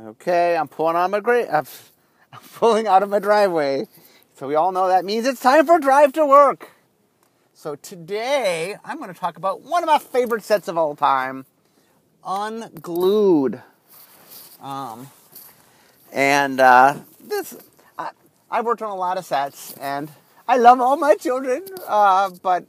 Okay, 0.00 0.56
I'm 0.56 0.68
pulling 0.68 0.96
out 0.96 1.04
of 1.04 1.10
my 1.10 1.20
gra- 1.20 1.50
I'm 2.32 2.40
pulling 2.54 2.86
out 2.86 3.02
of 3.02 3.10
my 3.10 3.18
driveway. 3.18 3.88
So 4.34 4.48
we 4.48 4.54
all 4.54 4.72
know 4.72 4.88
that 4.88 5.04
means 5.04 5.26
it's 5.26 5.40
time 5.40 5.66
for 5.66 5.78
drive 5.78 6.14
to 6.14 6.24
work. 6.24 6.70
So 7.52 7.74
today 7.74 8.76
I'm 8.84 8.96
going 8.96 9.12
to 9.12 9.18
talk 9.18 9.36
about 9.36 9.60
one 9.60 9.82
of 9.82 9.86
my 9.86 9.98
favorite 9.98 10.42
sets 10.44 10.66
of 10.66 10.78
all 10.78 10.96
time, 10.96 11.44
Unglued. 12.24 13.62
Um, 14.62 15.08
and 16.10 16.58
uh, 16.58 17.00
this, 17.22 17.54
I, 17.98 18.12
I've 18.50 18.64
worked 18.64 18.80
on 18.80 18.90
a 18.90 18.96
lot 18.96 19.18
of 19.18 19.26
sets, 19.26 19.74
and 19.74 20.10
I 20.48 20.56
love 20.56 20.80
all 20.80 20.96
my 20.96 21.16
children, 21.16 21.64
uh, 21.86 22.30
but 22.42 22.64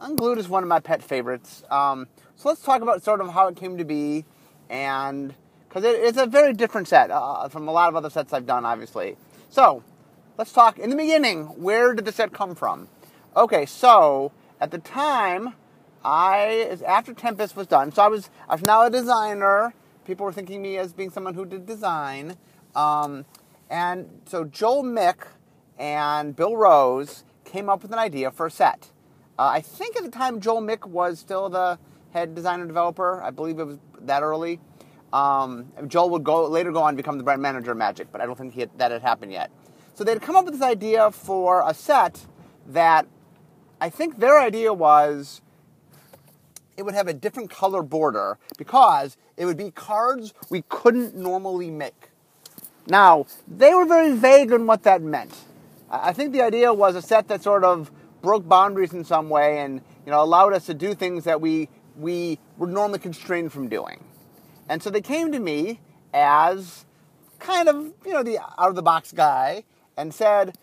Unglued 0.00 0.38
is 0.38 0.48
one 0.48 0.62
of 0.62 0.68
my 0.68 0.78
pet 0.78 1.02
favorites. 1.02 1.64
Um, 1.68 2.06
so 2.36 2.48
let's 2.48 2.62
talk 2.62 2.80
about 2.80 3.02
sort 3.02 3.20
of 3.20 3.30
how 3.30 3.48
it 3.48 3.56
came 3.56 3.76
to 3.76 3.84
be, 3.84 4.24
and 4.68 5.34
because 5.70 5.84
it, 5.84 6.00
it's 6.00 6.18
a 6.18 6.26
very 6.26 6.52
different 6.52 6.88
set 6.88 7.12
uh, 7.12 7.48
from 7.48 7.68
a 7.68 7.72
lot 7.72 7.88
of 7.88 7.94
other 7.94 8.10
sets 8.10 8.32
I've 8.32 8.46
done, 8.46 8.64
obviously. 8.64 9.16
So 9.50 9.84
let's 10.36 10.52
talk 10.52 10.78
in 10.78 10.90
the 10.90 10.96
beginning. 10.96 11.44
Where 11.62 11.94
did 11.94 12.04
the 12.04 12.12
set 12.12 12.32
come 12.32 12.56
from? 12.56 12.88
Okay, 13.36 13.64
so 13.66 14.32
at 14.60 14.72
the 14.72 14.78
time, 14.78 15.54
I 16.04 16.78
after 16.84 17.14
Tempest 17.14 17.54
was 17.54 17.68
done, 17.68 17.92
so 17.92 18.02
I 18.02 18.08
was 18.08 18.30
I 18.48 18.54
was 18.56 18.62
now 18.62 18.84
a 18.84 18.90
designer. 18.90 19.72
People 20.04 20.26
were 20.26 20.32
thinking 20.32 20.60
me 20.60 20.76
as 20.76 20.92
being 20.92 21.10
someone 21.10 21.34
who 21.34 21.44
did 21.44 21.66
design, 21.66 22.36
um, 22.74 23.24
and 23.68 24.08
so 24.26 24.44
Joel 24.44 24.82
Mick 24.82 25.26
and 25.78 26.34
Bill 26.34 26.56
Rose 26.56 27.22
came 27.44 27.68
up 27.68 27.82
with 27.82 27.92
an 27.92 27.98
idea 27.98 28.32
for 28.32 28.46
a 28.46 28.50
set. 28.50 28.90
Uh, 29.38 29.50
I 29.54 29.60
think 29.60 29.96
at 29.96 30.02
the 30.02 30.10
time 30.10 30.40
Joel 30.40 30.62
Mick 30.62 30.86
was 30.86 31.20
still 31.20 31.48
the 31.48 31.78
head 32.12 32.34
designer 32.34 32.66
developer. 32.66 33.22
I 33.22 33.30
believe 33.30 33.60
it 33.60 33.64
was 33.64 33.78
that 34.00 34.22
early. 34.22 34.58
Um, 35.12 35.72
Joel 35.88 36.10
would 36.10 36.24
go 36.24 36.46
later 36.46 36.70
go 36.70 36.82
on 36.82 36.94
to 36.94 36.96
become 36.96 37.18
the 37.18 37.24
brand 37.24 37.42
manager 37.42 37.72
of 37.72 37.76
Magic, 37.76 38.12
but 38.12 38.20
I 38.20 38.26
don't 38.26 38.36
think 38.36 38.54
had, 38.54 38.70
that 38.78 38.92
had 38.92 39.02
happened 39.02 39.32
yet. 39.32 39.50
So 39.94 40.04
they'd 40.04 40.22
come 40.22 40.36
up 40.36 40.44
with 40.44 40.54
this 40.54 40.62
idea 40.62 41.10
for 41.10 41.62
a 41.66 41.74
set 41.74 42.26
that 42.68 43.06
I 43.80 43.90
think 43.90 44.18
their 44.18 44.38
idea 44.40 44.72
was 44.72 45.40
it 46.76 46.84
would 46.84 46.94
have 46.94 47.08
a 47.08 47.12
different 47.12 47.50
color 47.50 47.82
border 47.82 48.38
because 48.56 49.16
it 49.36 49.44
would 49.44 49.56
be 49.56 49.70
cards 49.70 50.32
we 50.48 50.62
couldn't 50.68 51.14
normally 51.14 51.70
make. 51.70 52.10
Now, 52.86 53.26
they 53.46 53.74
were 53.74 53.84
very 53.84 54.14
vague 54.16 54.52
on 54.52 54.66
what 54.66 54.84
that 54.84 55.02
meant. 55.02 55.34
I 55.90 56.12
think 56.12 56.32
the 56.32 56.42
idea 56.42 56.72
was 56.72 56.94
a 56.94 57.02
set 57.02 57.28
that 57.28 57.42
sort 57.42 57.64
of 57.64 57.90
broke 58.22 58.48
boundaries 58.48 58.92
in 58.92 59.04
some 59.04 59.28
way 59.28 59.58
and 59.58 59.80
you 60.04 60.12
know 60.12 60.22
allowed 60.22 60.52
us 60.52 60.66
to 60.66 60.74
do 60.74 60.94
things 60.94 61.24
that 61.24 61.40
we 61.40 61.68
we 61.96 62.38
were 62.56 62.66
normally 62.66 62.98
constrained 62.98 63.52
from 63.52 63.68
doing. 63.68 64.02
And 64.70 64.84
so 64.84 64.88
they 64.88 65.00
came 65.00 65.32
to 65.32 65.40
me 65.40 65.80
as 66.14 66.84
kind 67.40 67.68
of, 67.68 67.92
you 68.06 68.12
know, 68.12 68.22
the 68.22 68.38
out 68.38 68.68
of 68.68 68.76
the 68.76 68.82
box 68.82 69.10
guy 69.10 69.64
and 69.96 70.14
said, 70.14 70.56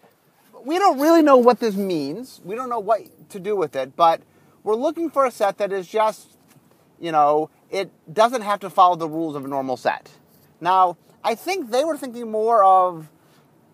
"We 0.64 0.80
don't 0.80 0.98
really 0.98 1.22
know 1.22 1.36
what 1.36 1.60
this 1.60 1.76
means. 1.76 2.40
We 2.46 2.56
don't 2.56 2.70
know 2.70 2.80
what 2.80 3.02
to 3.32 3.40
do 3.40 3.58
with 3.58 3.76
it, 3.76 3.98
but 3.98 4.22
we're 4.64 4.76
looking 4.76 5.10
for 5.10 5.26
a 5.26 5.32
set 5.32 5.58
that 5.58 5.74
is 5.74 5.88
just, 5.90 6.38
you 7.02 7.12
know, 7.12 7.50
it 7.70 7.92
doesn't 8.12 8.44
have 8.44 8.62
to 8.62 8.70
follow 8.70 8.96
the 8.96 9.10
rules 9.10 9.36
of 9.36 9.44
a 9.44 9.48
normal 9.50 9.76
set." 9.76 10.10
Now, 10.62 10.96
I 11.22 11.36
think 11.36 11.72
they 11.72 11.84
were 11.84 11.98
thinking 11.98 12.32
more 12.32 12.64
of 12.64 13.10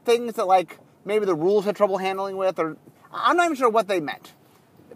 things 0.04 0.34
that 0.34 0.48
like 0.48 0.80
maybe 1.06 1.26
the 1.26 1.36
rules 1.36 1.66
had 1.66 1.76
trouble 1.76 2.00
handling 2.00 2.38
with 2.38 2.58
or 2.58 2.78
I'm 3.12 3.38
not 3.38 3.46
even 3.46 3.56
sure 3.56 3.70
what 3.70 3.88
they 3.88 4.00
meant. 4.00 4.34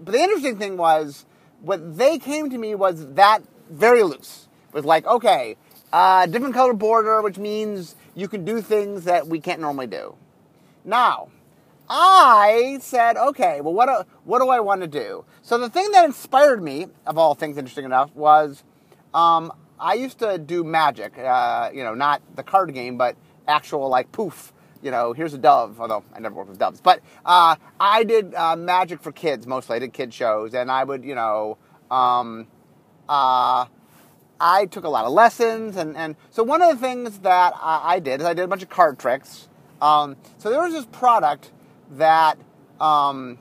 But 0.03 0.13
the 0.13 0.19
interesting 0.19 0.57
thing 0.57 0.77
was 0.77 1.27
what 1.61 1.95
they 1.95 2.17
came 2.17 2.49
to 2.49 2.57
me 2.57 2.73
was 2.73 3.05
that 3.13 3.43
very 3.69 4.01
loose. 4.01 4.46
Was 4.73 4.85
like, 4.85 5.05
okay, 5.05 5.55
uh, 5.93 6.25
different 6.25 6.53
color 6.53 6.73
border, 6.73 7.21
which 7.21 7.37
means 7.37 7.95
you 8.15 8.27
can 8.27 8.45
do 8.45 8.61
things 8.61 9.05
that 9.05 9.27
we 9.27 9.39
can't 9.39 9.61
normally 9.61 9.87
do. 9.87 10.15
Now, 10.83 11.29
I 11.89 12.79
said, 12.81 13.17
okay, 13.17 13.61
well, 13.61 13.73
what 13.73 13.85
do, 13.85 14.09
what 14.25 14.39
do 14.39 14.49
I 14.49 14.59
want 14.59 14.81
to 14.81 14.87
do? 14.87 15.23
So 15.41 15.57
the 15.57 15.69
thing 15.69 15.91
that 15.91 16.03
inspired 16.05 16.61
me, 16.61 16.87
of 17.05 17.17
all 17.17 17.33
things 17.33 17.57
interesting 17.57 17.85
enough, 17.85 18.13
was 18.15 18.63
um, 19.13 19.53
I 19.79 19.93
used 19.93 20.19
to 20.19 20.37
do 20.37 20.63
magic. 20.63 21.17
Uh, 21.17 21.69
you 21.73 21.83
know, 21.83 21.93
not 21.93 22.21
the 22.35 22.43
card 22.43 22.73
game, 22.73 22.97
but 22.97 23.15
actual 23.47 23.87
like 23.89 24.11
poof. 24.11 24.53
You 24.81 24.91
know, 24.91 25.13
here's 25.13 25.33
a 25.33 25.37
dove. 25.37 25.79
Although 25.79 26.03
I 26.13 26.19
never 26.19 26.35
worked 26.35 26.49
with 26.49 26.59
doves, 26.59 26.81
but 26.81 27.01
uh, 27.25 27.55
I 27.79 28.03
did 28.03 28.35
uh, 28.35 28.55
magic 28.55 29.01
for 29.01 29.11
kids 29.11 29.47
mostly. 29.47 29.77
I 29.77 29.79
did 29.79 29.93
kid 29.93 30.13
shows, 30.13 30.53
and 30.53 30.71
I 30.71 30.83
would, 30.83 31.03
you 31.03 31.15
know, 31.15 31.57
um, 31.89 32.47
uh, 33.09 33.65
I 34.39 34.65
took 34.65 34.83
a 34.83 34.89
lot 34.89 35.05
of 35.05 35.11
lessons, 35.11 35.77
and, 35.77 35.97
and 35.97 36.15
so 36.29 36.43
one 36.43 36.61
of 36.61 36.69
the 36.69 36.77
things 36.77 37.19
that 37.19 37.53
I, 37.55 37.95
I 37.95 37.99
did 37.99 38.21
is 38.21 38.25
I 38.27 38.33
did 38.33 38.43
a 38.43 38.47
bunch 38.47 38.63
of 38.63 38.69
card 38.69 38.99
tricks. 38.99 39.49
Um, 39.81 40.15
so 40.37 40.49
there 40.49 40.61
was 40.61 40.73
this 40.73 40.85
product 40.85 41.51
that 41.91 42.37
um, 42.79 43.39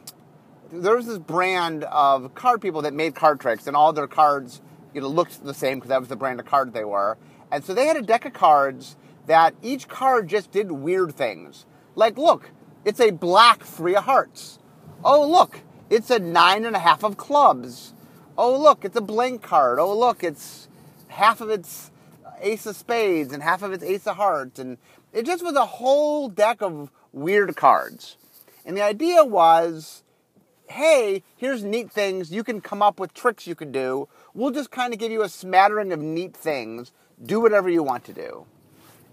there 0.72 0.96
was 0.96 1.06
this 1.06 1.18
brand 1.18 1.84
of 1.84 2.34
card 2.34 2.60
people 2.60 2.82
that 2.82 2.94
made 2.94 3.14
card 3.14 3.40
tricks, 3.40 3.66
and 3.66 3.76
all 3.76 3.92
their 3.92 4.06
cards 4.06 4.60
you 4.94 5.00
know 5.00 5.08
looked 5.08 5.44
the 5.44 5.54
same 5.54 5.78
because 5.78 5.90
that 5.90 6.00
was 6.00 6.08
the 6.08 6.16
brand 6.16 6.40
of 6.40 6.46
card 6.46 6.72
they 6.72 6.84
were. 6.84 7.18
And 7.50 7.64
so 7.64 7.74
they 7.74 7.86
had 7.86 7.96
a 7.96 8.02
deck 8.02 8.24
of 8.24 8.32
cards 8.32 8.96
that 9.26 9.54
each 9.62 9.88
card 9.88 10.28
just 10.28 10.50
did 10.50 10.72
weird 10.72 11.14
things. 11.14 11.66
Like, 11.94 12.16
look, 12.18 12.50
it's 12.84 13.00
a 13.00 13.10
black 13.10 13.62
three 13.62 13.94
of 13.94 14.04
hearts. 14.04 14.58
Oh, 15.04 15.28
look, 15.28 15.60
it's 15.90 16.10
a 16.10 16.18
nine 16.18 16.64
and 16.64 16.74
a 16.74 16.80
half 16.80 17.04
of 17.04 17.16
clubs. 17.16 17.92
Oh, 18.38 18.58
look, 18.58 18.84
it's 18.84 18.96
a 18.96 19.00
blank 19.00 19.42
card. 19.42 19.78
Oh, 19.78 19.96
look, 19.96 20.22
it's 20.22 20.68
half 21.16 21.40
of 21.40 21.48
its 21.48 21.90
ace 22.40 22.66
of 22.66 22.76
spades 22.76 23.32
and 23.32 23.42
half 23.42 23.62
of 23.62 23.72
its 23.72 23.82
ace 23.82 24.06
of 24.06 24.16
hearts. 24.16 24.58
And 24.58 24.76
it 25.12 25.24
just 25.24 25.42
was 25.42 25.56
a 25.56 25.64
whole 25.64 26.28
deck 26.28 26.60
of 26.60 26.90
weird 27.12 27.56
cards. 27.56 28.16
And 28.66 28.76
the 28.76 28.82
idea 28.82 29.24
was 29.24 30.02
hey, 30.68 31.22
here's 31.36 31.62
neat 31.62 31.92
things. 31.92 32.32
You 32.32 32.42
can 32.42 32.60
come 32.60 32.82
up 32.82 32.98
with 32.98 33.14
tricks 33.14 33.46
you 33.46 33.54
can 33.54 33.70
do. 33.70 34.08
We'll 34.34 34.50
just 34.50 34.72
kind 34.72 34.92
of 34.92 34.98
give 34.98 35.12
you 35.12 35.22
a 35.22 35.28
smattering 35.28 35.92
of 35.92 36.00
neat 36.00 36.36
things. 36.36 36.90
Do 37.24 37.40
whatever 37.40 37.70
you 37.70 37.84
want 37.84 38.04
to 38.06 38.12
do. 38.12 38.46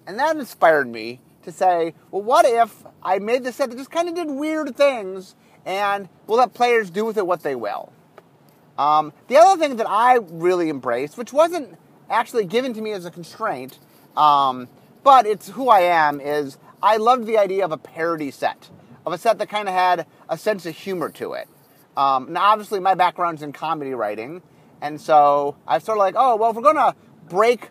And 0.07 0.17
that 0.17 0.35
inspired 0.35 0.87
me 0.87 1.21
to 1.43 1.51
say, 1.51 1.93
well, 2.09 2.23
what 2.23 2.45
if 2.47 2.83
I 3.03 3.19
made 3.19 3.43
this 3.43 3.57
set 3.57 3.69
that 3.69 3.77
just 3.77 3.91
kind 3.91 4.09
of 4.09 4.15
did 4.15 4.31
weird 4.31 4.75
things 4.75 5.35
and 5.63 6.09
we'll 6.25 6.39
let 6.39 6.55
players 6.55 6.89
do 6.89 7.05
with 7.05 7.17
it 7.17 7.27
what 7.27 7.43
they 7.43 7.53
will? 7.53 7.93
Um, 8.77 9.13
the 9.27 9.37
other 9.37 9.59
thing 9.59 9.77
that 9.77 9.87
I 9.87 10.15
really 10.15 10.71
embraced, 10.71 11.17
which 11.17 11.31
wasn't 11.31 11.77
actually 12.09 12.45
given 12.45 12.73
to 12.73 12.81
me 12.81 12.91
as 12.91 13.05
a 13.05 13.11
constraint, 13.11 13.79
um, 14.15 14.67
but 15.03 15.25
it's 15.25 15.49
who 15.49 15.69
I 15.69 15.81
am, 15.81 16.19
is 16.21 16.57
I 16.81 16.97
loved 16.97 17.25
the 17.25 17.37
idea 17.37 17.65
of 17.65 17.71
a 17.71 17.77
parody 17.77 18.31
set, 18.31 18.69
of 19.05 19.13
a 19.13 19.17
set 19.17 19.37
that 19.39 19.49
kind 19.49 19.67
of 19.67 19.73
had 19.73 20.05
a 20.29 20.37
sense 20.37 20.65
of 20.65 20.75
humor 20.75 21.09
to 21.11 21.33
it. 21.33 21.47
Um, 21.95 22.33
now, 22.33 22.43
obviously, 22.43 22.79
my 22.79 22.95
background's 22.95 23.41
in 23.41 23.53
comedy 23.53 23.93
writing, 23.93 24.41
and 24.81 24.99
so 24.99 25.55
I 25.67 25.79
sort 25.79 25.97
of 25.97 25.99
like, 25.99 26.15
oh, 26.17 26.35
well, 26.35 26.49
if 26.49 26.55
we're 26.55 26.63
going 26.63 26.75
to 26.75 26.95
break, 27.29 27.69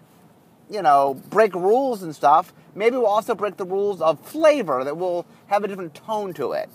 you 0.70 0.82
know, 0.82 1.14
break 1.28 1.54
rules 1.54 2.02
and 2.02 2.14
stuff, 2.14 2.52
maybe 2.74 2.96
we'll 2.96 3.06
also 3.06 3.34
break 3.34 3.56
the 3.56 3.64
rules 3.64 4.00
of 4.00 4.20
flavor 4.20 4.84
that 4.84 4.96
will 4.96 5.26
have 5.46 5.64
a 5.64 5.68
different 5.68 5.94
tone 5.94 6.32
to 6.34 6.52
it. 6.52 6.70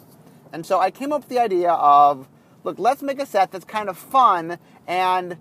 And 0.53 0.65
so 0.65 0.79
I 0.79 0.91
came 0.91 1.11
up 1.11 1.21
with 1.21 1.29
the 1.29 1.39
idea 1.39 1.71
of, 1.71 2.27
look, 2.63 2.77
let's 2.79 3.01
make 3.01 3.21
a 3.21 3.25
set 3.25 3.51
that's 3.51 3.65
kind 3.65 3.89
of 3.89 3.97
fun 3.97 4.59
and 4.87 5.37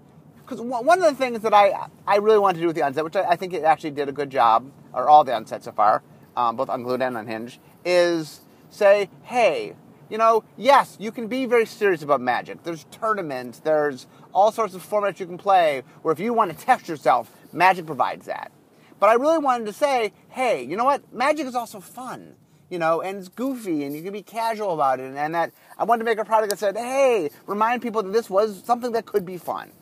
because 0.46 0.60
one 0.60 1.02
of 1.02 1.04
the 1.04 1.14
things 1.14 1.40
that 1.40 1.52
I 1.52 1.88
I 2.06 2.16
really 2.16 2.38
wanted 2.38 2.54
to 2.56 2.60
do 2.60 2.66
with 2.68 2.76
the 2.76 2.86
unset, 2.86 3.02
which 3.04 3.16
I, 3.16 3.30
I 3.30 3.36
think 3.36 3.52
it 3.52 3.64
actually 3.64 3.90
did 3.90 4.08
a 4.08 4.12
good 4.12 4.30
job, 4.30 4.70
or 4.92 5.08
all 5.08 5.24
the 5.24 5.32
unsets 5.32 5.64
so 5.64 5.72
far, 5.72 6.02
um, 6.36 6.56
both 6.56 6.68
unglued 6.68 7.02
and 7.02 7.16
unhinged, 7.16 7.58
is 7.84 8.40
say, 8.70 9.08
hey, 9.24 9.74
you 10.08 10.18
know, 10.18 10.44
yes, 10.56 10.96
you 11.00 11.10
can 11.10 11.26
be 11.26 11.46
very 11.46 11.66
serious 11.66 12.02
about 12.02 12.20
magic. 12.20 12.62
There's 12.62 12.84
tournaments, 12.92 13.58
there's 13.58 14.06
all 14.32 14.52
sorts 14.52 14.74
of 14.74 14.88
formats 14.88 15.18
you 15.18 15.26
can 15.26 15.38
play 15.38 15.82
where 16.02 16.12
if 16.12 16.20
you 16.20 16.32
want 16.32 16.56
to 16.56 16.64
test 16.64 16.88
yourself, 16.88 17.30
magic 17.52 17.86
provides 17.86 18.26
that. 18.26 18.52
But 19.00 19.08
I 19.10 19.14
really 19.14 19.38
wanted 19.38 19.66
to 19.66 19.72
say, 19.72 20.12
hey, 20.28 20.62
you 20.62 20.76
know 20.76 20.84
what? 20.84 21.12
Magic 21.12 21.46
is 21.46 21.54
also 21.54 21.80
fun, 21.80 22.36
you 22.70 22.78
know, 22.78 23.02
and 23.02 23.18
it's 23.18 23.28
goofy 23.28 23.84
and 23.84 23.96
you 23.96 24.02
can 24.02 24.12
be 24.12 24.22
casual 24.22 24.74
about 24.74 25.00
it. 25.00 25.14
And 25.16 25.34
that 25.34 25.52
I 25.76 25.84
wanted 25.84 26.00
to 26.00 26.04
make 26.04 26.18
a 26.18 26.24
product 26.24 26.50
that 26.50 26.58
said, 26.58 26.76
hey, 26.76 27.30
remind 27.46 27.82
people 27.82 28.02
that 28.02 28.12
this 28.12 28.30
was 28.30 28.62
something 28.64 28.92
that 28.92 29.06
could 29.06 29.26
be 29.26 29.38
fun. 29.38 29.72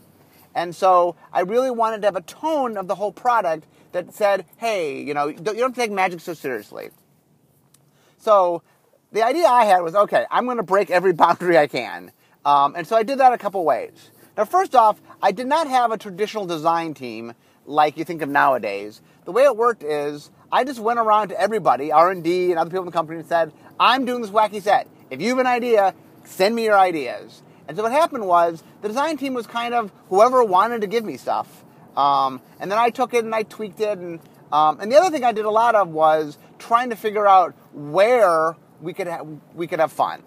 And 0.55 0.75
so 0.75 1.17
I 1.33 1.41
really 1.41 1.71
wanted 1.71 2.03
to 2.03 2.07
have 2.07 2.17
a 2.17 2.23
tone 2.23 2.77
of 2.77 2.87
the 2.87 2.95
whole 2.95 3.13
product 3.13 3.67
that 3.93 4.15
said, 4.15 4.45
hey, 4.57 5.03
you 5.03 5.15
know, 5.15 5.29
you 5.29 5.39
don't 5.39 5.75
take 5.75 5.91
magic 5.91 6.21
so 6.21 6.35
seriously. 6.35 6.91
So 8.19 8.63
the 9.13 9.23
idea 9.23 9.47
I 9.47 9.65
had 9.65 9.81
was, 9.81 9.95
okay, 9.95 10.27
I'm 10.31 10.45
going 10.45 10.57
to 10.57 10.63
break 10.63 10.91
every 10.91 11.13
boundary 11.25 11.59
I 11.59 11.67
can. 11.67 12.13
Um, 12.45 12.75
and 12.77 12.87
so 12.87 12.97
I 12.97 13.03
did 13.03 13.19
that 13.19 13.33
a 13.33 13.39
couple 13.39 13.65
ways. 13.65 14.11
Now, 14.37 14.45
first 14.45 14.75
off, 14.75 15.01
I 15.23 15.33
did 15.33 15.47
not 15.47 15.69
have 15.69 15.93
a 15.93 15.99
traditional 15.99 16.47
design 16.47 16.95
team 16.95 17.35
like 17.67 17.97
you 17.97 18.05
think 18.05 18.21
of 18.21 18.29
nowadays. 18.29 19.01
The 19.25 19.33
way 19.33 19.45
it 19.45 19.57
worked 19.57 19.83
is 19.83 20.31
I 20.53 20.65
just 20.65 20.81
went 20.81 20.99
around 20.99 21.29
to 21.29 21.41
everybody, 21.41 21.93
R&D 21.93 22.51
and 22.51 22.59
other 22.59 22.71
people 22.71 22.83
in 22.83 22.87
the 22.87 22.93
company 22.93 23.19
and 23.19 23.29
said, 23.29 23.53
I'm 23.79 24.05
doing 24.05 24.23
this 24.23 24.31
wacky 24.31 24.61
set. 24.61 24.89
If 25.11 25.23
you 25.23 25.31
have 25.31 25.39
an 25.39 25.47
idea, 25.47 25.95
send 26.25 26.55
me 26.55 26.65
your 26.65 26.79
ideas. 26.79 27.43
And 27.69 27.77
so 27.77 27.83
what 27.83 27.93
happened 27.93 28.27
was 28.27 28.63
the 28.83 28.89
design 28.89 29.17
team 29.17 29.35
was 29.35 29.47
kind 29.47 29.75
of 29.75 29.93
whoever 30.09 30.45
wanted 30.45 30.81
to 30.83 30.87
give 30.87 31.05
me 31.05 31.17
stuff. 31.17 31.65
Um, 31.97 32.41
and 32.61 32.71
then 32.71 32.79
I 32.79 32.91
took 32.91 33.15
it 33.15 33.25
and 33.25 33.35
I 33.35 33.43
tweaked 33.45 33.81
it 33.81 33.99
and 33.99 34.21
Um, 34.53 34.79
and 34.81 34.93
the 34.93 34.97
other 34.97 35.11
thing 35.11 35.25
I 35.25 35.33
did 35.33 35.47
a 35.47 35.51
lot 35.51 35.75
of 35.75 35.89
was 35.89 36.39
trying 36.59 36.91
to 36.91 36.97
figure 36.97 37.27
out 37.27 37.55
where 37.73 38.55
we 38.81 38.93
could 38.93 39.09
ha- 39.09 39.27
we 39.55 39.67
could 39.67 39.81
have 39.81 39.91
fun. 39.91 40.23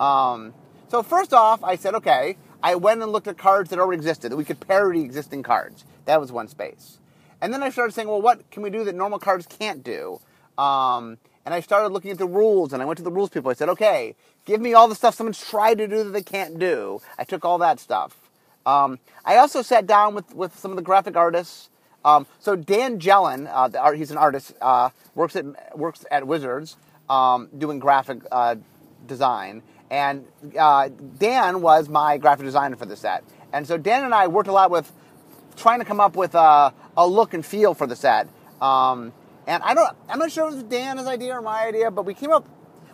Um, 0.00 0.54
so 0.88 1.02
first 1.04 1.32
off, 1.32 1.62
I 1.62 1.76
said, 1.76 1.94
okay, 1.94 2.36
I 2.62 2.74
went 2.74 3.00
and 3.02 3.12
looked 3.12 3.28
at 3.28 3.38
cards 3.38 3.70
that 3.70 3.78
already 3.78 4.00
existed 4.00 4.32
that 4.32 4.36
we 4.36 4.44
could 4.44 4.58
parody 4.58 5.02
existing 5.02 5.44
cards. 5.44 5.84
That 6.06 6.20
was 6.20 6.32
one 6.32 6.48
space. 6.48 6.98
And 7.40 7.52
then 7.54 7.62
I 7.62 7.70
started 7.70 7.92
saying, 7.94 8.08
well, 8.08 8.22
what 8.22 8.50
can 8.50 8.62
we 8.64 8.70
do 8.70 8.82
that 8.84 8.94
normal 8.94 9.20
cards 9.20 9.46
can't 9.46 9.84
do? 9.84 10.20
Um, 10.58 11.18
and 11.50 11.56
I 11.56 11.60
started 11.62 11.88
looking 11.88 12.12
at 12.12 12.18
the 12.18 12.28
rules, 12.28 12.72
and 12.72 12.80
I 12.80 12.84
went 12.84 12.98
to 12.98 13.02
the 13.02 13.10
rules 13.10 13.28
people. 13.28 13.50
I 13.50 13.54
said, 13.54 13.68
okay, 13.70 14.14
give 14.44 14.60
me 14.60 14.72
all 14.72 14.86
the 14.86 14.94
stuff 14.94 15.16
someone's 15.16 15.44
tried 15.44 15.78
to 15.78 15.88
do 15.88 16.04
that 16.04 16.10
they 16.10 16.22
can't 16.22 16.60
do. 16.60 17.00
I 17.18 17.24
took 17.24 17.44
all 17.44 17.58
that 17.58 17.80
stuff. 17.80 18.16
Um, 18.64 19.00
I 19.24 19.36
also 19.36 19.60
sat 19.60 19.84
down 19.84 20.14
with, 20.14 20.32
with 20.32 20.56
some 20.56 20.70
of 20.70 20.76
the 20.76 20.82
graphic 20.82 21.16
artists. 21.16 21.68
Um, 22.04 22.28
so 22.38 22.54
Dan 22.54 23.00
Gelon, 23.00 23.48
uh, 23.48 23.68
art, 23.76 23.96
he's 23.96 24.12
an 24.12 24.16
artist, 24.16 24.54
uh, 24.60 24.90
works 25.16 25.34
at 25.34 25.76
works 25.76 26.04
at 26.12 26.24
Wizards, 26.24 26.76
um, 27.08 27.48
doing 27.58 27.80
graphic 27.80 28.20
uh, 28.30 28.54
design. 29.08 29.64
And 29.90 30.26
uh, 30.56 30.88
Dan 31.18 31.62
was 31.62 31.88
my 31.88 32.16
graphic 32.16 32.44
designer 32.44 32.76
for 32.76 32.86
the 32.86 32.96
set. 32.96 33.24
And 33.52 33.66
so 33.66 33.76
Dan 33.76 34.04
and 34.04 34.14
I 34.14 34.28
worked 34.28 34.48
a 34.48 34.52
lot 34.52 34.70
with 34.70 34.92
trying 35.56 35.80
to 35.80 35.84
come 35.84 35.98
up 35.98 36.14
with 36.14 36.36
a, 36.36 36.72
a 36.96 37.08
look 37.08 37.34
and 37.34 37.44
feel 37.44 37.74
for 37.74 37.88
the 37.88 37.96
set. 37.96 38.28
Um, 38.62 39.12
and 39.50 39.64
I 39.64 39.74
don't, 39.74 39.96
I'm 40.08 40.20
not 40.20 40.30
sure 40.30 40.46
if 40.46 40.52
it 40.52 40.56
was 40.58 40.62
Dan's 40.64 41.08
idea 41.08 41.34
or 41.34 41.42
my 41.42 41.66
idea, 41.66 41.90
but 41.90 42.06
we 42.06 42.14
came 42.14 42.30
up, 42.30 42.48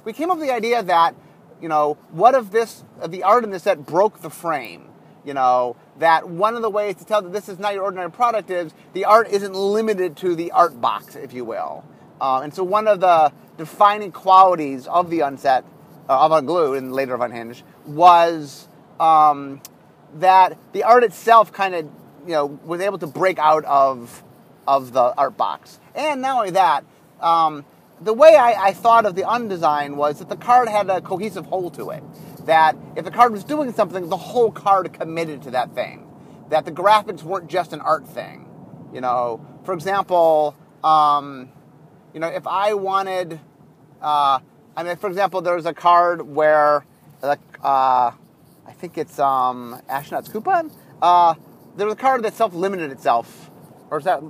we 0.05 0.15
came 0.15 0.31
up 0.31 0.39
with 0.39 0.47
the 0.47 0.55
idea 0.55 0.83
that, 0.83 1.15
you 1.61 1.69
know, 1.69 1.99
what 2.13 2.35
if 2.35 2.51
this, 2.51 2.83
the 3.07 3.25
art 3.25 3.45
in 3.45 3.51
the 3.51 3.59
set 3.59 3.85
broke 3.85 4.23
the 4.23 4.31
frame? 4.31 4.89
You 5.23 5.35
know, 5.35 5.77
that 5.99 6.31
one 6.31 6.57
of 6.57 6.63
the 6.63 6.71
ways 6.71 6.95
to 6.95 7.05
tell 7.05 7.21
that 7.21 7.33
this 7.33 7.51
is 7.51 7.59
not 7.59 7.75
your 7.75 7.83
ordinary 7.83 8.11
product 8.11 8.49
is 8.51 8.73
the 8.95 9.05
art 9.05 9.29
isn't 9.29 9.55
limited 9.55 10.17
to 10.19 10.35
the 10.35 10.51
art 10.53 10.81
box, 10.81 11.15
if 11.15 11.35
you 11.35 11.45
will. 11.45 11.85
Uh, 12.23 12.41
and 12.43 12.55
so 12.55 12.65
one 12.65 12.89
of 12.89 13.01
the 13.01 13.33
defining 13.59 14.11
qualities 14.11 14.87
of 14.87 15.11
the 15.11 15.21
unset 15.21 15.63
uh, 16.09 16.25
of 16.25 16.33
Unglued 16.33 16.79
and 16.79 16.93
later 16.93 17.13
of 17.13 17.21
Unhinged 17.21 17.65
was 17.85 18.67
um, 18.99 19.61
that 20.15 20.57
the 20.73 20.85
art 20.85 21.05
itself 21.05 21.53
kind 21.53 21.75
of 21.75 21.85
you 22.25 22.33
know 22.33 22.47
was 22.47 22.81
able 22.81 22.97
to 22.97 23.07
break 23.07 23.39
out 23.39 23.65
of 23.67 24.23
of 24.67 24.93
the 24.93 25.15
art 25.17 25.37
box. 25.37 25.81
And 25.95 26.23
not 26.23 26.39
only 26.39 26.51
that, 26.51 26.85
um, 27.21 27.65
the 28.01 28.13
way 28.13 28.37
I, 28.37 28.69
I, 28.69 28.73
thought 28.73 29.07
of 29.07 29.15
the 29.15 29.23
undesign 29.23 29.97
was 29.97 30.19
that 30.19 30.29
the 30.29 30.37
card 30.37 30.69
had 30.69 30.91
a 30.91 31.01
cohesive 31.01 31.47
whole 31.47 31.71
to 31.71 31.91
it. 31.91 32.05
That 32.45 32.77
if 32.95 33.05
the 33.05 33.11
card 33.11 33.33
was 33.33 33.43
doing 33.43 33.73
something, 33.73 34.09
the 34.09 34.17
whole 34.17 34.53
card 34.53 34.93
committed 34.93 35.43
to 35.43 35.53
that 35.53 35.75
thing. 35.75 36.07
That 36.51 36.67
the 36.67 36.73
graphics 36.73 37.23
weren't 37.23 37.49
just 37.49 37.73
an 37.73 37.81
art 37.81 38.07
thing. 38.07 38.47
You 38.93 39.01
know, 39.01 39.45
for 39.65 39.73
example, 39.73 40.55
um, 40.85 41.51
you 42.13 42.21
know, 42.21 42.29
if 42.29 42.47
I 42.47 42.75
wanted 42.75 43.41
uh, 44.01 44.41
I 44.77 44.83
mean, 44.83 44.97
for 44.97 45.09
example, 45.09 45.41
there's 45.41 45.65
a 45.65 45.73
card 45.73 46.23
where, 46.23 46.85
uh, 47.23 47.39
I 47.63 48.73
think 48.73 48.99
it's 48.99 49.19
um, 49.19 49.81
Ashnod's 49.89 50.29
Coupon. 50.29 50.71
Uh, 51.01 51.35
there's 51.77 51.93
a 51.93 51.97
card 51.97 52.23
that 52.25 52.35
self-limited 52.35 52.91
itself, 52.91 53.51
or 53.91 53.99
is 53.99 54.05
that? 54.05 54.21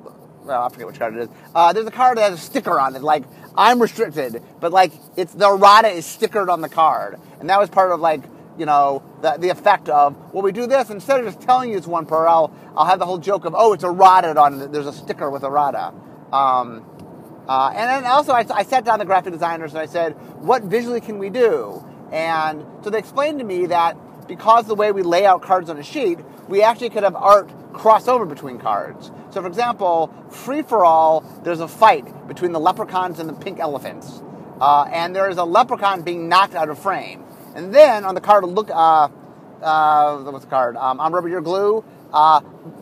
Well, 0.47 0.63
I 0.63 0.69
forget 0.69 0.87
which 0.87 0.99
card 0.99 1.17
it 1.17 1.23
is. 1.23 1.29
Uh, 1.55 1.73
there's 1.73 1.87
a 1.87 1.91
card 1.91 2.19
that 2.19 2.31
has 2.31 2.39
a 2.39 2.43
sticker 2.43 2.79
on 2.79 2.95
it, 2.95 3.03
like 3.03 3.25
I'm 3.57 3.83
restricted, 3.83 4.41
but 4.61 4.73
like 4.73 4.93
it's 5.17 5.35
the 5.35 5.49
errata 5.49 5.89
is 5.89 6.07
stickered 6.07 6.49
on 6.49 6.61
the 6.61 6.69
card, 6.69 7.19
and 7.41 7.51
that 7.51 7.59
was 7.59 7.69
part 7.69 7.91
of 7.91 7.99
like 8.01 8.23
you 8.57 8.65
know 8.65 9.03
the, 9.23 9.37
the 9.39 9.49
effect 9.49 9.89
of 9.89 10.17
well 10.33 10.43
we 10.43 10.53
do 10.53 10.67
this 10.67 10.89
instead 10.89 11.19
of 11.19 11.27
just 11.27 11.41
telling 11.41 11.71
you 11.71 11.77
it's 11.77 11.87
one 11.87 12.07
per 12.07 12.29
I'll 12.29 12.55
I'll 12.77 12.87
have 12.87 13.01
the 13.01 13.07
whole 13.07 13.19
joke 13.19 13.45
of 13.45 13.55
oh 13.57 13.73
it's 13.73 13.83
errata 13.83 14.41
on 14.41 14.63
it. 14.63 14.73
there's 14.73 14.87
a 14.87 14.93
sticker 14.93 15.31
with 15.31 15.43
errata. 15.43 15.93
Um, 16.33 16.85
uh, 17.49 17.73
and 17.75 18.05
then 18.05 18.11
also, 18.11 18.33
I, 18.33 18.45
I 18.53 18.65
sat 18.65 18.85
down 18.85 18.99
the 18.99 19.05
graphic 19.05 19.33
designers 19.33 19.73
and 19.73 19.79
I 19.79 19.87
said, 19.87 20.13
what 20.43 20.65
visually 20.65 21.01
can 21.01 21.19
we 21.19 21.31
do? 21.31 21.85
And 22.11 22.67
so 22.83 22.91
they 22.91 22.99
explained 22.99 23.39
to 23.39 23.45
me 23.45 23.67
that 23.67 23.97
because 24.27 24.67
the 24.67 24.75
way 24.75 24.91
we 24.91 25.03
lay 25.03 25.25
out 25.25 25.43
cards 25.43 25.71
on 25.71 25.79
a 25.79 25.83
sheet, 25.83 26.19
we 26.49 26.63
actually 26.63 26.91
could 26.91 27.03
have 27.03 27.17
art 27.17 27.51
cross 27.73 28.09
over 28.09 28.25
between 28.25 28.59
cards. 28.59 29.11
So, 29.31 29.41
for 29.43 29.49
example, 29.49 30.13
free 30.31 30.63
for 30.63 30.85
all, 30.85 31.21
there's 31.45 31.61
a 31.61 31.69
fight 31.69 32.27
between 32.29 32.53
the 32.53 32.61
leprechauns 32.61 33.19
and 33.19 33.29
the 33.29 33.35
pink 33.35 33.59
elephants, 33.59 34.23
uh, 34.61 34.89
and 34.91 35.15
there 35.15 35.29
is 35.29 35.37
a 35.37 35.45
leprechaun 35.45 36.03
being 36.03 36.29
knocked 36.29 36.55
out 36.55 36.69
of 36.69 36.79
frame. 36.79 37.25
And 37.55 37.75
then 37.75 38.05
on 38.05 38.15
the 38.15 38.21
card, 38.21 38.45
look, 38.45 38.71
uh, 38.71 39.09
uh, 39.63 40.23
what's 40.25 40.45
the 40.45 40.51
card? 40.51 40.77
Um, 40.77 41.01
on 41.01 41.13
rubber 41.13 41.29
your 41.29 41.41
glue. 41.41 41.85
Uh, 42.13 42.41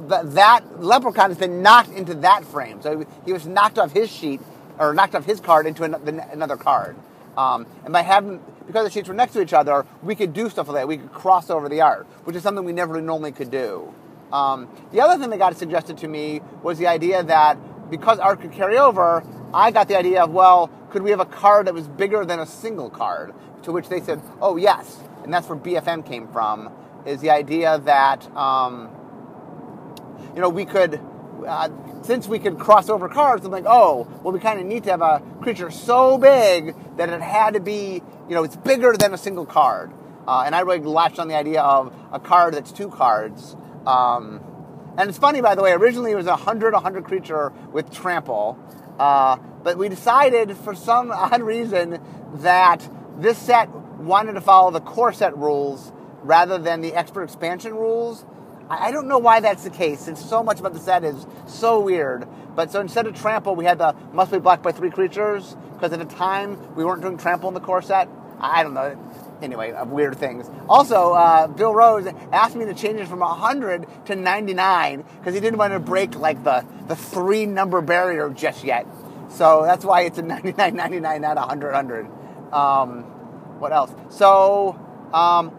th- 0.08 0.22
that 0.34 0.80
leprechaun 0.82 1.30
has 1.30 1.38
been 1.38 1.62
knocked 1.62 1.90
into 1.90 2.14
that 2.14 2.44
frame, 2.44 2.82
so 2.82 3.06
he 3.24 3.32
was 3.32 3.46
knocked 3.46 3.78
off 3.78 3.92
his 3.92 4.10
sheet 4.10 4.40
or 4.78 4.92
knocked 4.92 5.14
off 5.14 5.24
his 5.24 5.40
card 5.40 5.66
into 5.66 5.82
another 5.84 6.56
card. 6.56 6.96
Um, 7.36 7.66
and 7.84 7.92
by 7.92 8.02
having, 8.02 8.40
because 8.66 8.84
the 8.84 8.90
sheets 8.90 9.08
were 9.08 9.14
next 9.14 9.32
to 9.34 9.42
each 9.42 9.52
other, 9.52 9.86
we 10.02 10.14
could 10.14 10.32
do 10.32 10.48
stuff 10.48 10.68
like 10.68 10.76
that. 10.76 10.88
We 10.88 10.98
could 10.98 11.12
cross 11.12 11.50
over 11.50 11.68
the 11.68 11.80
art, 11.80 12.06
which 12.24 12.36
is 12.36 12.42
something 12.42 12.64
we 12.64 12.72
never 12.72 13.00
normally 13.00 13.32
could 13.32 13.50
do. 13.50 13.94
Um, 14.32 14.68
the 14.92 15.00
other 15.00 15.20
thing 15.20 15.30
that 15.30 15.38
got 15.38 15.56
suggested 15.56 15.98
to 15.98 16.08
me 16.08 16.40
was 16.62 16.78
the 16.78 16.86
idea 16.86 17.22
that 17.22 17.58
because 17.90 18.18
art 18.18 18.40
could 18.40 18.52
carry 18.52 18.78
over, 18.78 19.22
I 19.52 19.70
got 19.70 19.88
the 19.88 19.96
idea 19.96 20.24
of, 20.24 20.30
well, 20.30 20.70
could 20.90 21.02
we 21.02 21.10
have 21.10 21.20
a 21.20 21.26
card 21.26 21.66
that 21.66 21.74
was 21.74 21.86
bigger 21.86 22.24
than 22.24 22.40
a 22.40 22.46
single 22.46 22.90
card? 22.90 23.34
To 23.62 23.72
which 23.72 23.88
they 23.88 24.00
said, 24.00 24.20
oh, 24.40 24.56
yes. 24.56 25.00
And 25.22 25.32
that's 25.32 25.48
where 25.48 25.58
BFM 25.58 26.04
came 26.04 26.28
from, 26.28 26.72
is 27.06 27.20
the 27.20 27.30
idea 27.30 27.78
that, 27.78 28.26
um, 28.36 28.90
you 30.34 30.40
know, 30.40 30.48
we 30.48 30.64
could, 30.64 31.00
uh, 31.46 31.68
since 32.02 32.26
we 32.26 32.38
could 32.38 32.58
cross 32.58 32.88
over 32.88 33.08
cards, 33.08 33.44
I'm 33.44 33.52
like, 33.52 33.64
oh, 33.66 34.08
well, 34.22 34.32
we 34.32 34.40
kind 34.40 34.60
of 34.60 34.66
need 34.66 34.84
to 34.84 34.90
have 34.90 35.02
a 35.02 35.22
creature 35.40 35.70
so 35.70 36.18
big 36.18 36.74
that 36.96 37.08
it 37.08 37.20
had 37.20 37.54
to 37.54 37.60
be, 37.60 38.02
you 38.28 38.34
know, 38.34 38.44
it's 38.44 38.56
bigger 38.56 38.94
than 38.96 39.14
a 39.14 39.18
single 39.18 39.46
card. 39.46 39.92
Uh, 40.26 40.42
and 40.46 40.54
I 40.54 40.60
really 40.60 40.80
latched 40.80 41.18
on 41.18 41.28
the 41.28 41.36
idea 41.36 41.60
of 41.60 41.94
a 42.12 42.18
card 42.18 42.54
that's 42.54 42.72
two 42.72 42.88
cards. 42.88 43.56
Um, 43.86 44.40
and 44.96 45.08
it's 45.08 45.18
funny, 45.18 45.40
by 45.40 45.54
the 45.54 45.62
way, 45.62 45.72
originally 45.72 46.12
it 46.12 46.16
was 46.16 46.26
a 46.26 46.30
100 46.30 46.72
100 46.72 47.04
creature 47.04 47.52
with 47.72 47.92
trample. 47.92 48.58
Uh, 48.98 49.36
but 49.62 49.76
we 49.76 49.88
decided 49.88 50.56
for 50.56 50.74
some 50.74 51.10
odd 51.14 51.42
reason 51.42 52.00
that 52.36 52.88
this 53.18 53.38
set 53.38 53.68
wanted 53.98 54.32
to 54.32 54.40
follow 54.40 54.70
the 54.70 54.80
core 54.80 55.12
set 55.12 55.36
rules 55.36 55.92
rather 56.22 56.58
than 56.58 56.80
the 56.80 56.94
expert 56.94 57.24
expansion 57.24 57.74
rules. 57.74 58.24
I 58.70 58.90
don't 58.90 59.08
know 59.08 59.18
why 59.18 59.40
that's 59.40 59.64
the 59.64 59.70
case, 59.70 60.00
since 60.00 60.24
so 60.24 60.42
much 60.42 60.60
about 60.60 60.72
the 60.72 60.80
set 60.80 61.04
is 61.04 61.26
so 61.46 61.80
weird. 61.80 62.26
But 62.54 62.70
so 62.70 62.80
instead 62.80 63.06
of 63.06 63.14
trample, 63.14 63.54
we 63.56 63.64
had 63.64 63.78
the 63.78 63.94
must 64.12 64.32
be 64.32 64.38
blocked 64.38 64.62
by 64.62 64.72
three 64.72 64.90
creatures, 64.90 65.56
because 65.74 65.92
at 65.92 65.98
the 65.98 66.14
time 66.14 66.74
we 66.74 66.84
weren't 66.84 67.02
doing 67.02 67.18
trample 67.18 67.48
in 67.48 67.54
the 67.54 67.60
core 67.60 67.82
set. 67.82 68.08
I 68.40 68.62
don't 68.62 68.74
know. 68.74 68.98
Anyway, 69.42 69.72
uh, 69.72 69.84
weird 69.84 70.16
things. 70.16 70.48
Also, 70.68 71.12
uh, 71.12 71.46
Bill 71.48 71.74
Rose 71.74 72.06
asked 72.32 72.56
me 72.56 72.64
to 72.64 72.74
change 72.74 73.00
it 73.00 73.08
from 73.08 73.20
100 73.20 73.86
to 74.06 74.16
99 74.16 75.04
because 75.18 75.34
he 75.34 75.40
didn't 75.40 75.58
want 75.58 75.72
to 75.72 75.80
break 75.80 76.16
like 76.16 76.42
the, 76.44 76.64
the 76.88 76.96
three 76.96 77.46
number 77.46 77.80
barrier 77.80 78.30
just 78.30 78.64
yet. 78.64 78.86
So 79.28 79.62
that's 79.64 79.84
why 79.84 80.02
it's 80.02 80.18
a 80.18 80.22
99 80.22 80.74
99, 80.74 81.20
not 81.20 81.36
100 81.36 81.72
100. 81.72 82.06
Um, 82.52 83.02
what 83.58 83.72
else? 83.72 83.92
So, 84.10 84.78
um, 85.12 85.52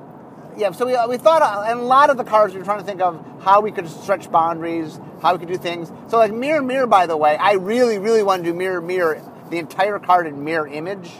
yeah, 0.57 0.71
so 0.71 0.85
we, 0.85 0.97
we 1.09 1.17
thought, 1.17 1.41
uh, 1.41 1.63
and 1.67 1.79
a 1.79 1.83
lot 1.83 2.09
of 2.09 2.17
the 2.17 2.23
cards 2.23 2.53
we 2.53 2.59
were 2.59 2.65
trying 2.65 2.79
to 2.79 2.85
think 2.85 3.01
of 3.01 3.23
how 3.41 3.61
we 3.61 3.71
could 3.71 3.89
stretch 3.89 4.31
boundaries, 4.31 4.99
how 5.21 5.33
we 5.33 5.39
could 5.39 5.47
do 5.47 5.57
things. 5.57 5.91
So, 6.07 6.17
like 6.17 6.31
Mirror 6.31 6.63
Mirror, 6.63 6.87
by 6.87 7.07
the 7.07 7.17
way, 7.17 7.35
I 7.37 7.53
really, 7.53 7.99
really 7.99 8.23
want 8.23 8.43
to 8.43 8.51
do 8.51 8.57
Mirror 8.57 8.81
Mirror, 8.81 9.21
the 9.49 9.57
entire 9.57 9.99
card 9.99 10.27
in 10.27 10.43
mirror 10.43 10.67
image. 10.67 11.11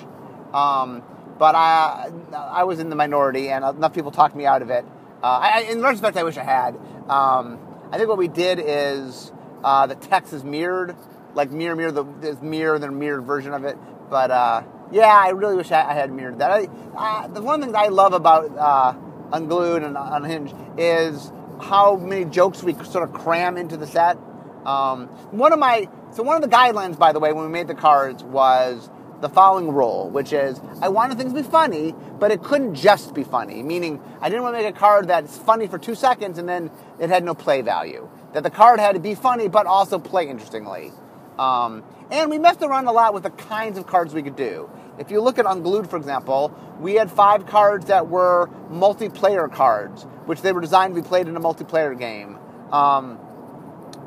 Um, 0.54 1.04
but 1.38 1.54
I, 1.54 2.12
I 2.34 2.64
was 2.64 2.80
in 2.80 2.90
the 2.90 2.96
minority, 2.96 3.50
and 3.50 3.66
enough 3.66 3.94
people 3.94 4.12
talked 4.12 4.36
me 4.36 4.46
out 4.46 4.62
of 4.62 4.70
it. 4.70 4.86
Uh, 5.22 5.28
I, 5.28 5.62
in 5.64 5.82
retrospect, 5.82 6.18
I 6.18 6.24
wish 6.24 6.38
I 6.38 6.44
had. 6.44 6.76
Um, 7.10 7.60
I 7.92 7.98
think 7.98 8.08
what 8.08 8.18
we 8.18 8.28
did 8.28 8.62
is 8.64 9.32
uh, 9.64 9.88
the 9.88 9.96
text 9.96 10.34
is 10.34 10.44
mirrored, 10.44 10.96
like 11.34 11.52
mirror, 11.52 11.76
mirror, 11.76 11.92
the 11.92 12.06
mirror, 12.42 12.80
the 12.80 12.90
mirrored 12.90 13.26
version 13.26 13.54
of 13.54 13.66
it. 13.66 13.78
But 14.10 14.32
uh, 14.32 14.64
yeah, 14.92 15.08
I 15.08 15.30
really 15.30 15.56
wish 15.56 15.72
I, 15.72 15.90
I 15.90 15.94
had 15.94 16.12
mirrored 16.12 16.40
that. 16.40 16.52
I, 16.52 17.28
the 17.28 17.42
one 17.42 17.62
thing 17.62 17.76
I 17.76 17.88
love 17.88 18.14
about 18.14 18.58
uh, 18.58 18.94
Unglued 19.34 19.84
and 19.84 19.98
Unhinged 19.98 20.56
is 20.78 21.32
how 21.62 21.96
many 21.98 22.26
jokes 22.26 22.64
we 22.64 22.74
sort 22.84 23.08
of 23.08 23.14
cram 23.14 23.58
into 23.58 23.78
the 23.78 23.88
set. 23.88 24.18
Um, 24.66 25.08
one 25.32 25.54
of 25.54 25.60
my 25.60 25.88
so 26.12 26.24
one 26.24 26.42
of 26.42 26.50
the 26.50 26.56
guidelines, 26.56 26.98
by 26.98 27.12
the 27.12 27.20
way, 27.20 27.34
when 27.34 27.46
we 27.46 27.52
made 27.52 27.68
the 27.68 27.76
cards 27.76 28.24
was 28.24 28.90
the 29.22 29.30
following 29.30 29.72
rule, 29.72 30.10
which 30.10 30.34
is 30.34 30.60
I 30.82 30.90
wanted 30.90 31.18
things 31.18 31.34
to 31.34 31.42
be 31.42 31.48
funny, 31.48 31.94
but 32.20 32.32
it 32.32 32.44
couldn't 32.44 32.76
just 32.76 33.14
be 33.14 33.24
funny. 33.24 33.64
Meaning, 33.64 34.02
I 34.22 34.30
didn't 34.30 34.44
want 34.44 34.56
to 34.56 34.64
make 34.64 34.76
a 34.76 34.78
card 34.78 35.08
that's 35.08 35.38
funny 35.38 35.68
for 35.68 35.78
two 35.78 35.96
seconds 35.96 36.38
and 36.38 36.48
then 36.48 36.72
it 37.00 37.10
had 37.10 37.24
no 37.24 37.34
play 37.34 37.62
value. 37.62 38.10
That 38.34 38.44
the 38.44 38.50
card 38.50 38.80
had 38.80 38.94
to 38.94 39.00
be 39.00 39.16
funny, 39.16 39.48
but 39.48 39.66
also 39.66 40.00
play 40.00 40.28
interestingly. 40.28 40.92
Um, 41.38 41.84
and 42.12 42.30
we 42.30 42.38
messed 42.38 42.62
around 42.62 42.88
a 42.88 42.92
lot 42.92 43.14
with 43.14 43.24
the 43.24 43.30
kinds 43.30 43.78
of 43.78 43.88
cards 43.88 44.14
we 44.14 44.24
could 44.24 44.36
do. 44.36 44.70
If 44.98 45.12
you 45.12 45.22
look 45.22 45.38
at 45.38 45.46
Unglued, 45.46 45.90
for 45.90 45.98
example, 45.98 46.54
we 46.80 46.96
had 46.96 47.12
five 47.12 47.46
cards 47.46 47.88
that 47.88 48.08
were 48.08 48.50
multiplayer 48.72 49.52
cards, 49.52 50.04
which 50.26 50.42
they 50.42 50.52
were 50.52 50.62
designed 50.62 50.96
to 50.96 51.02
be 51.02 51.08
played 51.08 51.28
in 51.28 51.36
a 51.36 51.40
multiplayer 51.40 51.98
game. 51.98 52.38
Um, 52.72 53.20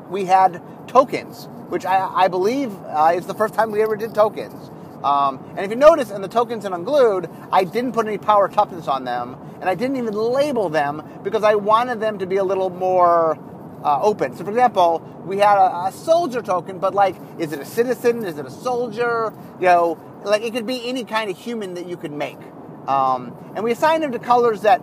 we 0.09 0.25
had 0.25 0.61
tokens, 0.87 1.47
which 1.69 1.85
I, 1.85 2.23
I 2.23 2.27
believe 2.27 2.75
uh, 2.85 3.13
is 3.15 3.27
the 3.27 3.33
first 3.35 3.53
time 3.53 3.71
we 3.71 3.81
ever 3.81 3.95
did 3.95 4.15
tokens. 4.15 4.71
Um, 5.03 5.39
and 5.55 5.59
if 5.59 5.69
you 5.69 5.77
notice 5.77 6.11
in 6.11 6.21
the 6.21 6.27
tokens 6.27 6.65
in 6.65 6.73
Unglued, 6.73 7.29
I 7.51 7.63
didn't 7.63 7.93
put 7.93 8.07
any 8.07 8.17
power 8.17 8.49
toughness 8.49 8.87
on 8.87 9.05
them, 9.05 9.37
and 9.61 9.69
I 9.69 9.75
didn't 9.75 9.97
even 9.97 10.13
label 10.13 10.69
them 10.69 11.03
because 11.23 11.43
I 11.43 11.55
wanted 11.55 11.99
them 11.99 12.19
to 12.19 12.25
be 12.25 12.37
a 12.37 12.43
little 12.43 12.69
more 12.69 13.39
uh, 13.83 14.01
open. 14.01 14.35
So, 14.35 14.43
for 14.43 14.49
example, 14.49 15.01
we 15.25 15.37
had 15.37 15.57
a, 15.57 15.87
a, 15.87 15.91
soldier 15.91 16.41
token, 16.41 16.79
but 16.79 16.93
like, 16.93 17.15
is 17.37 17.53
it 17.53 17.59
a 17.59 17.65
citizen? 17.65 18.25
Is 18.25 18.37
it 18.37 18.45
a 18.45 18.51
soldier? 18.51 19.33
You 19.59 19.65
know, 19.65 20.08
like 20.23 20.41
it 20.41 20.53
could 20.53 20.67
be 20.67 20.87
any 20.87 21.03
kind 21.03 21.29
of 21.29 21.37
human 21.37 21.75
that 21.75 21.87
you 21.87 21.97
could 21.97 22.11
make. 22.11 22.39
Um, 22.87 23.35
and 23.55 23.63
we 23.63 23.71
assigned 23.71 24.03
them 24.03 24.11
to 24.11 24.19
colors 24.19 24.61
that 24.61 24.81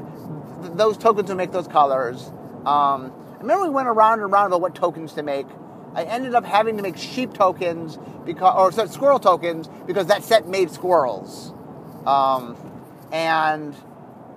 th- 0.63 0.75
those 0.75 0.97
tokens 0.97 1.29
would 1.29 1.37
make 1.37 1.53
those 1.53 1.69
colors. 1.69 2.31
Um, 2.65 3.13
I 3.35 3.39
remember 3.41 3.65
we 3.65 3.71
went 3.71 3.89
around 3.89 4.21
and 4.21 4.33
around 4.33 4.47
about 4.47 4.61
what 4.61 4.75
tokens 4.75 5.13
to 5.15 5.23
make. 5.23 5.47
I 5.95 6.05
ended 6.05 6.35
up 6.35 6.45
having 6.45 6.77
to 6.77 6.83
make 6.83 6.97
sheep 6.97 7.33
tokens 7.33 7.99
because, 8.25 8.55
or 8.57 8.71
sorry, 8.73 8.89
squirrel 8.89 9.19
tokens 9.19 9.69
because 9.87 10.07
that 10.07 10.23
set 10.25 10.47
made 10.47 10.71
squirrels. 10.71 11.53
Um, 12.07 12.57
and 13.13 13.75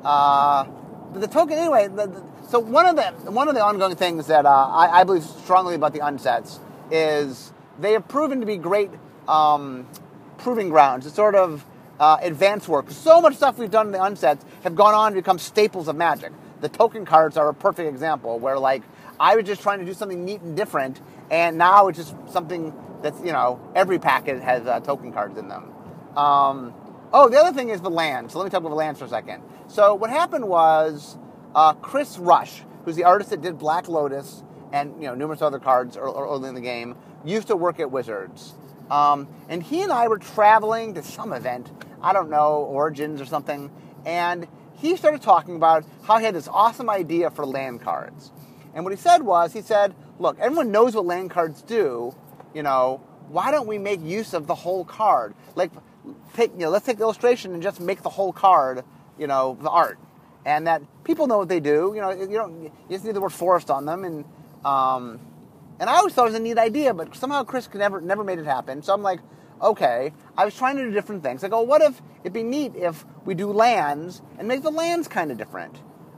uh, 0.03 0.65
the 1.13 1.27
token 1.27 1.57
anyway. 1.57 1.87
The, 1.87 2.07
the, 2.07 2.23
so 2.47 2.59
one 2.59 2.85
of 2.85 2.95
the 2.95 3.31
one 3.31 3.47
of 3.47 3.55
the 3.55 3.63
ongoing 3.63 3.95
things 3.95 4.27
that 4.27 4.45
uh, 4.45 4.49
I, 4.49 5.01
I, 5.01 5.03
believe 5.03 5.23
strongly 5.23 5.75
about 5.75 5.93
the 5.93 5.99
unsets 5.99 6.59
is 6.89 7.51
they 7.79 7.93
have 7.93 8.07
proven 8.07 8.39
to 8.39 8.45
be 8.45 8.57
great 8.57 8.89
um, 9.27 9.87
proving 10.39 10.69
grounds. 10.69 11.05
It's 11.05 11.15
sort 11.15 11.35
of 11.35 11.65
uh, 11.99 12.17
advanced 12.21 12.67
work. 12.67 12.89
So 12.89 13.21
much 13.21 13.35
stuff 13.35 13.57
we've 13.57 13.69
done 13.69 13.87
in 13.87 13.91
the 13.91 13.99
unsets 13.99 14.41
have 14.63 14.75
gone 14.75 14.93
on 14.93 15.11
to 15.11 15.17
become 15.17 15.37
staples 15.37 15.87
of 15.87 15.95
Magic. 15.95 16.31
The 16.61 16.69
token 16.69 17.05
cards 17.05 17.37
are 17.37 17.49
a 17.49 17.53
perfect 17.53 17.89
example 17.89 18.39
where 18.39 18.57
like 18.57 18.83
I 19.19 19.35
was 19.35 19.45
just 19.45 19.61
trying 19.61 19.79
to 19.79 19.85
do 19.85 19.93
something 19.93 20.23
neat 20.23 20.41
and 20.41 20.55
different, 20.55 21.01
and 21.29 21.57
now 21.57 21.87
it's 21.87 21.97
just 21.97 22.15
something 22.29 22.73
that's 23.01 23.19
you 23.19 23.31
know 23.31 23.59
every 23.75 23.99
packet 23.99 24.41
has 24.41 24.65
uh, 24.65 24.79
token 24.79 25.11
cards 25.11 25.37
in 25.37 25.47
them. 25.47 25.73
Um, 26.17 26.73
oh, 27.13 27.29
the 27.29 27.37
other 27.37 27.55
thing 27.55 27.69
is 27.69 27.81
the 27.81 27.89
land. 27.89 28.31
So 28.31 28.39
let 28.39 28.45
me 28.45 28.49
talk 28.49 28.61
about 28.61 28.69
the 28.69 28.75
lands 28.75 28.99
for 28.99 29.05
a 29.05 29.09
second. 29.09 29.43
So 29.67 29.93
what 29.93 30.09
happened 30.09 30.47
was 30.47 31.17
uh, 31.55 31.73
Chris 31.73 32.17
Rush, 32.17 32.61
who's 32.85 32.95
the 32.95 33.03
artist 33.03 33.29
that 33.29 33.41
did 33.41 33.57
Black 33.57 33.87
Lotus 33.87 34.43
and 34.71 35.01
you 35.01 35.07
know 35.07 35.15
numerous 35.15 35.41
other 35.41 35.59
cards 35.59 35.97
early 35.97 36.49
in 36.49 36.55
the 36.55 36.61
game, 36.61 36.95
used 37.25 37.47
to 37.47 37.55
work 37.55 37.79
at 37.79 37.91
Wizards. 37.91 38.53
Um, 38.89 39.27
and 39.47 39.61
he 39.61 39.81
and 39.81 39.91
I 39.91 40.07
were 40.07 40.17
traveling 40.17 40.95
to 40.95 41.03
some 41.03 41.33
event, 41.33 41.69
I 42.01 42.13
don't 42.13 42.29
know, 42.29 42.63
Origins 42.63 43.21
or 43.21 43.25
something, 43.25 43.71
and 44.05 44.47
he 44.77 44.95
started 44.95 45.21
talking 45.21 45.55
about 45.55 45.85
how 46.03 46.17
he 46.17 46.25
had 46.25 46.35
this 46.35 46.47
awesome 46.47 46.89
idea 46.89 47.29
for 47.29 47.45
land 47.45 47.81
cards. 47.81 48.31
And 48.73 48.83
what 48.83 48.93
he 48.93 48.97
said 48.97 49.21
was, 49.23 49.53
he 49.53 49.61
said, 49.61 49.93
look, 50.19 50.39
everyone 50.39 50.71
knows 50.71 50.95
what 50.95 51.05
land 51.05 51.31
cards 51.31 51.61
do, 51.61 52.15
you 52.53 52.63
know, 52.63 53.01
why 53.27 53.51
don't 53.51 53.67
we 53.67 53.77
make 53.77 54.01
use 54.01 54.33
of 54.33 54.47
the 54.47 54.55
whole 54.55 54.85
card? 54.85 55.35
Like, 55.55 55.71
take, 56.33 56.51
you 56.53 56.59
know, 56.59 56.69
let's 56.69 56.85
take 56.85 56.97
the 56.97 57.03
illustration 57.03 57.53
and 57.53 57.61
just 57.61 57.79
make 57.79 58.01
the 58.01 58.09
whole 58.09 58.33
card, 58.33 58.83
you 59.17 59.27
know, 59.27 59.57
the 59.61 59.69
art 59.69 59.99
and 60.45 60.67
that 60.67 60.81
people 61.03 61.27
know 61.27 61.37
what 61.37 61.49
they 61.49 61.59
do. 61.59 61.91
You 61.95 62.01
know, 62.01 62.11
you 62.11 62.27
don't 62.27 62.63
you 62.63 62.71
just 62.89 63.05
need 63.05 63.15
the 63.15 63.21
word 63.21 63.33
forest 63.33 63.69
on 63.69 63.85
them, 63.85 64.03
and 64.03 64.25
um, 64.65 65.19
and 65.79 65.89
I 65.89 65.95
always 65.95 66.13
thought 66.13 66.23
it 66.23 66.31
was 66.31 66.35
a 66.35 66.39
neat 66.39 66.57
idea, 66.57 66.93
but 66.93 67.15
somehow 67.15 67.43
Chris 67.43 67.67
could 67.67 67.79
never 67.79 68.01
never 68.01 68.23
made 68.23 68.39
it 68.39 68.45
happen. 68.45 68.83
So 68.83 68.93
I'm 68.93 69.01
like, 69.01 69.19
okay. 69.61 70.13
I 70.37 70.45
was 70.45 70.55
trying 70.55 70.77
to 70.77 70.83
do 70.83 70.91
different 70.91 71.23
things. 71.23 71.43
I 71.43 71.49
go, 71.49 71.61
what 71.61 71.81
if 71.81 72.01
it'd 72.21 72.33
be 72.33 72.43
neat 72.43 72.75
if 72.75 73.05
we 73.25 73.33
do 73.33 73.51
lands 73.51 74.21
and 74.37 74.47
make 74.47 74.63
the 74.63 74.71
lands 74.71 75.07
kind 75.07 75.31
of 75.31 75.37
different? 75.37 75.75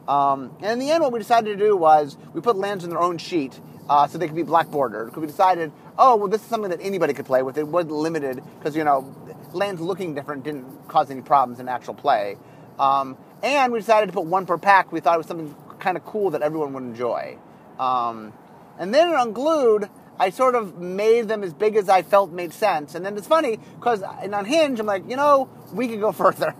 Um, 0.08 0.56
and 0.62 0.72
in 0.72 0.80
the 0.80 0.92
end, 0.92 1.02
what 1.02 1.12
we 1.12 1.20
decided 1.20 1.58
to 1.58 1.64
do 1.64 1.78
was 1.78 2.18
we 2.34 2.42
put 2.42 2.56
lands 2.56 2.84
in 2.84 2.90
their 2.90 3.02
own 3.02 3.18
sheet 3.18 3.60
uh, 3.90 4.08
so 4.08 4.18
they 4.18 4.28
could 4.28 4.36
be 4.36 4.44
black 4.44 4.70
bordered. 4.70 5.08
Because 5.08 5.22
we 5.22 5.28
decided, 5.28 5.72
oh, 5.98 6.16
well, 6.16 6.28
this 6.28 6.42
is 6.42 6.48
something 6.48 6.70
that 6.72 6.82
anybody 6.82 7.14
could 7.14 7.26
play 7.26 7.44
with. 7.44 7.58
It 7.58 7.68
wasn't 7.68 7.94
limited 7.94 8.42
because 8.58 8.76
you 8.76 8.84
know 8.84 9.16
lands 9.54 9.82
looking 9.82 10.16
different 10.16 10.44
didn't 10.44 10.88
cause 10.88 11.12
any 11.12 11.22
problems 11.22 11.60
in 11.60 11.68
actual 11.68 11.94
play. 11.94 12.38
Um, 12.80 13.18
and 13.44 13.72
we 13.72 13.80
decided 13.80 14.08
to 14.08 14.14
put 14.14 14.26
one 14.26 14.46
per 14.46 14.58
pack. 14.58 14.92
We 14.92 15.00
thought 15.00 15.16
it 15.16 15.18
was 15.18 15.28
something 15.28 15.56
kind 15.80 15.98
of 15.98 16.06
cool 16.06 16.32
that 16.32 16.42
everyone 16.42 16.74
would 16.74 16.84
enjoy. 16.84 17.38
Um, 17.80 18.34
and 18.82 18.92
then 18.92 19.10
in 19.10 19.14
Unglued, 19.14 19.90
I 20.20 20.32
sort 20.32 20.56
of 20.56 20.80
made 20.80 21.28
them 21.28 21.44
as 21.44 21.54
big 21.54 21.76
as 21.76 21.88
I 21.88 22.02
felt 22.02 22.32
made 22.32 22.52
sense. 22.52 22.96
And 22.96 23.06
then 23.06 23.16
it's 23.16 23.28
funny 23.28 23.60
because 23.76 24.04
in 24.24 24.34
Unhinged, 24.34 24.80
I'm 24.80 24.88
like, 24.88 25.08
you 25.08 25.16
know, 25.16 25.50
we 25.72 25.88
could 25.88 26.02
go 26.02 26.12
further. 26.24 26.56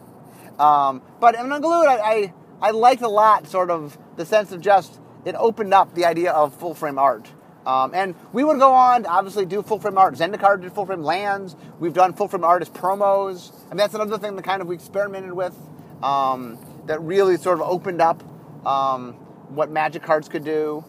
Um, 0.60 1.02
but 1.20 1.34
in 1.34 1.52
Unglued, 1.52 1.88
I, 1.88 1.98
I, 1.98 2.34
I 2.62 2.72
liked 2.72 3.02
a 3.02 3.10
lot 3.10 3.48
sort 3.48 3.72
of 3.72 3.98
the 4.18 4.26
sense 4.26 4.52
of 4.52 4.62
just 4.62 5.00
it 5.26 5.34
opened 5.34 5.74
up 5.74 5.96
the 5.96 6.06
idea 6.06 6.32
of 6.32 6.54
full 6.54 6.76
frame 6.76 7.00
art. 7.00 7.28
Um, 7.66 7.92
and 7.96 8.14
we 8.34 8.44
would 8.44 8.60
go 8.60 8.72
on 8.72 9.04
to 9.04 9.10
obviously 9.10 9.48
do 9.48 9.64
full 9.64 9.80
frame 9.80 9.98
art. 9.98 10.14
Zendikar 10.14 10.62
did 10.62 10.74
full 10.74 10.86
frame 10.86 11.02
lands. 11.02 11.56
We've 11.80 11.94
done 11.94 12.14
full 12.14 12.28
frame 12.28 12.44
artist 12.44 12.72
promos. 12.76 13.52
And 13.72 13.80
that's 13.80 13.96
another 13.96 14.20
thing 14.20 14.36
that 14.36 14.46
kind 14.46 14.62
of 14.62 14.68
we 14.68 14.76
experimented 14.76 15.34
with. 15.34 15.58
Um, 16.04 16.60
that 16.86 17.02
really 17.02 17.38
sort 17.38 17.60
of 17.60 17.68
opened 17.68 18.02
up 18.02 18.24
um, 18.66 19.14
what 19.50 19.72
magic 19.72 20.04
cards 20.04 20.30
could 20.30 20.44
do. 20.44 20.86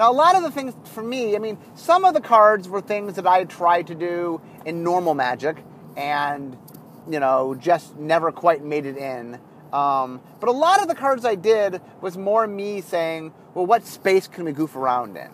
Now, 0.00 0.10
a 0.10 0.14
lot 0.14 0.34
of 0.34 0.42
the 0.42 0.50
things 0.50 0.72
for 0.94 1.02
me, 1.02 1.36
I 1.36 1.38
mean, 1.38 1.58
some 1.74 2.06
of 2.06 2.14
the 2.14 2.22
cards 2.22 2.70
were 2.70 2.80
things 2.80 3.16
that 3.16 3.26
I 3.26 3.44
tried 3.44 3.88
to 3.88 3.94
do 3.94 4.40
in 4.64 4.82
normal 4.82 5.12
magic 5.12 5.62
and, 5.94 6.56
you 7.06 7.20
know, 7.20 7.54
just 7.54 7.98
never 7.98 8.32
quite 8.32 8.64
made 8.64 8.86
it 8.86 8.96
in. 8.96 9.38
Um, 9.74 10.22
but 10.40 10.48
a 10.48 10.52
lot 10.52 10.80
of 10.80 10.88
the 10.88 10.94
cards 10.94 11.26
I 11.26 11.34
did 11.34 11.82
was 12.00 12.16
more 12.16 12.46
me 12.46 12.80
saying, 12.80 13.34
well, 13.52 13.66
what 13.66 13.86
space 13.86 14.26
can 14.26 14.46
we 14.46 14.52
goof 14.52 14.74
around 14.74 15.18
in? 15.18 15.28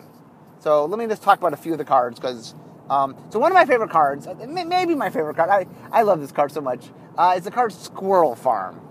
So 0.59 0.83
let 0.83 0.99
me 0.99 1.07
just 1.07 1.23
talk 1.23 1.39
about 1.39 1.53
a 1.53 1.57
few 1.57 1.71
of 1.71 1.77
the 1.77 1.85
cards 1.85 2.19
because. 2.19 2.53
Um, 2.89 3.15
so 3.29 3.39
one 3.39 3.53
of 3.53 3.55
my 3.55 3.65
favorite 3.65 3.89
cards, 3.89 4.27
maybe 4.47 4.95
my 4.95 5.09
favorite 5.09 5.37
card, 5.37 5.49
I, 5.49 5.65
I 5.93 6.01
love 6.01 6.19
this 6.19 6.33
card 6.33 6.51
so 6.51 6.59
much, 6.59 6.89
uh, 7.17 7.35
is 7.37 7.45
the 7.45 7.51
card 7.51 7.71
Squirrel 7.71 8.35
Farm. 8.35 8.81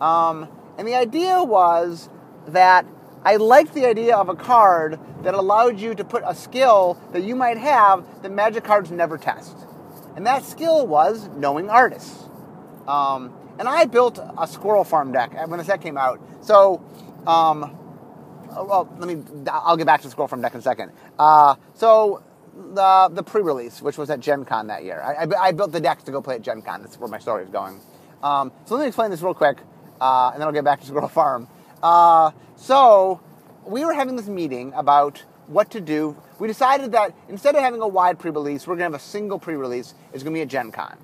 Um, 0.00 0.48
and 0.78 0.88
the 0.88 0.94
idea 0.94 1.42
was 1.42 2.08
that 2.46 2.86
I 3.24 3.36
liked 3.36 3.74
the 3.74 3.86
idea 3.86 4.16
of 4.16 4.28
a 4.28 4.34
card 4.34 4.98
that 5.22 5.34
allowed 5.34 5.78
you 5.78 5.94
to 5.94 6.04
put 6.04 6.22
a 6.26 6.34
skill 6.34 7.00
that 7.12 7.22
you 7.22 7.36
might 7.36 7.58
have 7.58 8.04
that 8.22 8.32
magic 8.32 8.64
cards 8.64 8.90
never 8.90 9.16
test. 9.18 9.56
And 10.16 10.26
that 10.26 10.44
skill 10.44 10.86
was 10.86 11.28
knowing 11.36 11.70
artists. 11.70 12.24
Um, 12.86 13.32
and 13.58 13.68
I 13.68 13.84
built 13.84 14.18
a 14.38 14.46
Squirrel 14.46 14.84
Farm 14.84 15.12
deck 15.12 15.32
when 15.48 15.58
the 15.58 15.64
set 15.64 15.80
came 15.80 15.96
out. 15.96 16.20
So, 16.42 16.82
um, 17.26 17.78
well, 18.50 18.92
let 18.98 19.08
me, 19.08 19.22
I'll 19.50 19.76
get 19.76 19.86
back 19.86 20.00
to 20.00 20.08
the 20.08 20.10
Squirrel 20.10 20.28
Farm 20.28 20.42
deck 20.42 20.54
in 20.54 20.60
a 20.60 20.62
second. 20.62 20.92
Uh, 21.18 21.54
so, 21.74 22.24
the, 22.54 23.08
the 23.12 23.22
pre 23.22 23.40
release, 23.40 23.80
which 23.80 23.96
was 23.96 24.10
at 24.10 24.20
Gen 24.20 24.44
Con 24.44 24.66
that 24.66 24.84
year, 24.84 25.00
I, 25.00 25.24
I, 25.24 25.48
I, 25.48 25.52
built 25.52 25.72
the 25.72 25.80
decks 25.80 26.02
to 26.04 26.12
go 26.12 26.20
play 26.20 26.34
at 26.34 26.42
Gen 26.42 26.60
Con. 26.60 26.82
That's 26.82 26.98
where 26.98 27.08
my 27.08 27.18
story 27.18 27.44
is 27.44 27.50
going. 27.50 27.80
Um, 28.22 28.52
so, 28.66 28.74
let 28.74 28.82
me 28.82 28.88
explain 28.88 29.10
this 29.10 29.22
real 29.22 29.34
quick 29.34 29.58
uh, 30.02 30.30
and 30.32 30.40
then 30.40 30.48
I'll 30.48 30.52
get 30.52 30.64
back 30.64 30.80
to 30.80 30.86
Squirrel 30.86 31.08
Farm. 31.08 31.46
Uh, 31.80 32.32
so 32.62 33.20
we 33.66 33.84
were 33.84 33.92
having 33.92 34.14
this 34.14 34.28
meeting 34.28 34.72
about 34.74 35.20
what 35.48 35.70
to 35.72 35.80
do. 35.80 36.16
We 36.38 36.46
decided 36.46 36.92
that 36.92 37.12
instead 37.28 37.56
of 37.56 37.60
having 37.60 37.80
a 37.80 37.88
wide 37.88 38.20
pre-release, 38.20 38.66
we're 38.66 38.74
going 38.74 38.90
to 38.90 38.94
have 38.96 39.00
a 39.00 39.04
single 39.04 39.40
pre-release. 39.40 39.94
It's 40.12 40.22
going 40.22 40.32
to 40.32 40.38
be 40.38 40.42
a 40.42 40.46
Gen 40.46 40.70
Con. 40.70 40.96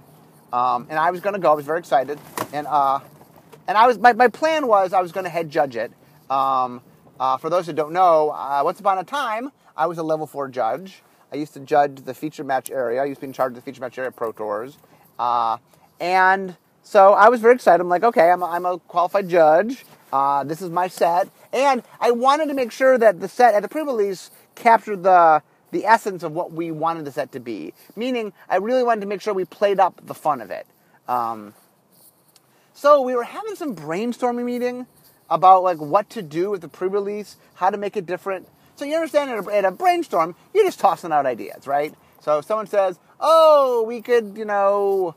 Um, 0.53 0.87
and 0.89 0.99
I 1.01 1.11
was 1.11 1.21
going 1.21 1.35
to 1.35 1.41
go. 1.41 1.51
I 1.51 1.55
was 1.55 1.67
very 1.67 1.81
excited. 1.81 2.21
And, 2.53 2.69
uh, 2.69 3.01
and 3.67 3.77
I 3.77 3.89
was, 3.89 3.99
my, 3.99 4.13
my 4.13 4.29
plan 4.29 4.69
was 4.69 4.93
I 4.93 5.03
was 5.03 5.11
going 5.11 5.25
to 5.25 5.31
head 5.31 5.51
judge 5.51 5.75
it. 5.75 5.93
Um, 6.31 6.81
uh, 7.19 7.37
for 7.39 7.51
those 7.51 7.67
who 7.67 7.73
don't 7.73 7.93
know, 7.93 8.31
uh, 8.31 8.61
once 8.65 8.79
upon 8.79 8.99
a 8.99 9.05
time, 9.05 9.51
I 9.77 9.87
was 9.87 9.99
a 9.99 10.05
level 10.05 10.27
four 10.27 10.49
judge. 10.49 11.03
I 11.33 11.37
used 11.37 11.55
to 11.55 11.61
judge 11.61 12.03
the 12.05 12.15
feature 12.15 12.45
match 12.45 12.71
area. 12.71 13.03
I 13.03 13.07
used 13.07 13.19
to 13.19 13.23
be 13.23 13.31
in 13.31 13.33
charge 13.33 13.51
of 13.51 13.57
the 13.57 13.63
feature 13.63 13.81
match 13.81 13.99
area 13.99 14.09
at 14.09 14.17
Pro 14.17 14.31
Tours. 14.31 14.79
Uh, 15.19 15.59
and 16.01 16.57
so 16.85 17.13
I 17.15 17.29
was 17.29 17.41
very 17.41 17.55
excited. 17.55 17.81
I'm 17.81 17.89
like, 17.89 18.05
okay, 18.05 18.31
I'm 18.31 18.43
a, 18.43 18.47
I'm 18.47 18.65
a 18.65 18.79
qualified 18.79 19.29
judge. 19.29 19.85
Uh, 20.13 20.45
this 20.45 20.63
is 20.63 20.71
my 20.71 20.89
set, 20.89 21.29
and 21.53 21.83
I 22.01 22.11
wanted 22.13 22.47
to 22.47 22.55
make 22.55 22.73
sure 22.73 22.97
that 22.97 23.21
the 23.21 23.29
set 23.29 23.55
at 23.55 23.63
the 23.63 23.69
pre-release 23.69 24.31
captured 24.55 25.03
the 25.03 25.43
the 25.71 25.85
essence 25.85 26.23
of 26.23 26.33
what 26.33 26.51
we 26.51 26.71
wanted 26.71 27.05
the 27.05 27.13
set 27.13 27.31
to 27.33 27.41
be. 27.41 27.75
Meaning, 27.95 28.33
I 28.49 28.57
really 28.57 28.83
wanted 28.83 29.03
to 29.03 29.07
make 29.07 29.21
sure 29.21 29.35
we 29.35 29.45
played 29.45 29.79
up 29.79 30.01
the 30.03 30.15
fun 30.15 30.41
of 30.41 30.51
it. 30.51 30.67
Um, 31.07 31.53
so 32.73 33.03
we 33.03 33.15
were 33.15 33.25
having 33.25 33.55
some 33.55 33.77
brainstorming 33.77 34.45
meeting 34.45 34.87
about 35.29 35.63
like 35.63 35.77
what 35.77 36.09
to 36.11 36.23
do 36.23 36.49
with 36.49 36.63
the 36.63 36.69
pre-release, 36.69 37.37
how 37.57 37.69
to 37.69 37.77
make 37.77 37.99
it 37.99 38.07
different. 38.07 38.49
So 38.77 38.87
you 38.87 38.95
understand 38.95 39.31
at 39.31 39.47
a, 39.47 39.57
at 39.57 39.65
a 39.67 39.71
brainstorm, 39.71 40.35
you're 40.55 40.65
just 40.65 40.81
tossing 40.81 41.13
out 41.13 41.27
ideas, 41.27 41.67
right? 41.67 41.93
So 42.21 42.39
if 42.39 42.47
someone 42.47 42.67
says, 42.67 42.99
"Oh, 43.21 43.85
we 43.87 44.01
could, 44.01 44.37
you 44.37 44.45
know." 44.45 45.15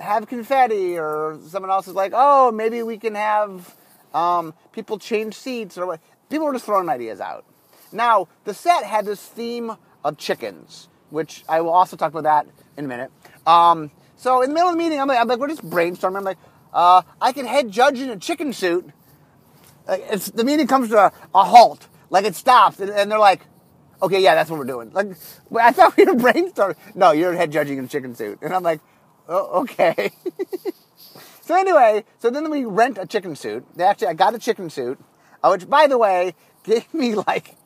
have 0.00 0.26
confetti, 0.26 0.98
or 0.98 1.38
someone 1.48 1.70
else 1.70 1.86
is 1.86 1.94
like, 1.94 2.12
oh, 2.14 2.50
maybe 2.50 2.82
we 2.82 2.98
can 2.98 3.14
have 3.14 3.74
um, 4.14 4.54
people 4.72 4.98
change 4.98 5.34
seats, 5.34 5.78
or. 5.78 5.98
People 6.32 6.46
were 6.46 6.54
just 6.54 6.64
throwing 6.64 6.88
ideas 6.88 7.20
out. 7.20 7.44
Now, 7.92 8.26
the 8.44 8.54
set 8.54 8.84
had 8.84 9.04
this 9.04 9.22
theme 9.22 9.76
of 10.02 10.16
chickens, 10.16 10.88
which 11.10 11.44
I 11.46 11.60
will 11.60 11.72
also 11.72 11.94
talk 11.94 12.10
about 12.10 12.22
that 12.22 12.46
in 12.78 12.86
a 12.86 12.88
minute. 12.88 13.10
Um, 13.46 13.90
so 14.16 14.40
in 14.40 14.48
the 14.48 14.54
middle 14.54 14.70
of 14.70 14.74
the 14.74 14.78
meeting, 14.78 14.98
I'm 14.98 15.08
like, 15.08 15.18
I'm 15.18 15.28
like 15.28 15.38
we're 15.38 15.48
just 15.48 15.68
brainstorming. 15.68 16.16
I'm 16.16 16.24
like, 16.24 16.38
uh, 16.72 17.02
I 17.20 17.32
can 17.32 17.44
head 17.44 17.70
judge 17.70 17.98
in 17.98 18.08
a 18.08 18.16
chicken 18.16 18.54
suit. 18.54 18.88
the 19.86 20.42
meeting 20.42 20.66
comes 20.66 20.88
to 20.88 20.96
a, 20.96 21.12
a, 21.34 21.44
halt, 21.44 21.86
like 22.08 22.24
it 22.24 22.34
stops, 22.34 22.80
and, 22.80 22.88
and 22.88 23.10
they're 23.10 23.18
like, 23.18 23.42
okay, 24.00 24.22
yeah, 24.22 24.34
that's 24.34 24.48
what 24.48 24.58
we're 24.58 24.64
doing. 24.64 24.90
Like, 24.90 25.08
I 25.60 25.70
thought 25.72 25.98
we 25.98 26.06
were 26.06 26.14
brainstorming. 26.32 26.76
No, 26.94 27.12
you're 27.12 27.34
head 27.34 27.52
judging 27.52 27.76
in 27.76 27.84
a 27.84 27.88
chicken 27.88 28.14
suit. 28.14 28.38
And 28.40 28.54
I'm 28.54 28.62
like, 28.62 28.80
oh, 29.28 29.60
okay. 29.60 30.12
so 31.52 31.58
anyway, 31.58 32.04
so 32.18 32.30
then 32.30 32.48
we 32.50 32.64
rent 32.64 32.96
a 32.98 33.04
chicken 33.06 33.36
suit. 33.36 33.66
They 33.76 33.84
actually, 33.84 34.06
I 34.06 34.14
got 34.14 34.34
a 34.34 34.38
chicken 34.38 34.70
suit, 34.70 34.98
uh, 35.42 35.50
which, 35.50 35.68
by 35.68 35.86
the 35.86 35.98
way, 35.98 36.34
gave 36.64 36.92
me 36.94 37.14
like, 37.14 37.56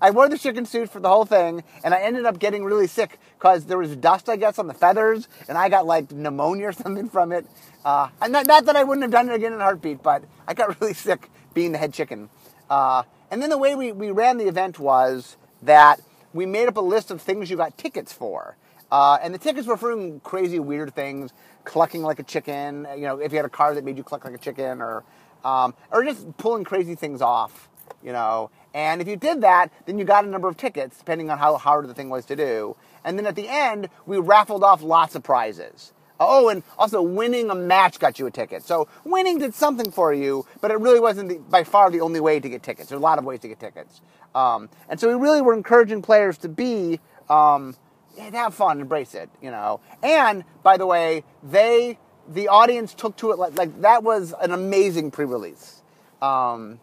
I 0.00 0.10
wore 0.10 0.28
the 0.28 0.36
chicken 0.36 0.66
suit 0.66 0.90
for 0.90 0.98
the 0.98 1.08
whole 1.08 1.24
thing, 1.24 1.62
and 1.84 1.94
I 1.94 2.00
ended 2.00 2.26
up 2.26 2.40
getting 2.40 2.64
really 2.64 2.88
sick 2.88 3.20
because 3.38 3.66
there 3.66 3.78
was 3.78 3.94
dust, 3.94 4.28
I 4.28 4.34
guess, 4.34 4.58
on 4.58 4.66
the 4.66 4.74
feathers, 4.74 5.28
and 5.48 5.56
I 5.56 5.68
got 5.68 5.86
like 5.86 6.10
pneumonia 6.10 6.70
or 6.70 6.72
something 6.82 7.08
from 7.08 7.30
it. 7.30 7.46
Uh, 7.84 8.08
and 8.20 8.32
not, 8.32 8.48
not 8.48 8.64
that 8.64 8.74
I 8.74 8.82
wouldn't 8.82 9.02
have 9.02 9.12
done 9.12 9.30
it 9.30 9.34
again 9.36 9.52
in 9.52 9.60
a 9.60 9.62
heartbeat, 9.62 10.02
but 10.02 10.24
I 10.48 10.54
got 10.54 10.80
really 10.80 10.94
sick 10.94 11.30
being 11.54 11.70
the 11.70 11.78
head 11.78 11.94
chicken. 11.94 12.28
Uh, 12.68 13.04
and 13.30 13.40
then 13.40 13.50
the 13.50 13.58
way 13.58 13.76
we, 13.76 13.92
we 13.92 14.10
ran 14.10 14.36
the 14.36 14.48
event 14.48 14.80
was 14.80 15.36
that 15.62 16.00
we 16.32 16.44
made 16.44 16.66
up 16.66 16.76
a 16.76 16.80
list 16.80 17.12
of 17.12 17.22
things 17.22 17.50
you 17.50 17.56
got 17.56 17.78
tickets 17.78 18.12
for. 18.12 18.56
Uh, 18.92 19.18
and 19.22 19.32
the 19.32 19.38
tickets 19.38 19.66
were 19.66 19.78
for 19.78 20.20
crazy, 20.22 20.58
weird 20.60 20.94
things, 20.94 21.32
clucking 21.64 22.02
like 22.02 22.18
a 22.18 22.22
chicken. 22.22 22.86
You 22.94 23.04
know, 23.04 23.18
if 23.18 23.32
you 23.32 23.38
had 23.38 23.46
a 23.46 23.48
car 23.48 23.74
that 23.74 23.84
made 23.84 23.96
you 23.96 24.04
cluck 24.04 24.22
like 24.22 24.34
a 24.34 24.38
chicken, 24.38 24.82
or 24.82 25.02
um, 25.44 25.74
or 25.90 26.04
just 26.04 26.36
pulling 26.36 26.62
crazy 26.62 26.94
things 26.94 27.22
off. 27.22 27.70
You 28.02 28.12
know, 28.12 28.50
and 28.74 29.00
if 29.00 29.08
you 29.08 29.16
did 29.16 29.40
that, 29.40 29.70
then 29.86 29.98
you 29.98 30.04
got 30.04 30.26
a 30.26 30.28
number 30.28 30.46
of 30.46 30.58
tickets, 30.58 30.98
depending 30.98 31.30
on 31.30 31.38
how 31.38 31.56
hard 31.56 31.88
the 31.88 31.94
thing 31.94 32.10
was 32.10 32.26
to 32.26 32.36
do. 32.36 32.76
And 33.02 33.18
then 33.18 33.26
at 33.26 33.34
the 33.34 33.48
end, 33.48 33.88
we 34.04 34.18
raffled 34.18 34.62
off 34.62 34.82
lots 34.82 35.14
of 35.14 35.22
prizes. 35.22 35.92
Oh, 36.20 36.48
and 36.50 36.62
also 36.78 37.00
winning 37.00 37.50
a 37.50 37.54
match 37.54 37.98
got 37.98 38.18
you 38.18 38.26
a 38.26 38.30
ticket. 38.30 38.62
So 38.62 38.88
winning 39.04 39.38
did 39.38 39.54
something 39.54 39.90
for 39.90 40.12
you, 40.12 40.46
but 40.60 40.70
it 40.70 40.78
really 40.78 41.00
wasn't 41.00 41.28
the, 41.30 41.38
by 41.38 41.64
far 41.64 41.90
the 41.90 42.00
only 42.00 42.20
way 42.20 42.40
to 42.40 42.48
get 42.48 42.62
tickets. 42.62 42.90
There's 42.90 43.00
a 43.00 43.02
lot 43.02 43.18
of 43.18 43.24
ways 43.24 43.40
to 43.40 43.48
get 43.48 43.58
tickets. 43.58 44.00
Um, 44.34 44.68
and 44.88 45.00
so 45.00 45.08
we 45.08 45.14
really 45.14 45.40
were 45.40 45.54
encouraging 45.54 46.02
players 46.02 46.38
to 46.38 46.48
be, 46.48 47.00
um, 47.28 47.74
have 48.18 48.54
fun, 48.54 48.80
embrace 48.80 49.14
it, 49.14 49.30
you 49.40 49.50
know. 49.50 49.80
And 50.02 50.44
by 50.62 50.76
the 50.76 50.86
way, 50.86 51.24
they, 51.42 51.98
the 52.28 52.48
audience 52.48 52.94
took 52.94 53.16
to 53.16 53.32
it 53.32 53.38
like, 53.38 53.56
like 53.56 53.80
that 53.82 54.02
was 54.02 54.34
an 54.40 54.52
amazing 54.52 55.10
pre-release. 55.10 55.82
Um, 56.20 56.80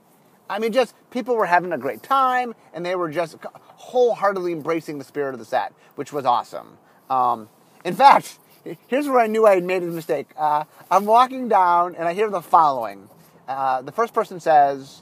I 0.50 0.60
mean, 0.60 0.72
just 0.72 0.96
people 1.12 1.36
were 1.36 1.46
having 1.46 1.72
a 1.72 1.78
great 1.78 2.02
time, 2.02 2.56
and 2.74 2.86
they 2.86 2.96
were 2.96 3.10
just 3.10 3.38
wholeheartedly 3.54 4.52
embracing 4.52 4.98
the 4.98 5.06
spirit 5.06 5.34
of 5.34 5.40
the 5.40 5.46
set, 5.46 5.74
which 5.96 6.12
was 6.12 6.26
awesome. 6.26 6.78
Um, 7.10 7.50
in 7.86 7.94
fact, 7.94 8.40
here's 8.88 9.08
where 9.08 9.20
I 9.20 9.28
knew 9.28 9.46
I 9.46 9.56
had 9.56 9.64
made 9.64 9.84
a 9.84 9.88
mistake. 9.88 10.28
Uh, 10.36 10.64
I'm 10.90 11.06
walking 11.06 11.48
down, 11.48 11.96
and 11.96 12.08
I 12.08 12.14
hear 12.14 12.30
the 12.30 12.42
following. 12.42 13.10
Uh, 13.48 13.82
the 13.82 13.92
first 13.92 14.14
person 14.14 14.40
says, 14.40 15.02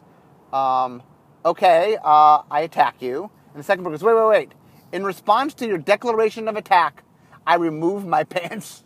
um, 0.54 1.02
okay, 1.46 1.98
uh, 2.04 2.44
I 2.50 2.62
attack 2.62 3.02
you. 3.02 3.30
And 3.54 3.60
the 3.60 3.64
second 3.64 3.84
person 3.84 3.94
goes, 3.94 4.04
wait, 4.04 4.16
wait, 4.16 4.30
wait. 4.30 4.52
In 4.92 5.04
response 5.04 5.54
to 5.56 5.68
your 5.68 5.78
declaration 5.78 6.48
of 6.48 6.56
attack, 6.56 7.04
I 7.46 7.56
remove 7.56 8.06
my 8.06 8.24
pants. 8.36 8.84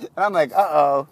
And 0.00 0.10
I'm 0.16 0.32
like, 0.32 0.52
uh-oh. 0.52 1.08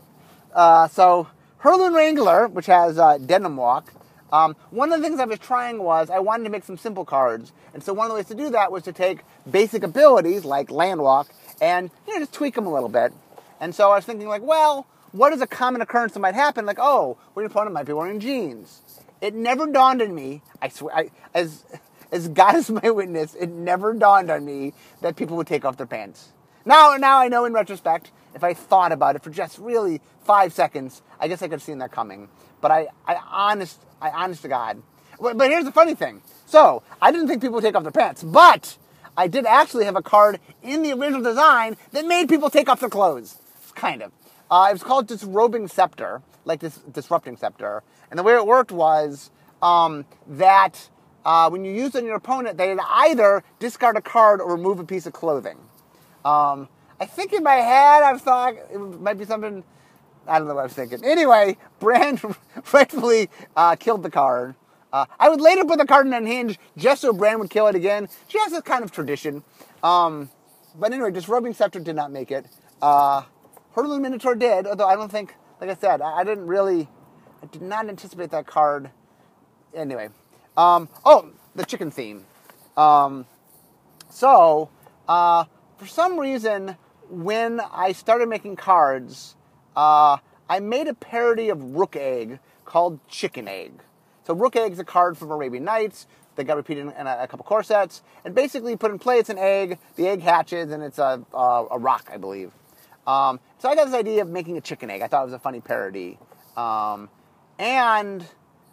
Uh, 0.55 0.88
so, 0.88 1.28
Hurloon 1.59 1.95
Wrangler, 1.95 2.49
which 2.49 2.66
has 2.66 2.99
uh, 2.99 3.19
Denim 3.19 3.57
Walk, 3.57 3.93
um, 4.33 4.57
one 4.71 4.93
of 4.93 5.00
the 5.00 5.07
things 5.07 5.21
I 5.21 5.25
was 5.25 5.38
trying 5.38 5.83
was 5.83 6.11
I 6.11 6.19
wanted 6.19 6.45
to 6.45 6.50
make 6.50 6.64
some 6.64 6.76
simple 6.76 7.05
cards. 7.05 7.52
And 7.75 7.83
so 7.83 7.93
one 7.93 8.07
of 8.07 8.11
the 8.11 8.16
ways 8.16 8.26
to 8.26 8.35
do 8.35 8.50
that 8.50 8.73
was 8.73 8.83
to 8.85 8.93
take 8.93 9.21
basic 9.50 9.83
abilities 9.83 10.45
like 10.45 10.71
Land 10.71 11.00
Walk 11.00 11.28
and 11.61 11.90
you 12.07 12.14
know, 12.14 12.21
just 12.21 12.33
tweak 12.33 12.55
them 12.55 12.66
a 12.66 12.73
little 12.73 12.88
bit. 12.88 13.12
And 13.61 13.75
so 13.75 13.90
I 13.93 13.97
was 13.97 14.05
thinking 14.05 14.28
like, 14.28 14.43
well, 14.43 14.87
what 15.12 15.33
is 15.33 15.40
a 15.40 15.47
common 15.47 15.81
occurrence 15.81 16.12
that 16.12 16.21
might 16.21 16.35
happen? 16.35 16.66
Like, 16.66 16.78
oh, 16.81 17.16
when 17.35 17.45
your 17.45 17.50
opponent 17.50 17.73
might 17.73 17.87
be 17.87 17.93
wearing 17.93 18.21
jeans. 18.21 18.83
It 19.21 19.35
never 19.35 19.66
dawned 19.66 20.02
on 20.02 20.14
me. 20.14 20.43
I 20.61 20.69
swear, 20.69 20.95
I, 20.95 21.11
as 21.33 21.64
as 22.17 22.29
God 22.29 22.57
is 22.57 22.71
my 22.71 22.91
witness, 22.91 23.35
it 23.35 23.51
never 23.51 23.95
dawned 23.95 24.31
on 24.31 24.45
me 24.45 24.73
that 25.03 25.17
people 25.17 25.37
would 25.37 25.47
take 25.47 25.65
off 25.65 25.77
their 25.77 25.87
pants. 25.87 26.31
Now, 26.65 26.97
now 26.97 27.21
I 27.21 27.29
know 27.29 27.45
in 27.45 27.53
retrospect, 27.53 28.11
if 28.35 28.43
I 28.43 28.55
thought 28.55 28.91
about 28.91 29.15
it 29.15 29.23
for 29.23 29.31
just 29.31 29.59
really 29.59 30.00
five 30.25 30.52
seconds, 30.52 31.02
I 31.21 31.29
guess 31.29 31.43
I 31.43 31.47
could 31.47 31.52
have 31.52 31.63
seen 31.63 31.79
that 31.79 31.93
coming. 31.93 32.29
But 32.61 32.71
I, 32.73 32.89
I 33.07 33.17
honest, 33.31 33.81
I 34.02 34.11
honest 34.11 34.43
to 34.43 34.49
God. 34.49 34.83
But, 35.21 35.39
but 35.39 35.50
here's 35.50 35.65
the 35.65 35.73
funny 35.73 35.95
thing. 35.95 36.23
So 36.47 36.83
I 37.00 37.13
didn't 37.13 37.29
think 37.29 37.41
people 37.41 37.55
would 37.55 37.65
take 37.65 37.76
off 37.76 37.83
their 37.83 37.93
pants, 37.93 38.23
but 38.23 38.76
I 39.17 39.29
did 39.29 39.47
actually 39.47 39.85
have 39.85 39.97
a 39.97 40.02
card 40.02 40.41
in 40.63 40.83
the 40.83 40.93
original 40.93 41.23
design 41.23 41.76
that 41.93 42.05
made 42.05 42.29
people 42.29 42.50
take 42.50 42.69
off 42.69 42.81
their 42.81 42.91
clothes. 42.91 43.39
Kind 43.75 44.02
of. 44.02 44.13
Uh, 44.50 44.69
it 44.71 44.75
was 44.75 44.83
called 44.83 45.07
Disrobing 45.07 45.69
Scepter, 45.69 46.23
like 46.45 46.61
this 46.61 46.79
Disrupting 46.79 47.37
Scepter. 47.37 47.83
And 48.11 48.19
the 48.19 48.23
way 48.23 48.35
it 48.35 48.47
worked 48.47 48.73
was 48.73 49.31
um, 49.63 50.05
that 50.26 50.89
uh, 51.26 51.50
when 51.50 51.65
you 51.65 51.73
use 51.73 51.93
it 51.97 51.99
on 51.99 52.04
your 52.06 52.15
opponent, 52.15 52.56
they'd 52.56 52.78
either 52.78 53.43
discard 53.58 53.97
a 53.97 54.00
card 54.00 54.41
or 54.41 54.52
remove 54.52 54.78
a 54.78 54.84
piece 54.84 55.06
of 55.06 55.12
clothing. 55.12 55.58
Um, 56.25 56.69
I 57.00 57.04
think 57.04 57.32
in 57.32 57.43
my 57.43 57.56
head, 57.56 58.04
I've 58.04 58.23
thought 58.23 58.54
it 58.54 58.78
might 58.78 59.19
be 59.19 59.25
something. 59.25 59.65
I 60.28 60.39
don't 60.39 60.47
know 60.47 60.54
what 60.54 60.60
I 60.60 60.65
was 60.65 60.75
thinking. 60.75 61.04
Anyway, 61.04 61.56
Brand 61.80 62.23
rightfully 62.73 63.28
uh, 63.56 63.75
killed 63.75 64.04
the 64.04 64.10
card. 64.10 64.54
Uh, 64.93 65.06
I 65.19 65.28
would 65.28 65.41
later 65.41 65.65
put 65.65 65.78
the 65.78 65.84
card 65.84 66.06
in 66.06 66.12
unhinged 66.12 66.60
just 66.76 67.00
so 67.00 67.12
Brand 67.12 67.41
would 67.41 67.50
kill 67.50 67.67
it 67.67 67.75
again. 67.75 68.08
She 68.28 68.39
has 68.39 68.52
a 68.52 68.62
kind 68.62 68.84
of 68.84 68.93
tradition. 68.93 69.43
Um, 69.82 70.30
but 70.78 70.93
anyway, 70.93 71.10
Disrobing 71.10 71.54
Scepter 71.54 71.80
did 71.80 71.97
not 71.97 72.12
make 72.12 72.30
it. 72.30 72.47
Uh, 72.80 73.23
Hurloon 73.73 74.00
Minotaur 74.00 74.36
did, 74.36 74.65
although 74.65 74.86
I 74.86 74.95
don't 74.95 75.10
think, 75.10 75.34
like 75.60 75.71
I 75.71 75.75
said, 75.75 76.00
I, 76.00 76.19
I 76.19 76.25
didn't 76.25 76.47
really, 76.47 76.89
I 77.43 77.47
did 77.47 77.62
not 77.62 77.89
anticipate 77.89 78.30
that 78.30 78.47
card. 78.47 78.91
Anyway. 79.75 80.10
Um, 80.56 80.88
oh, 81.04 81.30
the 81.54 81.64
chicken 81.64 81.90
theme. 81.90 82.25
Um, 82.76 83.26
so, 84.10 84.71
uh, 85.08 85.45
for 85.78 85.86
some 85.86 86.19
reason, 86.19 86.76
when 87.10 87.60
I 87.60 87.92
started 87.92 88.28
making 88.28 88.56
cards, 88.56 89.36
uh, 89.76 90.19
I 90.49 90.60
made 90.60 90.88
a 90.88 90.95
parody 90.95 91.49
of 91.49 91.60
Rukh 91.75 91.97
Egg 91.97 92.38
called 92.64 93.00
Chicken 93.08 93.49
Egg. 93.49 93.73
So 94.25 94.34
Rukh 94.34 94.56
Egg 94.56 94.73
is 94.73 94.78
a 94.78 94.84
card 94.84 95.16
from 95.16 95.30
Arabian 95.30 95.64
Nights 95.64 96.06
that 96.36 96.45
got 96.45 96.56
repeated 96.56 96.92
in 96.99 97.06
a, 97.06 97.19
a 97.23 97.28
couple 97.28 97.45
core 97.45 97.62
sets, 97.62 98.02
and 98.25 98.34
basically 98.34 98.76
put 98.76 98.90
in 98.90 98.99
play, 98.99 99.19
it's 99.19 99.30
an 99.30 99.38
egg. 99.38 99.78
The 99.97 100.08
egg 100.08 100.21
hatches, 100.21 100.71
and 100.71 100.82
it's 100.82 100.99
a 100.99 101.25
a, 101.32 101.66
a 101.73 101.78
rock, 101.78 102.10
I 102.12 102.16
believe. 102.16 102.52
Um, 103.06 103.40
so 103.58 103.69
I 103.69 103.75
got 103.75 103.86
this 103.86 103.95
idea 103.95 104.23
of 104.23 104.28
making 104.28 104.56
a 104.56 104.60
chicken 104.60 104.90
egg. 104.90 105.00
I 105.00 105.06
thought 105.06 105.23
it 105.23 105.26
was 105.26 105.34
a 105.34 105.38
funny 105.38 105.60
parody, 105.60 106.19
um, 106.56 107.08
and 107.58 108.26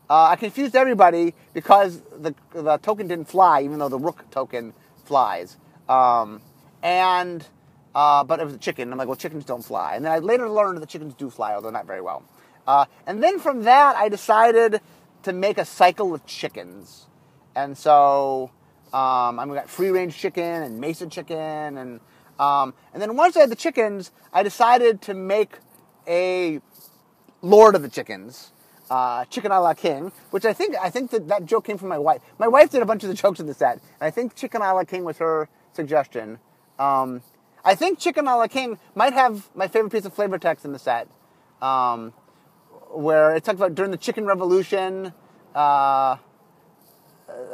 uh, 0.09 0.29
I 0.31 0.35
confused 0.35 0.75
everybody 0.75 1.33
because 1.53 2.01
the 2.19 2.35
the 2.53 2.77
token 2.77 3.07
didn't 3.07 3.29
fly, 3.29 3.61
even 3.61 3.79
though 3.79 3.89
the 3.89 3.99
Rukh 3.99 4.29
token 4.31 4.73
flies. 5.05 5.57
Um, 5.87 6.41
and 6.81 7.45
uh, 7.95 8.23
but 8.23 8.39
it 8.39 8.45
was 8.45 8.53
a 8.53 8.57
chicken. 8.57 8.91
I'm 8.91 8.97
like, 8.97 9.07
well, 9.07 9.17
chickens 9.17 9.45
don't 9.45 9.63
fly. 9.63 9.95
And 9.95 10.05
then 10.05 10.11
I 10.11 10.19
later 10.19 10.49
learned 10.49 10.81
that 10.81 10.89
chickens 10.89 11.13
do 11.13 11.29
fly, 11.29 11.53
although 11.53 11.69
not 11.69 11.85
very 11.85 12.01
well. 12.01 12.23
Uh, 12.65 12.85
and 13.05 13.21
then 13.21 13.39
from 13.39 13.63
that, 13.63 13.95
I 13.95 14.09
decided 14.09 14.81
to 15.23 15.33
make 15.33 15.57
a 15.57 15.65
cycle 15.65 16.13
of 16.13 16.25
chickens. 16.25 17.07
And 17.55 17.77
so 17.77 18.51
um, 18.93 19.39
I 19.39 19.45
got 19.45 19.69
free 19.69 19.89
range 19.89 20.17
chicken 20.17 20.63
and 20.63 20.79
mesa 20.79 21.07
chicken. 21.07 21.77
And, 21.77 21.99
um, 22.39 22.73
and 22.93 23.01
then 23.01 23.15
once 23.15 23.37
I 23.37 23.41
had 23.41 23.51
the 23.51 23.55
chickens, 23.55 24.11
I 24.31 24.43
decided 24.43 25.01
to 25.03 25.13
make 25.13 25.57
a 26.07 26.59
Lord 27.41 27.75
of 27.75 27.81
the 27.81 27.89
Chickens. 27.89 28.52
Uh, 28.89 29.23
chicken 29.25 29.51
a 29.51 29.61
la 29.61 29.73
king, 29.73 30.11
which 30.31 30.45
I 30.45 30.53
think 30.53 30.75
I 30.79 30.89
think 30.89 31.11
that 31.11 31.27
that 31.29 31.45
joke 31.45 31.65
came 31.65 31.77
from 31.77 31.89
my 31.89 31.97
wife. 31.97 32.21
My 32.37 32.47
wife 32.47 32.69
did 32.69 32.81
a 32.81 32.85
bunch 32.85 33.03
of 33.03 33.09
the 33.09 33.15
jokes 33.15 33.39
in 33.39 33.47
the 33.47 33.53
set, 33.53 33.73
and 33.73 33.81
I 34.01 34.11
think 34.11 34.35
chicken 34.35 34.61
a 34.61 34.73
la 34.73 34.83
king 34.83 35.03
was 35.03 35.17
her 35.17 35.47
suggestion. 35.71 36.39
Um, 36.77 37.21
I 37.63 37.75
think 37.75 37.97
chicken 37.97 38.27
a 38.27 38.35
la 38.35 38.47
king 38.47 38.77
might 38.93 39.13
have 39.13 39.49
my 39.55 39.67
favorite 39.67 39.91
piece 39.91 40.05
of 40.05 40.13
flavor 40.13 40.37
text 40.37 40.65
in 40.65 40.73
the 40.73 40.79
set. 40.79 41.07
Um, 41.61 42.13
where 42.93 43.35
it 43.35 43.43
talks 43.43 43.57
about 43.57 43.75
during 43.75 43.91
the 43.91 43.97
chicken 43.97 44.25
revolution. 44.25 45.13
Uh, 45.55 46.17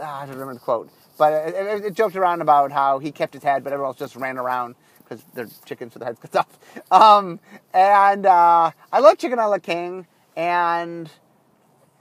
I 0.02 0.26
don't 0.26 0.32
remember 0.32 0.54
the 0.56 0.60
quote, 0.60 0.90
but 1.18 1.34
it, 1.34 1.56
it, 1.56 1.86
it, 1.86 1.94
joked 1.94 2.16
around 2.16 2.42
about 2.42 2.72
how 2.72 3.00
he 3.00 3.12
kept 3.12 3.34
his 3.34 3.44
head, 3.44 3.64
but 3.64 3.74
everyone 3.74 3.90
else 3.90 3.98
just 3.98 4.16
ran 4.16 4.38
around 4.38 4.76
because 4.98 5.24
they're 5.34 5.48
chickens 5.66 5.94
with 5.94 6.02
the 6.02 6.06
heads 6.06 6.20
cut 6.20 6.36
off. 6.36 6.60
Um, 6.92 7.40
and 7.74 8.26
uh, 8.26 8.72
I 8.92 9.00
love 9.00 9.18
Chicken 9.18 9.38
a 9.40 9.48
la 9.48 9.60
King. 9.60 10.08
And 10.40 11.10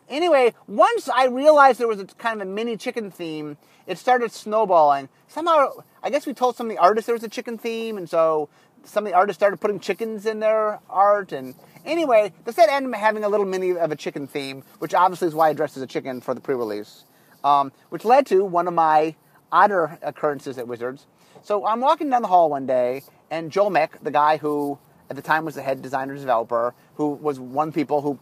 anyway, 0.08 0.54
once 0.68 1.08
I 1.08 1.26
realized 1.26 1.80
there 1.80 1.88
was 1.88 1.98
a 1.98 2.06
kind 2.06 2.40
of 2.40 2.46
a 2.46 2.50
mini 2.50 2.76
chicken 2.76 3.10
theme, 3.10 3.56
it 3.84 3.98
started 3.98 4.30
snowballing. 4.30 5.08
Somehow, 5.26 5.70
I 6.04 6.10
guess 6.10 6.24
we 6.24 6.34
told 6.34 6.54
some 6.54 6.70
of 6.70 6.76
the 6.76 6.80
artists 6.80 7.06
there 7.06 7.16
was 7.16 7.24
a 7.24 7.28
chicken 7.28 7.58
theme, 7.58 7.98
and 7.98 8.08
so 8.08 8.48
some 8.84 9.04
of 9.04 9.10
the 9.10 9.16
artists 9.16 9.40
started 9.40 9.60
putting 9.60 9.80
chickens 9.80 10.24
in 10.24 10.38
their 10.38 10.78
art, 10.88 11.32
and 11.32 11.56
Anyway, 11.84 12.32
the 12.44 12.52
set 12.52 12.68
ended 12.68 12.92
up 12.92 13.00
having 13.00 13.24
a 13.24 13.28
little 13.28 13.46
mini 13.46 13.70
of 13.70 13.90
a 13.90 13.96
chicken 13.96 14.26
theme, 14.26 14.62
which 14.78 14.92
obviously 14.92 15.26
is 15.26 15.34
why 15.34 15.48
I 15.48 15.52
dressed 15.54 15.76
as 15.78 15.82
a 15.82 15.86
chicken 15.86 16.20
for 16.20 16.34
the 16.34 16.40
pre-release, 16.40 17.04
um, 17.42 17.72
which 17.88 18.04
led 18.04 18.26
to 18.26 18.44
one 18.44 18.68
of 18.68 18.74
my 18.74 19.16
odder 19.50 19.98
occurrences 20.02 20.58
at 20.58 20.68
Wizards. 20.68 21.06
So 21.42 21.64
I'm 21.64 21.80
walking 21.80 22.10
down 22.10 22.20
the 22.20 22.28
hall 22.28 22.50
one 22.50 22.66
day, 22.66 23.04
and 23.30 23.50
Joel 23.50 23.70
Mick, 23.70 24.02
the 24.02 24.10
guy 24.10 24.36
who 24.36 24.78
at 25.08 25.16
the 25.16 25.22
time 25.22 25.44
was 25.44 25.54
the 25.54 25.62
head 25.62 25.80
designer 25.80 26.14
developer, 26.14 26.74
who 26.96 27.10
was 27.10 27.40
one 27.40 27.72
people 27.72 28.02
who 28.02 28.18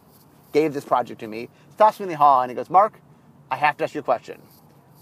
gave 0.51 0.73
this 0.73 0.85
project 0.85 1.19
to 1.21 1.27
me, 1.27 1.49
stops 1.71 1.99
me 1.99 2.03
in 2.03 2.09
the 2.09 2.17
hall 2.17 2.41
and 2.41 2.49
he 2.51 2.55
goes, 2.55 2.69
Mark, 2.69 2.99
I 3.49 3.55
have 3.55 3.77
to 3.77 3.83
ask 3.83 3.93
you 3.93 4.01
a 4.01 4.03
question. 4.03 4.41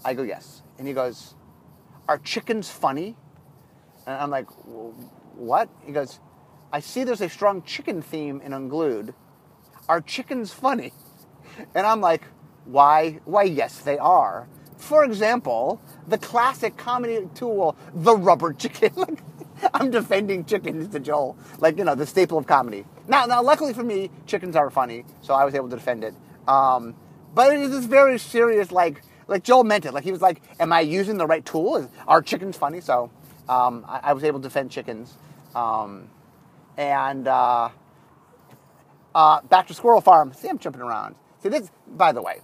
I 0.04 0.14
go, 0.14 0.22
yes. 0.22 0.62
And 0.78 0.86
he 0.86 0.94
goes, 0.94 1.34
Are 2.08 2.18
chickens 2.18 2.70
funny? 2.70 3.16
And 4.06 4.16
I'm 4.16 4.30
like, 4.30 4.48
What? 5.36 5.68
He 5.84 5.92
goes, 5.92 6.20
I 6.72 6.80
see 6.80 7.04
there's 7.04 7.20
a 7.20 7.28
strong 7.28 7.62
chicken 7.62 8.02
theme 8.02 8.40
in 8.44 8.52
Unglued. 8.52 9.14
Are 9.88 10.00
chickens 10.00 10.52
funny? 10.52 10.92
And 11.74 11.86
I'm 11.86 12.00
like, 12.00 12.22
Why? 12.64 13.20
Why, 13.24 13.44
yes, 13.44 13.80
they 13.80 13.98
are. 13.98 14.48
For 14.76 15.04
example, 15.04 15.80
the 16.06 16.18
classic 16.18 16.76
comedy 16.76 17.28
tool, 17.34 17.76
the 17.94 18.14
rubber 18.16 18.52
chicken. 18.52 18.92
I'm 19.74 19.90
defending 19.90 20.44
chickens 20.44 20.88
to 20.88 21.00
Joel, 21.00 21.36
like 21.58 21.78
you 21.78 21.84
know 21.84 21.94
the 21.94 22.06
staple 22.06 22.38
of 22.38 22.46
comedy. 22.46 22.84
Now, 23.08 23.26
now, 23.26 23.42
luckily 23.42 23.72
for 23.72 23.82
me, 23.82 24.10
chickens 24.26 24.56
are 24.56 24.70
funny, 24.70 25.04
so 25.22 25.34
I 25.34 25.44
was 25.44 25.54
able 25.54 25.68
to 25.68 25.76
defend 25.76 26.04
it. 26.04 26.14
Um, 26.48 26.94
but 27.34 27.52
it 27.52 27.60
is 27.60 27.70
this 27.70 27.84
very 27.84 28.18
serious, 28.18 28.72
like 28.72 29.02
like 29.28 29.42
Joel 29.42 29.64
meant 29.64 29.84
it. 29.84 29.92
Like 29.92 30.04
he 30.04 30.12
was 30.12 30.22
like, 30.22 30.42
"Am 30.60 30.72
I 30.72 30.80
using 30.80 31.18
the 31.18 31.26
right 31.26 31.44
tool? 31.44 31.90
Are 32.06 32.22
chickens 32.22 32.56
funny?" 32.56 32.80
So 32.80 33.10
um, 33.48 33.84
I, 33.88 34.00
I, 34.04 34.12
was 34.12 34.24
able 34.24 34.40
to 34.40 34.42
defend 34.44 34.70
chickens. 34.70 35.14
Um, 35.54 36.08
and 36.76 37.26
uh, 37.28 37.70
uh, 39.14 39.40
back 39.42 39.66
to 39.68 39.74
Squirrel 39.74 40.00
Farm. 40.00 40.32
See, 40.34 40.48
I'm 40.48 40.58
jumping 40.58 40.82
around. 40.82 41.14
See 41.42 41.48
this, 41.48 41.70
by 41.86 42.12
the 42.12 42.22
way, 42.22 42.40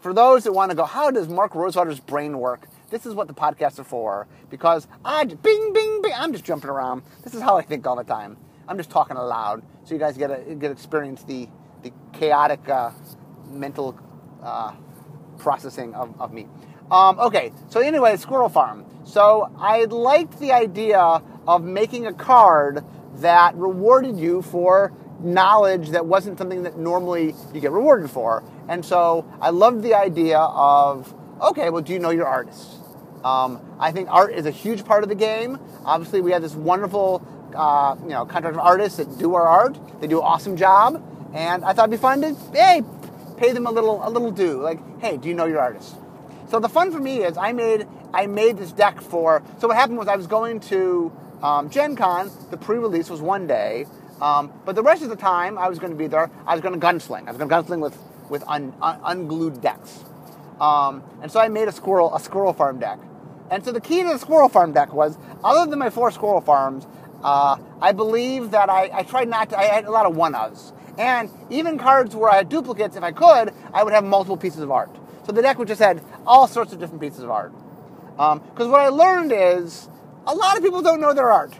for 0.00 0.12
those 0.12 0.44
that 0.44 0.52
want 0.52 0.70
to 0.70 0.76
go, 0.76 0.84
how 0.84 1.10
does 1.10 1.28
Mark 1.28 1.54
Rosewater's 1.54 2.00
brain 2.00 2.38
work? 2.38 2.68
This 2.94 3.06
is 3.06 3.14
what 3.16 3.26
the 3.26 3.34
podcasts 3.34 3.80
are 3.80 3.84
for 3.84 4.28
because 4.50 4.86
I 5.04 5.24
just, 5.24 5.42
bing, 5.42 5.72
bing, 5.72 6.00
bing. 6.00 6.12
I'm 6.16 6.30
just 6.30 6.44
jumping 6.44 6.70
around. 6.70 7.02
This 7.24 7.34
is 7.34 7.42
how 7.42 7.56
I 7.56 7.62
think 7.62 7.84
all 7.88 7.96
the 7.96 8.04
time. 8.04 8.36
I'm 8.68 8.76
just 8.76 8.88
talking 8.88 9.16
aloud, 9.16 9.64
so 9.82 9.94
you 9.94 9.98
guys 9.98 10.16
get 10.16 10.28
to 10.28 10.54
get 10.54 10.70
experience 10.70 11.24
the 11.24 11.48
the 11.82 11.92
chaotic 12.12 12.68
uh, 12.68 12.92
mental 13.50 13.98
uh, 14.40 14.76
processing 15.38 15.92
of, 15.94 16.20
of 16.20 16.32
me. 16.32 16.46
Um, 16.88 17.18
okay, 17.18 17.52
so 17.68 17.80
anyway, 17.80 18.16
Squirrel 18.16 18.48
Farm. 18.48 18.84
So 19.02 19.52
I 19.58 19.86
liked 19.86 20.38
the 20.38 20.52
idea 20.52 21.20
of 21.48 21.64
making 21.64 22.06
a 22.06 22.12
card 22.12 22.84
that 23.16 23.56
rewarded 23.56 24.20
you 24.20 24.40
for 24.40 24.92
knowledge 25.18 25.90
that 25.90 26.06
wasn't 26.06 26.38
something 26.38 26.62
that 26.62 26.78
normally 26.78 27.34
you 27.52 27.60
get 27.60 27.72
rewarded 27.72 28.08
for. 28.08 28.44
And 28.68 28.84
so 28.84 29.26
I 29.40 29.50
loved 29.50 29.82
the 29.82 29.94
idea 29.94 30.38
of, 30.38 31.12
okay, 31.42 31.70
well, 31.70 31.82
do 31.82 31.92
you 31.92 31.98
know 31.98 32.10
your 32.10 32.26
artists? 32.28 32.73
Um, 33.24 33.60
I 33.80 33.90
think 33.90 34.08
art 34.10 34.34
is 34.34 34.44
a 34.44 34.50
huge 34.50 34.84
part 34.84 35.02
of 35.02 35.08
the 35.08 35.14
game. 35.14 35.58
Obviously, 35.84 36.20
we 36.20 36.32
have 36.32 36.42
this 36.42 36.54
wonderful, 36.54 37.26
uh, 37.56 37.96
you 38.02 38.10
know, 38.10 38.26
contract 38.26 38.54
of 38.54 38.60
artists 38.60 38.98
that 38.98 39.18
do 39.18 39.34
our 39.34 39.48
art. 39.48 39.78
They 40.00 40.06
do 40.06 40.18
an 40.18 40.24
awesome 40.24 40.56
job, 40.56 41.02
and 41.34 41.64
I 41.64 41.72
thought 41.72 41.88
it'd 41.88 41.98
be 41.98 42.02
fun 42.02 42.20
to, 42.20 42.34
hey, 42.52 42.82
pay 43.38 43.52
them 43.52 43.66
a 43.66 43.70
little, 43.70 44.06
a 44.06 44.10
little 44.10 44.30
due. 44.30 44.60
Like, 44.60 44.78
hey, 45.00 45.16
do 45.16 45.28
you 45.28 45.34
know 45.34 45.46
your 45.46 45.60
artist? 45.60 45.96
So 46.50 46.60
the 46.60 46.68
fun 46.68 46.92
for 46.92 47.00
me 47.00 47.24
is 47.24 47.38
I 47.38 47.52
made, 47.52 47.86
I 48.12 48.26
made 48.26 48.58
this 48.58 48.72
deck 48.72 49.00
for. 49.00 49.42
So 49.58 49.68
what 49.68 49.76
happened 49.76 49.98
was 49.98 50.06
I 50.06 50.16
was 50.16 50.26
going 50.26 50.60
to 50.60 51.10
um, 51.42 51.70
Gen 51.70 51.96
Con. 51.96 52.30
The 52.50 52.58
pre-release 52.58 53.08
was 53.08 53.22
one 53.22 53.46
day, 53.46 53.86
um, 54.20 54.52
but 54.66 54.74
the 54.74 54.82
rest 54.82 55.02
of 55.02 55.08
the 55.08 55.16
time 55.16 55.56
I 55.56 55.68
was 55.68 55.78
going 55.78 55.92
to 55.92 55.98
be 55.98 56.06
there. 56.06 56.30
I 56.46 56.54
was 56.54 56.60
going 56.60 56.78
to 56.78 56.86
gunsling. 56.86 57.26
I 57.26 57.32
was 57.32 57.38
going 57.38 57.48
to 57.48 57.54
gunsling 57.54 57.80
with 57.80 57.96
with 58.30 58.44
un, 58.46 58.72
un, 58.80 59.00
unglued 59.04 59.60
decks. 59.60 60.04
Um, 60.60 61.02
and 61.22 61.30
so 61.30 61.40
I 61.40 61.48
made 61.48 61.68
a 61.68 61.72
squirrel 61.72 62.14
a 62.14 62.20
squirrel 62.20 62.52
farm 62.52 62.78
deck. 62.78 62.98
And 63.50 63.64
so 63.64 63.72
the 63.72 63.80
key 63.80 64.02
to 64.02 64.08
the 64.08 64.18
squirrel 64.18 64.48
farm 64.48 64.72
deck 64.72 64.92
was, 64.92 65.18
other 65.42 65.68
than 65.68 65.78
my 65.78 65.90
four 65.90 66.10
squirrel 66.10 66.40
farms, 66.40 66.86
uh, 67.22 67.56
I 67.80 67.92
believe 67.92 68.50
that 68.50 68.68
I, 68.68 68.90
I, 68.92 69.02
tried 69.02 69.28
not 69.28 69.50
to. 69.50 69.58
I 69.58 69.64
had 69.64 69.84
a 69.86 69.90
lot 69.90 70.06
of 70.06 70.14
one 70.14 70.34
ofs, 70.34 70.72
and 70.98 71.30
even 71.50 71.78
cards 71.78 72.14
where 72.14 72.30
I 72.30 72.36
had 72.36 72.48
duplicates. 72.48 72.96
If 72.96 73.02
I 73.02 73.12
could, 73.12 73.52
I 73.72 73.82
would 73.82 73.92
have 73.92 74.04
multiple 74.04 74.36
pieces 74.36 74.60
of 74.60 74.70
art. 74.70 74.90
So 75.26 75.32
the 75.32 75.40
deck 75.40 75.58
would 75.58 75.68
just 75.68 75.80
had 75.80 76.02
all 76.26 76.46
sorts 76.46 76.72
of 76.72 76.80
different 76.80 77.00
pieces 77.00 77.20
of 77.20 77.30
art. 77.30 77.52
Because 78.10 78.66
um, 78.66 78.70
what 78.70 78.80
I 78.80 78.88
learned 78.88 79.32
is 79.34 79.88
a 80.26 80.34
lot 80.34 80.56
of 80.56 80.62
people 80.62 80.82
don't 80.82 81.00
know 81.00 81.14
their 81.14 81.32
art, 81.32 81.54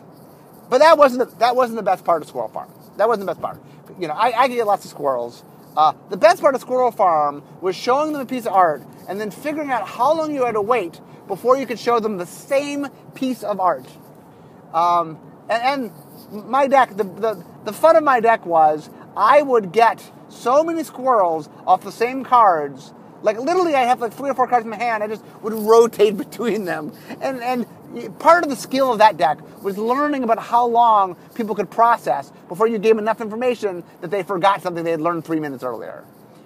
but 0.68 0.78
that 0.78 0.98
wasn't 0.98 1.30
the, 1.30 1.36
that 1.38 1.56
wasn't 1.56 1.76
the 1.76 1.82
best 1.82 2.04
part 2.04 2.22
of 2.22 2.28
Squirrel 2.28 2.48
Farm. 2.48 2.70
That 2.98 3.08
wasn't 3.08 3.26
the 3.26 3.34
best 3.34 3.40
part. 3.40 3.58
You 3.98 4.08
know, 4.08 4.14
I, 4.14 4.42
I 4.42 4.48
get 4.48 4.66
lots 4.66 4.84
of 4.84 4.90
squirrels. 4.90 5.42
Uh, 5.76 5.92
the 6.10 6.16
best 6.16 6.40
part 6.40 6.54
of 6.54 6.60
Squirrel 6.60 6.90
Farm 6.90 7.42
was 7.60 7.74
showing 7.74 8.12
them 8.12 8.20
a 8.20 8.26
piece 8.26 8.46
of 8.46 8.52
art 8.52 8.82
and 9.08 9.20
then 9.20 9.30
figuring 9.30 9.70
out 9.70 9.88
how 9.88 10.14
long 10.14 10.32
you 10.32 10.44
had 10.44 10.52
to 10.52 10.62
wait 10.62 11.00
before 11.26 11.56
you 11.56 11.66
could 11.66 11.78
show 11.78 12.00
them 12.00 12.16
the 12.16 12.26
same 12.26 12.86
piece 13.14 13.42
of 13.42 13.60
art. 13.60 13.86
Um, 14.72 15.18
and, 15.48 15.62
and, 15.62 15.92
my 16.32 16.66
deck, 16.66 16.96
the, 16.96 17.04
the, 17.04 17.44
the 17.64 17.72
fun 17.72 17.96
of 17.96 18.02
my 18.02 18.18
deck 18.18 18.44
was 18.44 18.90
I 19.16 19.42
would 19.42 19.72
get 19.72 20.10
so 20.28 20.64
many 20.64 20.82
squirrels 20.82 21.48
off 21.66 21.82
the 21.82 21.92
same 21.92 22.24
cards. 22.24 22.92
Like 23.22 23.38
literally, 23.38 23.74
I 23.74 23.82
have 23.82 24.00
like 24.00 24.12
three 24.12 24.30
or 24.30 24.34
four 24.34 24.48
cards 24.48 24.64
in 24.64 24.70
my 24.70 24.76
hand. 24.76 25.02
I 25.02 25.06
just 25.06 25.24
would 25.42 25.52
rotate 25.52 26.16
between 26.18 26.64
them, 26.64 26.92
and 27.20 27.40
and 27.42 27.66
part 28.18 28.44
of 28.44 28.50
the 28.50 28.56
skill 28.56 28.92
of 28.92 28.98
that 28.98 29.16
deck 29.16 29.38
was 29.62 29.78
learning 29.78 30.24
about 30.24 30.38
how 30.38 30.66
long 30.66 31.16
people 31.34 31.54
could 31.54 31.70
process 31.70 32.32
before 32.48 32.66
you 32.66 32.78
gave 32.78 32.98
enough 32.98 33.20
information 33.20 33.84
that 34.00 34.10
they 34.10 34.22
forgot 34.22 34.62
something 34.62 34.84
they 34.84 34.90
had 34.90 35.00
learned 35.00 35.24
three 35.24 35.40
minutes 35.40 35.62
earlier. 35.62 36.04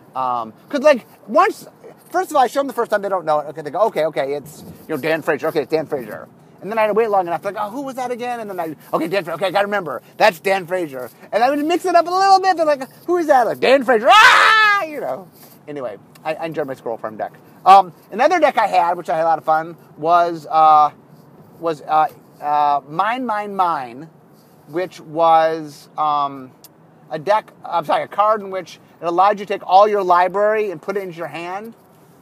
Because 0.09 0.45
um, 0.45 0.83
like 0.83 1.07
once, 1.29 1.67
first 2.11 2.31
of 2.31 2.37
all, 2.37 2.43
I 2.43 2.47
show 2.47 2.61
them 2.61 2.67
the 2.67 2.73
first 2.73 2.91
time 2.91 3.03
they 3.03 3.09
don't 3.09 3.25
know 3.25 3.41
it. 3.41 3.47
Okay, 3.49 3.63
they 3.63 3.71
go, 3.71 3.81
okay, 3.83 4.07
okay, 4.07 4.35
it's 4.35 4.63
you 4.89 4.95
know 4.95 4.97
Dan 4.97 5.23
Frazier. 5.23 5.49
Okay, 5.49 5.63
it's 5.63 5.71
Dan 5.71 5.87
Frazier. 5.87 6.29
And 6.61 6.71
then 6.71 6.79
I'd 6.79 6.91
wait 6.91 7.09
long 7.09 7.27
enough, 7.29 7.45
like, 7.45 7.55
oh, 7.57 7.71
who 7.71 7.83
was 7.83 7.95
that 7.97 8.11
again? 8.11 8.41
And 8.41 8.51
then 8.51 8.59
I, 8.59 8.75
okay, 8.93 9.07
Dan, 9.07 9.29
okay, 9.29 9.47
I 9.47 9.51
gotta 9.53 9.67
remember, 9.67 10.03
that's 10.17 10.41
Dan 10.41 10.67
Frazier. 10.67 11.09
And 11.31 11.43
I 11.43 11.51
would 11.51 11.65
mix 11.65 11.85
it 11.85 11.95
up 11.95 12.07
a 12.07 12.11
little 12.11 12.41
bit. 12.41 12.57
They're 12.57 12.67
like, 12.67 12.91
who 13.07 13.17
is 13.19 13.29
that? 13.29 13.47
Like 13.47 13.61
Dan 13.61 13.85
Frazier. 13.85 14.09
Ah, 14.11 14.83
you 14.83 15.01
know. 15.01 15.29
Anyway, 15.69 15.99
I, 16.25 16.35
I 16.35 16.47
enjoyed 16.47 16.67
my 16.67 16.75
Squirrel 16.75 16.99
Farm 16.99 17.17
deck. 17.17 17.33
Um, 17.65 17.93
another 18.11 18.41
deck 18.41 18.57
I 18.57 18.67
had, 18.67 18.97
which 18.97 19.09
I 19.09 19.17
had 19.17 19.25
a 19.25 19.29
lot 19.29 19.39
of 19.39 19.45
fun, 19.45 19.77
was 19.97 20.47
uh, 20.51 20.91
was 21.61 21.83
uh, 21.83 22.09
uh, 22.41 22.81
Mine, 22.89 23.27
Mine, 23.27 23.55
Mine, 23.55 24.11
which 24.69 25.01
was 25.01 25.89
um, 25.99 26.51
a 27.11 27.19
deck. 27.19 27.53
I'm 27.65 27.85
sorry, 27.85 28.05
a 28.05 28.09
card 28.09 28.41
in 28.41 28.51
which 28.51 28.81
it 29.01 29.05
allowed 29.05 29.39
you 29.39 29.47
to 29.47 29.55
take 29.55 29.67
all 29.67 29.87
your 29.87 30.03
library 30.03 30.71
and 30.71 30.81
put 30.81 30.97
it 30.97 31.03
into 31.03 31.17
your 31.17 31.27
hand. 31.29 31.75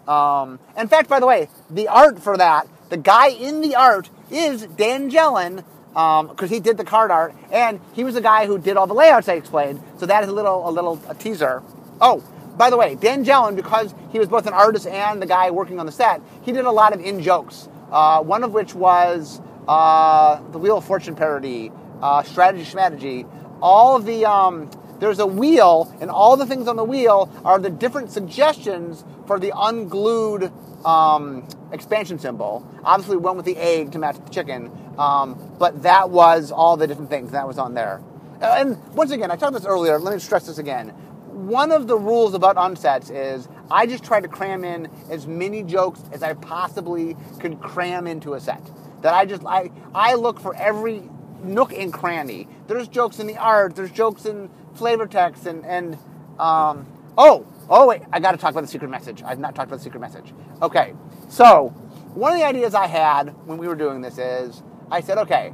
Um, 0.09 0.59
in 0.77 0.89
fact, 0.89 1.09
by 1.09 1.21
the 1.21 1.27
way, 1.27 1.49
the 1.71 1.89
art 1.89 2.21
for 2.21 2.37
that, 2.37 2.69
the 2.89 2.97
guy 2.97 3.29
in 3.29 3.61
the 3.61 3.75
art 3.75 4.09
is 4.31 4.63
Dan 4.67 5.11
Gelon, 5.11 5.65
because 5.89 6.43
um, 6.43 6.49
he 6.49 6.61
did 6.61 6.77
the 6.77 6.85
card 6.85 7.11
art, 7.11 7.35
and 7.51 7.81
he 7.95 8.05
was 8.05 8.15
the 8.15 8.21
guy 8.21 8.47
who 8.47 8.59
did 8.59 8.77
all 8.77 8.87
the 8.87 8.95
layouts 8.95 9.29
I 9.29 9.35
explained. 9.35 9.83
So 9.99 10.07
that 10.07 10.23
is 10.23 10.29
a 10.29 10.33
little, 10.33 10.69
a 10.69 10.71
little 10.71 11.01
a 11.09 11.15
teaser. 11.15 11.63
Oh, 12.01 12.23
by 12.57 12.71
the 12.71 12.77
way, 12.77 12.95
Dan 12.95 13.25
Gelon, 13.25 13.57
because 13.57 13.95
he 14.11 14.19
was 14.19 14.29
both 14.29 14.47
an 14.47 14.53
artist 14.53 14.87
and 14.87 15.21
the 15.21 15.27
guy 15.27 15.51
working 15.51 15.81
on 15.81 15.87
the 15.87 15.93
set, 15.93 16.21
he 16.43 16.53
did 16.53 16.65
a 16.65 16.71
lot 16.71 16.95
of 16.95 17.01
in 17.01 17.23
jokes. 17.23 17.69
Uh, 17.91 18.23
one 18.23 18.45
of 18.45 18.53
which 18.53 18.75
was 18.75 19.41
uh, 19.69 20.41
the 20.51 20.59
Wheel 20.59 20.79
of 20.79 20.85
Fortune 20.85 21.17
parody, 21.17 21.71
uh, 22.01 22.23
Strategy 22.23 22.65
Schmategy. 22.65 23.29
All 23.61 23.97
of 23.97 24.05
the 24.05 24.27
um, 24.27 24.71
there's 25.01 25.19
a 25.19 25.27
wheel, 25.27 25.95
and 26.01 26.11
all 26.11 26.37
the 26.37 26.47
things 26.47 26.69
on 26.69 26.77
the 26.77 26.85
wheel 26.85 27.31
are 27.45 27.59
the 27.59 27.71
different 27.71 28.11
suggestions 28.11 29.05
for 29.27 29.39
the 29.39 29.53
unglued 29.55 30.53
um, 30.85 31.47
expansion 31.73 32.19
symbol. 32.19 32.67
Obviously, 32.85 33.17
one 33.17 33.37
with 33.37 33.47
the 33.47 33.57
egg 33.57 33.93
to 33.93 33.99
match 33.99 34.17
the 34.23 34.31
chicken, 34.31 34.71
um, 34.99 35.55
but 35.59 35.83
that 35.83 36.11
was 36.11 36.51
all 36.51 36.77
the 36.77 36.87
different 36.87 37.11
things 37.11 37.33
that 37.33 37.47
was 37.47 37.59
on 37.59 37.75
there. 37.75 38.01
And 38.41 38.83
once 38.95 39.11
again, 39.11 39.31
I 39.31 39.37
talked 39.37 39.55
this 39.55 39.65
earlier. 39.65 39.99
Let 39.99 40.15
me 40.15 40.21
stress 40.21 40.47
this 40.47 40.59
again. 40.59 40.91
One 40.91 41.73
of 41.73 41.87
the 41.87 41.97
rules 41.97 42.35
about 42.35 42.57
unsets 42.57 43.11
is 43.11 43.49
I 43.71 43.87
just 43.87 44.05
try 44.05 44.21
to 44.21 44.29
cram 44.29 44.65
in 44.65 44.89
as 45.11 45.27
many 45.27 45.63
jokes 45.63 46.01
as 46.13 46.23
I 46.23 46.35
possibly 46.35 47.17
could 47.41 47.61
cram 47.61 48.07
into 48.07 48.35
a 48.35 48.41
set. 48.41 48.63
That 49.03 49.15
I 49.15 49.27
just 49.27 49.45
I 49.45 49.71
I 49.95 50.15
look 50.15 50.41
for 50.41 50.55
every 50.55 51.03
nook 51.43 51.73
and 51.73 51.93
cranny. 51.93 52.49
There's 52.67 52.89
jokes 52.89 53.19
in 53.19 53.27
the 53.27 53.37
art. 53.37 53.77
There's 53.77 53.91
jokes 53.91 54.25
in 54.25 54.51
flavor 54.77 55.07
text 55.07 55.47
and 55.47 55.65
and 55.65 55.99
um, 56.39 56.87
oh 57.17 57.47
oh 57.69 57.87
wait 57.87 58.03
I 58.13 58.21
got 58.21 58.33
to 58.33 58.37
talk 58.37 58.51
about 58.53 58.63
the 58.63 58.69
secret 58.69 58.89
message. 58.89 59.23
I've 59.23 59.39
not 59.39 59.55
talked 59.55 59.69
about 59.69 59.79
the 59.79 59.85
secret 59.85 60.01
message. 60.01 60.33
Okay, 60.63 60.95
so 61.29 61.69
one 62.15 62.33
of 62.33 62.39
the 62.39 62.45
ideas 62.45 62.75
I 62.75 62.87
had 62.87 63.31
when 63.47 63.59
we 63.59 63.69
were 63.69 63.77
doing 63.77 64.01
this 64.01 64.19
is 64.19 64.63
I 64.91 65.01
said 65.01 65.19
okay, 65.19 65.53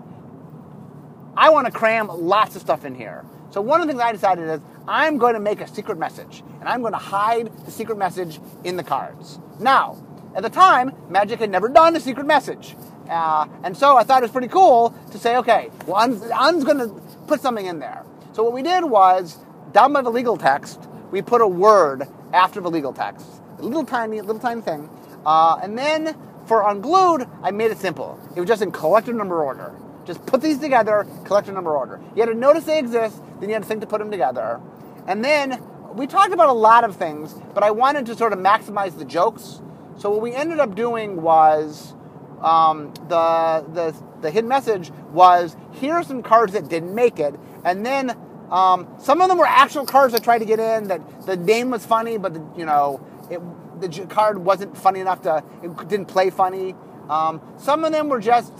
I 1.37 1.51
want 1.51 1.67
to 1.67 1.73
cram 1.73 2.09
lots 2.09 2.57
of 2.57 2.63
stuff 2.63 2.85
in 2.85 2.95
here. 2.95 3.25
So 3.51 3.61
one 3.61 3.81
of 3.81 3.87
the 3.87 3.93
things 3.93 4.03
I 4.03 4.13
decided 4.13 4.49
is 4.49 4.61
I'm 4.89 5.19
going 5.19 5.35
to 5.35 5.41
make 5.41 5.61
a 5.61 5.69
secret 5.69 5.99
message, 5.99 6.43
and 6.61 6.69
I'm 6.69 6.81
going 6.81 6.95
to 6.95 6.99
hide 6.99 7.55
the 7.67 7.71
secret 7.71 7.99
message 7.99 8.41
in 8.65 8.77
the 8.77 8.83
cards. 8.83 9.39
Now, 9.61 10.03
at 10.35 10.43
the 10.43 10.51
time, 10.51 10.93
Magic 11.11 11.39
had 11.41 11.51
never 11.51 11.69
done 11.69 11.95
a 11.95 12.01
secret 12.01 12.27
message. 12.27 12.77
Uh, 13.09 13.47
and 13.63 13.77
so 13.77 13.97
I 13.97 14.05
thought 14.05 14.23
it 14.23 14.25
was 14.25 14.31
pretty 14.33 14.49
cool 14.49 14.95
to 15.11 15.19
say, 15.19 15.37
okay, 15.37 15.71
well, 15.87 15.97
Un's, 15.97 16.23
Un's 16.23 16.65
going 16.65 16.79
to 16.79 16.89
put 17.27 17.41
something 17.41 17.67
in 17.67 17.79
there. 17.79 18.05
So 18.33 18.43
what 18.43 18.55
we 18.55 18.63
did 18.63 18.85
was, 18.85 19.39
down 19.73 19.93
by 19.93 20.01
the 20.01 20.11
legal 20.11 20.39
text, 20.39 20.89
we 21.11 21.21
put 21.21 21.43
a 21.43 21.47
word 21.47 22.09
after 22.33 22.63
the 22.63 22.71
legal 22.71 22.95
text. 22.95 23.27
A 23.59 23.63
little 23.63 23.85
tiny, 23.85 24.23
little 24.23 24.41
tiny 24.41 24.63
thing. 24.63 24.89
Uh, 25.27 25.59
and 25.63 25.79
then 25.79 26.17
for 26.47 26.63
Unglued, 26.63 27.29
I 27.43 27.51
made 27.51 27.71
it 27.71 27.79
simple. 27.79 28.19
It 28.35 28.41
was 28.41 28.49
just 28.49 28.63
in 28.63 28.73
collector 28.73 29.13
number 29.13 29.45
order. 29.45 29.75
Just 30.07 30.25
put 30.25 30.41
these 30.41 30.59
together, 30.59 31.07
collector 31.25 31.53
number 31.53 31.77
order. 31.77 32.01
You 32.15 32.23
had 32.23 32.31
to 32.31 32.35
notice 32.35 32.65
they 32.65 32.79
exist, 32.79 33.23
then 33.39 33.51
you 33.51 33.55
had 33.55 33.63
to 33.63 33.69
think 33.69 33.83
to 33.83 33.87
put 33.87 33.99
them 33.99 34.11
together. 34.11 34.61
And 35.07 35.23
then 35.23 35.63
we 35.93 36.07
talked 36.07 36.33
about 36.33 36.49
a 36.49 36.55
lot 36.55 36.85
of 36.85 36.97
things, 36.97 37.35
but 37.55 37.63
I 37.63 37.71
wanted 37.71 38.07
to 38.07 38.17
sort 38.17 38.33
of 38.33 38.39
maximize 38.39 38.99
the 38.99 39.05
jokes. 39.05 39.61
So 39.99 40.11
what 40.11 40.23
we 40.23 40.33
ended 40.33 40.59
up 40.59 40.75
doing 40.75 41.21
was 41.21 41.95
um, 42.41 42.93
the, 43.09 43.65
the, 43.73 43.95
the 44.23 44.31
hidden 44.31 44.49
message 44.49 44.91
was 45.13 45.55
here 45.73 45.95
are 45.95 46.03
some 46.03 46.23
cards 46.23 46.55
that 46.55 46.69
didn't 46.69 46.95
make 46.95 47.19
it. 47.21 47.39
And 47.65 47.85
then 47.85 48.17
um, 48.51 48.89
some 48.99 49.21
of 49.21 49.29
them 49.29 49.39
were 49.39 49.47
actual 49.47 49.87
cards 49.87 50.15
I 50.15 50.19
tried 50.19 50.39
to 50.39 50.45
get 50.45 50.61
in 50.61 50.89
that 50.89 51.27
the 51.27 51.37
name 51.37 51.71
was 51.71 51.87
funny, 51.87 52.19
but 52.19 52.35
the, 52.35 52.45
you 52.57 52.67
know, 52.67 53.05
it, 53.31 53.41
the 53.81 54.07
card 54.07 54.39
wasn't 54.39 54.77
funny 54.77 55.01
enough 55.01 55.23
to, 55.23 55.43
it 55.63 55.89
didn't 55.89 56.07
play 56.07 56.31
funny. 56.31 56.75
Um, 57.09 57.41
some 57.59 57.85
of 57.85 57.93
them 57.93 58.09
were 58.09 58.21
just, 58.21 58.53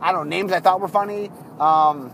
I 0.00 0.12
don't 0.12 0.28
know, 0.28 0.36
names 0.36 0.52
I 0.52 0.60
thought 0.60 0.80
were 0.80 0.88
funny. 0.88 1.30
Um, 1.58 2.12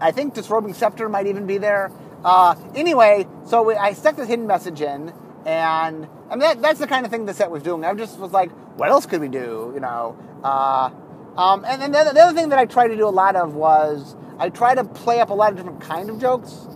I 0.00 0.12
think 0.12 0.34
Disrobing 0.34 0.74
Scepter 0.74 1.08
might 1.08 1.26
even 1.26 1.46
be 1.46 1.58
there. 1.58 1.90
Uh, 2.24 2.54
anyway, 2.74 3.26
so 3.46 3.62
we, 3.62 3.74
I 3.74 3.92
stuck 3.92 4.16
this 4.16 4.28
hidden 4.28 4.46
message 4.46 4.80
in, 4.80 5.12
and 5.46 6.08
I 6.28 6.30
mean, 6.30 6.40
that, 6.40 6.60
that's 6.60 6.80
the 6.80 6.86
kind 6.86 7.06
of 7.06 7.12
thing 7.12 7.24
the 7.24 7.34
set 7.34 7.50
was 7.50 7.62
doing. 7.62 7.84
I 7.84 7.94
just 7.94 8.18
was 8.18 8.32
like, 8.32 8.50
what 8.76 8.90
else 8.90 9.06
could 9.06 9.20
we 9.20 9.28
do? 9.28 9.70
You 9.74 9.80
know. 9.80 10.18
Uh, 10.42 10.90
um, 11.36 11.64
and 11.66 11.80
then 11.82 11.92
the, 11.92 12.12
the, 12.14 12.20
other 12.20 12.38
thing 12.38 12.48
that 12.48 12.58
I 12.58 12.64
tried 12.64 12.88
to 12.88 12.96
do 12.96 13.06
a 13.06 13.10
lot 13.10 13.36
of 13.36 13.54
was 13.54 14.16
I 14.38 14.48
try 14.48 14.74
to 14.74 14.84
play 14.84 15.20
up 15.20 15.30
a 15.30 15.34
lot 15.34 15.50
of 15.50 15.58
different 15.58 15.80
kind 15.80 16.08
of 16.08 16.18
jokes. 16.18 16.66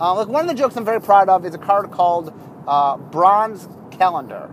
Uh, 0.00 0.14
like 0.14 0.28
one 0.28 0.42
of 0.42 0.48
the 0.48 0.60
jokes 0.60 0.76
I'm 0.76 0.84
very 0.84 1.00
proud 1.00 1.28
of 1.28 1.44
is 1.44 1.54
a 1.54 1.58
card 1.58 1.90
called 1.90 2.32
uh, 2.66 2.96
Bronze 2.96 3.68
Calendar, 3.92 4.50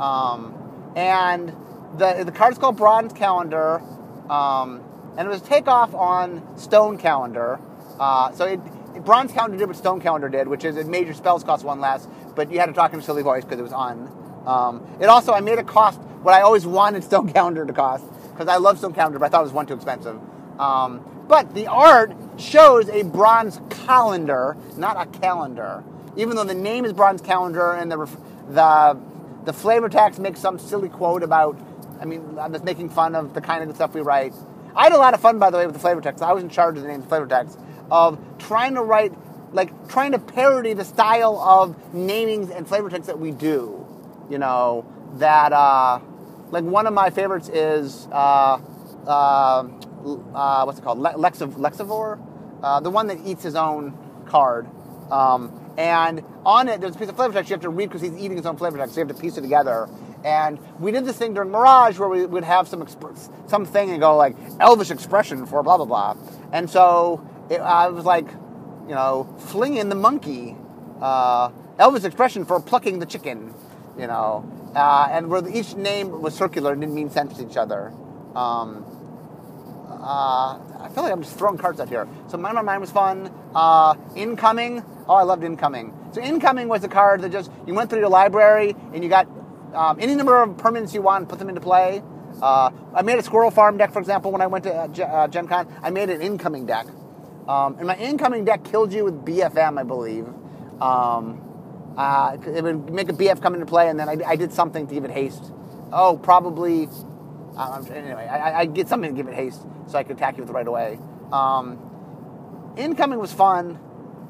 um, 0.00 0.92
and 0.96 1.54
the 1.96 2.24
the 2.24 2.32
card's 2.32 2.58
called 2.58 2.76
Bronze 2.76 3.12
Calendar, 3.12 3.80
um, 4.30 4.82
and 5.16 5.26
it 5.26 5.30
was 5.30 5.42
takeoff 5.42 5.94
on 5.94 6.58
Stone 6.58 6.98
Calendar. 6.98 7.58
Uh, 7.98 8.32
so 8.32 8.44
it, 8.44 8.60
Bronze 9.04 9.32
Calendar 9.32 9.58
did 9.58 9.68
what 9.68 9.76
Stone 9.76 10.00
Calendar 10.00 10.28
did, 10.28 10.48
which 10.48 10.64
is 10.64 10.76
it 10.76 10.86
made 10.86 11.06
your 11.06 11.14
spells 11.14 11.44
cost 11.44 11.64
one 11.64 11.80
less, 11.80 12.08
but 12.34 12.50
you 12.50 12.58
had 12.58 12.66
to 12.66 12.72
talk 12.72 12.92
in 12.92 13.00
a 13.00 13.02
silly 13.02 13.22
voice 13.22 13.44
because 13.44 13.58
it 13.58 13.62
was 13.62 13.72
on. 13.72 14.12
Um, 14.46 14.86
it 15.00 15.06
also 15.06 15.32
I 15.32 15.40
made 15.40 15.58
it 15.58 15.66
cost 15.66 16.00
what 16.22 16.34
I 16.34 16.40
always 16.40 16.66
wanted 16.66 17.04
Stone 17.04 17.32
Calendar 17.32 17.66
to 17.66 17.72
cost 17.72 18.04
because 18.38 18.54
I 18.54 18.58
love 18.58 18.78
Stone 18.78 18.92
Calendar, 18.92 19.18
but 19.18 19.26
I 19.26 19.28
thought 19.30 19.40
it 19.40 19.44
was 19.44 19.52
one 19.52 19.66
too 19.66 19.74
expensive. 19.74 20.16
Um, 20.60 21.04
but 21.26 21.54
the 21.54 21.66
art 21.66 22.12
shows 22.36 22.88
a 22.88 23.02
bronze 23.02 23.60
calendar, 23.68 24.56
not 24.76 24.96
a 24.96 25.06
calendar. 25.18 25.82
Even 26.16 26.36
though 26.36 26.44
the 26.44 26.54
name 26.54 26.84
is 26.84 26.92
bronze 26.92 27.20
calendar 27.20 27.72
and 27.72 27.90
the 27.90 28.08
the 28.48 29.00
the 29.44 29.52
flavor 29.52 29.88
text 29.88 30.20
makes 30.20 30.38
some 30.38 30.58
silly 30.58 30.88
quote 30.88 31.24
about. 31.24 31.58
I 32.00 32.04
mean, 32.04 32.38
I'm 32.38 32.52
just 32.52 32.64
making 32.64 32.90
fun 32.90 33.16
of 33.16 33.34
the 33.34 33.40
kind 33.40 33.68
of 33.68 33.74
stuff 33.74 33.92
we 33.92 34.02
write. 34.02 34.32
I 34.76 34.84
had 34.84 34.92
a 34.92 34.98
lot 34.98 35.14
of 35.14 35.20
fun, 35.20 35.40
by 35.40 35.50
the 35.50 35.56
way, 35.56 35.66
with 35.66 35.74
the 35.74 35.80
flavor 35.80 36.00
text. 36.00 36.22
I 36.22 36.32
was 36.32 36.44
in 36.44 36.48
charge 36.48 36.76
of 36.76 36.82
the 36.82 36.88
name 36.88 37.00
of 37.00 37.08
flavor 37.08 37.26
text 37.26 37.58
of 37.90 38.20
trying 38.38 38.74
to 38.76 38.82
write, 38.82 39.12
like, 39.52 39.88
trying 39.88 40.12
to 40.12 40.20
parody 40.20 40.74
the 40.74 40.84
style 40.84 41.36
of 41.40 41.74
namings 41.92 42.56
and 42.56 42.68
flavor 42.68 42.88
text 42.88 43.08
that 43.08 43.18
we 43.18 43.32
do. 43.32 43.84
You 44.30 44.38
know, 44.38 44.86
that, 45.14 45.52
uh, 45.52 45.98
like, 46.50 46.64
one 46.64 46.86
of 46.86 46.94
my 46.94 47.10
favorites 47.10 47.48
is, 47.48 48.08
uh, 48.12 48.60
uh, 49.06 49.68
uh, 50.34 50.62
what's 50.64 50.78
it 50.78 50.82
called? 50.82 50.98
Lexiv- 50.98 51.54
Lexivore, 51.54 52.18
uh, 52.62 52.80
the 52.80 52.90
one 52.90 53.06
that 53.08 53.18
eats 53.24 53.42
his 53.42 53.54
own 53.54 53.96
card. 54.26 54.68
Um, 55.10 55.52
and 55.78 56.24
on 56.44 56.68
it, 56.68 56.80
there's 56.80 56.96
a 56.96 56.98
piece 56.98 57.08
of 57.08 57.16
flavor 57.16 57.32
text 57.32 57.50
you 57.50 57.54
have 57.54 57.62
to 57.62 57.68
read 57.68 57.88
because 57.88 58.02
he's 58.02 58.16
eating 58.16 58.36
his 58.36 58.46
own 58.46 58.56
flavor 58.56 58.78
text. 58.78 58.94
So 58.94 59.00
you 59.00 59.06
have 59.06 59.16
to 59.16 59.20
piece 59.20 59.38
it 59.38 59.42
together. 59.42 59.88
And 60.24 60.58
we 60.80 60.90
did 60.90 61.04
this 61.04 61.16
thing 61.16 61.34
during 61.34 61.50
Mirage 61.50 61.98
where 61.98 62.08
we 62.08 62.26
would 62.26 62.42
have 62.44 62.66
some 62.66 62.82
exp- 62.82 63.48
something 63.48 63.90
and 63.90 64.00
go 64.00 64.16
like 64.16 64.36
Elvish 64.58 64.90
expression 64.90 65.46
for 65.46 65.62
blah 65.62 65.76
blah 65.76 65.86
blah. 65.86 66.16
And 66.52 66.68
so 66.68 67.24
it, 67.48 67.60
I 67.60 67.88
was 67.88 68.04
like, 68.04 68.26
you 68.88 68.94
know, 68.94 69.32
flinging 69.38 69.88
the 69.88 69.94
monkey, 69.94 70.56
uh, 71.00 71.50
Elvish 71.78 72.02
expression 72.02 72.44
for 72.44 72.58
plucking 72.60 72.98
the 72.98 73.06
chicken, 73.06 73.54
you 73.96 74.08
know. 74.08 74.44
Uh, 74.74 75.08
and 75.10 75.28
where 75.28 75.46
each 75.48 75.74
name 75.74 76.22
was 76.22 76.34
circular 76.34 76.72
and 76.72 76.80
didn't 76.80 76.94
mean 76.94 77.10
sense 77.10 77.36
to 77.38 77.48
each 77.48 77.56
other. 77.56 77.92
Um, 78.34 78.84
uh, 79.88 80.58
I 80.80 80.90
feel 80.94 81.02
like 81.02 81.12
I'm 81.12 81.22
just 81.22 81.36
throwing 81.36 81.58
cards 81.58 81.80
out 81.80 81.88
here. 81.88 82.06
So 82.28 82.36
Mind 82.36 82.54
My 82.54 82.62
Mind 82.62 82.80
was 82.80 82.90
fun. 82.90 83.32
Uh, 83.54 83.94
incoming. 84.14 84.82
Oh, 85.08 85.14
I 85.14 85.22
loved 85.22 85.42
Incoming. 85.42 85.94
So 86.12 86.20
Incoming 86.20 86.68
was 86.68 86.84
a 86.84 86.88
card 86.88 87.22
that 87.22 87.32
just 87.32 87.50
you 87.66 87.74
went 87.74 87.90
through 87.90 88.00
your 88.00 88.10
library 88.10 88.76
and 88.92 89.02
you 89.02 89.08
got 89.08 89.26
um, 89.74 89.98
any 90.00 90.14
number 90.14 90.42
of 90.42 90.50
permanents 90.50 90.94
you 90.94 91.02
want, 91.02 91.28
put 91.28 91.38
them 91.38 91.48
into 91.48 91.60
play. 91.60 92.02
Uh, 92.40 92.70
I 92.94 93.02
made 93.02 93.18
a 93.18 93.22
Squirrel 93.22 93.50
Farm 93.50 93.78
deck, 93.78 93.92
for 93.92 93.98
example, 93.98 94.30
when 94.30 94.40
I 94.40 94.46
went 94.46 94.64
to 94.64 94.74
uh, 94.74 95.04
uh, 95.04 95.28
Gen 95.28 95.48
Con. 95.48 95.66
I 95.82 95.90
made 95.90 96.10
an 96.10 96.20
incoming 96.20 96.66
deck. 96.66 96.86
Um, 97.48 97.76
and 97.78 97.86
my 97.86 97.96
incoming 97.96 98.44
deck 98.44 98.64
killed 98.64 98.92
you 98.92 99.04
with 99.04 99.24
BFM, 99.24 99.78
I 99.78 99.82
believe. 99.82 100.26
Um, 100.80 101.47
uh, 101.96 102.36
it 102.46 102.62
would 102.62 102.90
make 102.90 103.08
a 103.08 103.12
BF 103.12 103.40
come 103.40 103.54
into 103.54 103.66
play, 103.66 103.88
and 103.88 103.98
then 103.98 104.08
I, 104.08 104.16
I 104.26 104.36
did 104.36 104.52
something 104.52 104.86
to 104.86 104.94
give 104.94 105.04
it 105.04 105.10
haste. 105.10 105.52
Oh, 105.92 106.18
probably 106.22 106.88
um, 107.58 107.84
anyway, 107.92 108.26
I, 108.26 108.60
I, 108.60 108.66
get 108.66 108.88
something 108.88 109.10
to 109.10 109.16
give 109.16 109.26
it 109.26 109.34
haste 109.34 109.60
so 109.88 109.98
I 109.98 110.04
could 110.04 110.16
attack 110.16 110.36
you 110.36 110.44
with 110.44 110.50
it 110.50 110.52
right 110.52 110.66
away. 110.66 110.96
Um, 111.32 112.74
incoming 112.76 113.18
was 113.18 113.32
fun. 113.32 113.80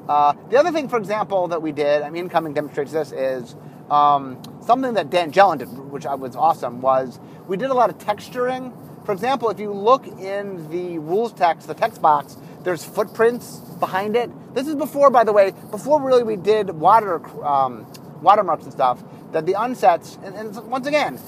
Uh, 0.07 0.33
the 0.49 0.57
other 0.57 0.71
thing, 0.71 0.89
for 0.89 0.97
example, 0.97 1.49
that 1.49 1.61
we 1.61 1.71
did, 1.71 2.01
I 2.01 2.09
mean, 2.09 2.23
incoming 2.23 2.53
demonstrates 2.53 2.91
this, 2.91 3.11
is 3.11 3.55
um, 3.91 4.41
something 4.65 4.95
that 4.95 5.11
Dan 5.11 5.31
Gelon 5.31 5.59
did, 5.59 5.67
which 5.67 6.05
was 6.05 6.35
awesome, 6.35 6.81
was 6.81 7.19
we 7.47 7.55
did 7.55 7.69
a 7.69 7.73
lot 7.75 7.91
of 7.91 7.99
texturing. 7.99 8.73
For 9.05 9.11
example, 9.11 9.49
if 9.51 9.59
you 9.59 9.71
look 9.71 10.07
in 10.07 10.67
the 10.71 10.97
rules 10.97 11.31
text, 11.31 11.67
the 11.67 11.75
text 11.75 12.01
box, 12.01 12.35
there's 12.63 12.83
footprints 12.83 13.57
behind 13.79 14.15
it. 14.15 14.29
This 14.53 14.67
is 14.67 14.75
before, 14.75 15.09
by 15.09 15.23
the 15.23 15.33
way, 15.33 15.53
before 15.71 16.01
really 16.01 16.23
we 16.23 16.35
did 16.35 16.69
water 16.69 17.25
um, 17.45 17.85
watermarks 18.21 18.63
and 18.63 18.73
stuff. 18.73 19.03
That 19.31 19.45
the 19.45 19.53
unsets, 19.53 20.21
and, 20.23 20.35
and 20.35 20.69
once 20.69 20.87
again, 20.87 21.19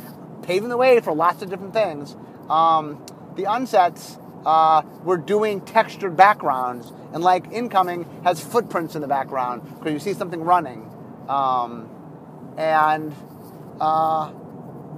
paving 0.41 0.69
the 0.69 0.77
way 0.77 0.99
for 0.99 1.13
lots 1.13 1.41
of 1.41 1.49
different 1.49 1.73
things. 1.73 2.15
Um, 2.49 3.05
the 3.35 3.43
unsets 3.43 4.19
uh, 4.45 4.81
were 5.03 5.17
doing 5.17 5.61
textured 5.61 6.17
backgrounds, 6.17 6.91
and 7.13 7.23
like 7.23 7.51
incoming 7.51 8.05
has 8.23 8.41
footprints 8.41 8.95
in 8.95 9.01
the 9.01 9.07
background 9.07 9.61
because 9.77 9.93
you 9.93 9.99
see 9.99 10.13
something 10.13 10.41
running. 10.41 10.89
Um, 11.29 11.89
and 12.57 13.15
uh, 13.79 14.33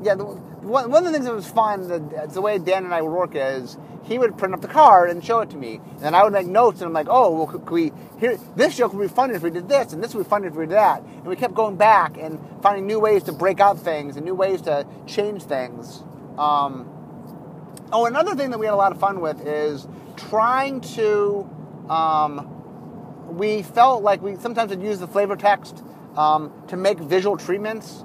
yeah, 0.02 0.16
the, 0.16 0.24
one, 0.24 0.94
of 0.94 1.04
the 1.04 1.12
things 1.12 1.26
that 1.26 1.34
was 1.34 1.48
fun, 1.48 1.88
the, 1.88 2.30
the 2.32 2.42
way 2.42 2.58
Dan 2.58 2.86
and 2.86 2.94
I 2.94 3.02
work 3.02 3.32
is 3.36 3.78
he 4.04 4.18
would 4.18 4.38
print 4.38 4.54
up 4.54 4.62
the 4.62 4.68
card 4.68 5.10
and 5.10 5.24
show 5.24 5.40
it 5.40 5.50
to 5.52 5.58
me, 5.58 5.76
and 5.76 6.00
then 6.00 6.16
I 6.16 6.24
would 6.24 6.34
make 6.34 6.48
notes, 6.48 6.82
and 6.82 6.88
I'm 6.88 6.94
like, 6.94 7.08
oh, 7.10 7.36
well, 7.36 7.48
could, 7.48 7.70
we 7.70 7.92
here? 8.20 8.38
This 8.56 8.78
joke 8.78 8.94
would 8.94 9.02
be 9.02 9.14
funny 9.14 9.36
if 9.36 9.42
we 9.42 9.50
did 9.50 9.70
this, 9.70 9.94
and 9.94 10.04
this 10.04 10.14
would 10.14 10.26
be 10.26 10.30
funny 10.30 10.48
if 10.48 10.54
we 10.54 10.66
did 10.66 10.76
that, 10.76 11.02
and 11.02 11.26
we 11.26 11.36
kept 11.36 11.54
going 11.54 11.78
back 11.78 12.18
and 12.18 12.40
finding 12.62 12.86
new 12.86 13.00
ways 13.00 13.24
to 13.24 13.32
break 13.32 13.60
out 13.60 13.80
things 13.80 14.16
and 14.18 14.26
new 14.26 14.36
ways 14.36 14.62
to 14.64 14.86
change 15.08 15.44
things. 15.44 16.04
Um, 16.38 16.90
oh, 17.92 18.06
another 18.06 18.36
thing 18.36 18.52
that 18.52 18.60
we 18.60 18.66
had 18.66 18.74
a 18.74 18.78
lot 18.78 18.92
of 18.92 19.00
fun 19.00 19.22
with 19.22 19.46
is 19.46 19.88
trying 20.18 20.82
to. 20.82 21.50
Um, 21.90 22.50
we 23.38 23.64
felt 23.64 24.04
like 24.04 24.22
we 24.22 24.36
sometimes 24.36 24.70
would 24.70 24.82
use 24.82 25.00
the 25.00 25.08
flavor 25.08 25.36
text 25.36 25.84
um, 26.16 26.52
to 26.68 26.78
make 26.78 27.00
visual 27.00 27.38
treatments. 27.38 28.04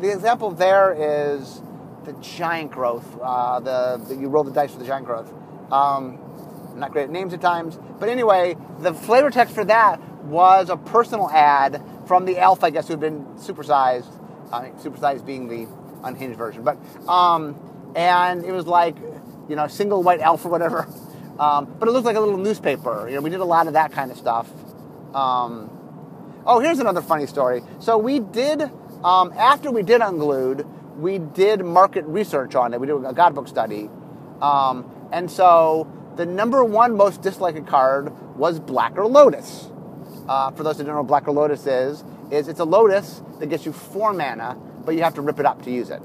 The 0.00 0.12
example 0.12 0.50
there 0.50 0.92
is 1.36 1.60
the 2.06 2.12
giant 2.14 2.70
growth. 2.70 3.04
Uh, 3.20 3.60
the, 3.60 4.02
the, 4.08 4.16
you 4.16 4.28
roll 4.28 4.44
the 4.44 4.52
dice 4.52 4.72
for 4.72 4.78
the 4.78 4.86
giant 4.86 5.04
growth. 5.04 5.30
Um, 5.70 6.18
not 6.76 6.92
great 6.92 7.04
at 7.04 7.10
names 7.10 7.34
at 7.34 7.40
times, 7.40 7.78
but 7.98 8.08
anyway, 8.08 8.56
the 8.80 8.94
flavor 8.94 9.30
text 9.30 9.54
for 9.54 9.64
that 9.64 10.00
was 10.24 10.70
a 10.70 10.76
personal 10.76 11.28
ad 11.30 11.82
from 12.06 12.24
the 12.24 12.38
elf, 12.38 12.62
I 12.62 12.70
guess, 12.70 12.86
who 12.86 12.94
had 12.94 13.00
been 13.00 13.24
supersized. 13.36 14.12
Supersized 14.80 15.26
being 15.26 15.48
the 15.48 15.66
unhinged 16.04 16.38
version, 16.38 16.62
but 16.62 16.78
um, 17.08 17.92
and 17.96 18.44
it 18.44 18.52
was 18.52 18.64
like 18.66 18.96
you 19.48 19.56
know 19.56 19.66
single 19.66 20.04
white 20.04 20.20
elf 20.20 20.44
or 20.44 20.48
whatever. 20.48 20.88
Um, 21.38 21.76
but 21.78 21.86
it 21.86 21.92
looked 21.92 22.06
like 22.06 22.16
a 22.16 22.20
little 22.20 22.38
newspaper. 22.38 23.06
You 23.10 23.16
know, 23.16 23.20
we 23.20 23.28
did 23.28 23.40
a 23.40 23.44
lot 23.44 23.66
of 23.66 23.74
that 23.74 23.92
kind 23.92 24.10
of 24.10 24.16
stuff. 24.16 24.50
Um, 25.14 25.68
oh, 26.46 26.60
here's 26.60 26.78
another 26.78 27.02
funny 27.02 27.26
story. 27.26 27.60
So 27.78 27.98
we 27.98 28.20
did 28.20 28.62
um, 29.04 29.32
after 29.36 29.70
we 29.70 29.82
did 29.82 30.00
Unglued, 30.00 30.66
we 30.96 31.18
did 31.18 31.64
market 31.64 32.04
research 32.06 32.54
on 32.54 32.74
it. 32.74 32.80
We 32.80 32.86
did 32.86 32.96
a 32.96 33.12
godbook 33.12 33.48
study. 33.48 33.90
Um, 34.40 34.90
and 35.12 35.30
so 35.30 35.86
the 36.16 36.26
number 36.26 36.64
one 36.64 36.96
most 36.96 37.22
disliked 37.22 37.66
card 37.66 38.12
was 38.36 38.58
Blacker 38.58 39.06
Lotus. 39.06 39.68
Uh, 40.28 40.50
for 40.50 40.62
those 40.62 40.78
who 40.78 40.84
don't 40.84 40.94
know 40.94 41.02
what 41.02 41.08
Blacker 41.08 41.32
Lotus 41.32 41.66
is, 41.66 42.02
is 42.30 42.48
it's 42.48 42.60
a 42.60 42.64
lotus 42.64 43.22
that 43.38 43.46
gets 43.46 43.64
you 43.64 43.72
four 43.72 44.12
mana, 44.12 44.56
but 44.84 44.94
you 44.94 45.02
have 45.02 45.14
to 45.14 45.20
rip 45.20 45.38
it 45.38 45.46
up 45.46 45.62
to 45.62 45.70
use 45.70 45.90
it. 45.90 46.02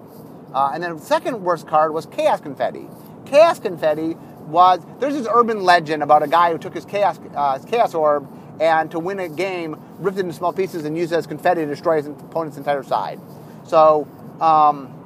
Uh, 0.53 0.71
and 0.73 0.83
then 0.83 0.95
the 0.97 1.01
second 1.01 1.41
worst 1.43 1.65
card 1.65 1.93
was 1.93 2.05
Chaos 2.05 2.41
Confetti. 2.41 2.87
Chaos 3.25 3.59
Confetti 3.59 4.15
was 4.47 4.81
there's 4.99 5.13
this 5.13 5.27
urban 5.31 5.63
legend 5.63 6.03
about 6.03 6.23
a 6.23 6.27
guy 6.27 6.51
who 6.51 6.57
took 6.57 6.73
his 6.73 6.83
chaos 6.83 7.19
uh, 7.35 7.57
his 7.57 7.65
chaos 7.65 7.93
orb 7.93 8.27
and 8.59 8.91
to 8.91 8.99
win 8.99 9.19
a 9.19 9.29
game 9.29 9.79
ripped 9.99 10.17
it 10.17 10.21
into 10.21 10.33
small 10.33 10.51
pieces 10.51 10.83
and 10.83 10.97
used 10.97 11.13
it 11.13 11.15
as 11.15 11.25
confetti 11.25 11.61
to 11.61 11.67
destroy 11.67 11.97
his 11.97 12.07
opponent's 12.07 12.57
entire 12.57 12.83
side. 12.83 13.19
So 13.63 14.07
um, 14.41 14.97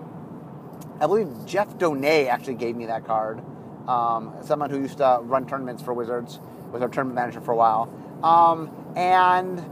I 0.99 1.07
believe 1.07 1.29
Jeff 1.45 1.77
Donais 1.77 2.27
actually 2.27 2.55
gave 2.55 2.75
me 2.75 2.87
that 2.87 3.05
card. 3.05 3.41
Um, 3.87 4.33
someone 4.43 4.69
who 4.69 4.79
used 4.79 4.97
to 4.97 5.19
run 5.21 5.47
tournaments 5.47 5.83
for 5.83 5.93
Wizards, 5.93 6.39
was 6.71 6.81
our 6.81 6.89
tournament 6.89 7.15
manager 7.15 7.41
for 7.41 7.51
a 7.51 7.55
while. 7.55 7.89
Um, 8.23 8.71
and 8.95 9.63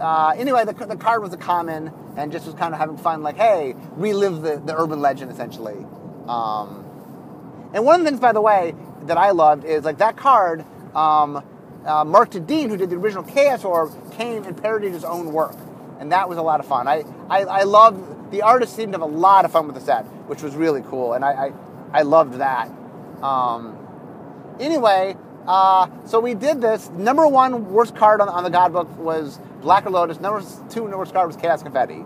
uh, 0.00 0.34
anyway, 0.36 0.64
the, 0.64 0.72
the, 0.72 0.96
card 0.96 1.22
was 1.22 1.32
a 1.32 1.36
common 1.36 1.92
and 2.16 2.32
just 2.32 2.46
was 2.46 2.54
kind 2.54 2.74
of 2.74 2.80
having 2.80 2.96
fun, 2.96 3.22
like, 3.22 3.36
hey, 3.36 3.74
relive 3.92 4.42
the, 4.42 4.62
the 4.64 4.76
urban 4.76 5.00
legend 5.00 5.30
essentially. 5.30 5.86
Um, 6.26 6.84
And 7.74 7.84
one 7.84 8.00
of 8.00 8.04
the 8.04 8.10
things, 8.10 8.20
by 8.20 8.32
the 8.32 8.40
way, 8.40 8.74
that 9.02 9.18
I 9.18 9.30
loved 9.30 9.64
is 9.64 9.84
like 9.84 9.98
that 9.98 10.16
card. 10.16 10.64
Um, 10.94 11.44
uh, 11.84 12.04
Mark 12.04 12.30
Tedin, 12.30 12.68
who 12.68 12.76
did 12.76 12.90
the 12.90 12.96
original 12.96 13.24
Chaos 13.24 13.64
Orb, 13.64 14.12
came 14.12 14.44
and 14.44 14.56
parodied 14.60 14.92
his 14.92 15.04
own 15.04 15.32
work, 15.32 15.56
and 15.98 16.12
that 16.12 16.28
was 16.28 16.38
a 16.38 16.42
lot 16.42 16.60
of 16.60 16.66
fun. 16.66 16.86
I 16.86 17.04
I, 17.28 17.40
I 17.44 17.62
the 18.32 18.42
artist 18.42 18.74
seemed 18.74 18.92
to 18.94 18.98
have 18.98 19.08
a 19.08 19.14
lot 19.14 19.44
of 19.44 19.52
fun 19.52 19.66
with 19.66 19.76
the 19.76 19.80
set, 19.80 20.04
which 20.26 20.42
was 20.42 20.56
really 20.56 20.82
cool, 20.82 21.12
and 21.12 21.24
I 21.24 21.46
I, 21.46 21.52
I 21.92 22.02
loved 22.02 22.34
that. 22.34 22.68
Um, 23.22 23.78
anyway, 24.58 25.16
uh, 25.46 25.88
so 26.06 26.18
we 26.18 26.34
did 26.34 26.60
this. 26.60 26.90
Number 26.90 27.28
one 27.28 27.72
worst 27.72 27.94
card 27.94 28.20
on, 28.20 28.28
on 28.28 28.42
the 28.42 28.50
God 28.50 28.72
book 28.72 28.88
was 28.98 29.38
Blacker 29.60 29.90
Lotus. 29.90 30.18
Number 30.20 30.42
two 30.70 30.84
worst 30.84 31.12
card 31.12 31.28
was 31.28 31.36
Chaos 31.36 31.62
Confetti. 31.62 32.04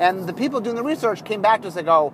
And 0.00 0.26
the 0.26 0.32
people 0.32 0.60
doing 0.60 0.76
the 0.76 0.82
research 0.82 1.24
came 1.24 1.40
back 1.40 1.62
to 1.62 1.68
us 1.68 1.76
and 1.76 1.86
go, 1.86 2.12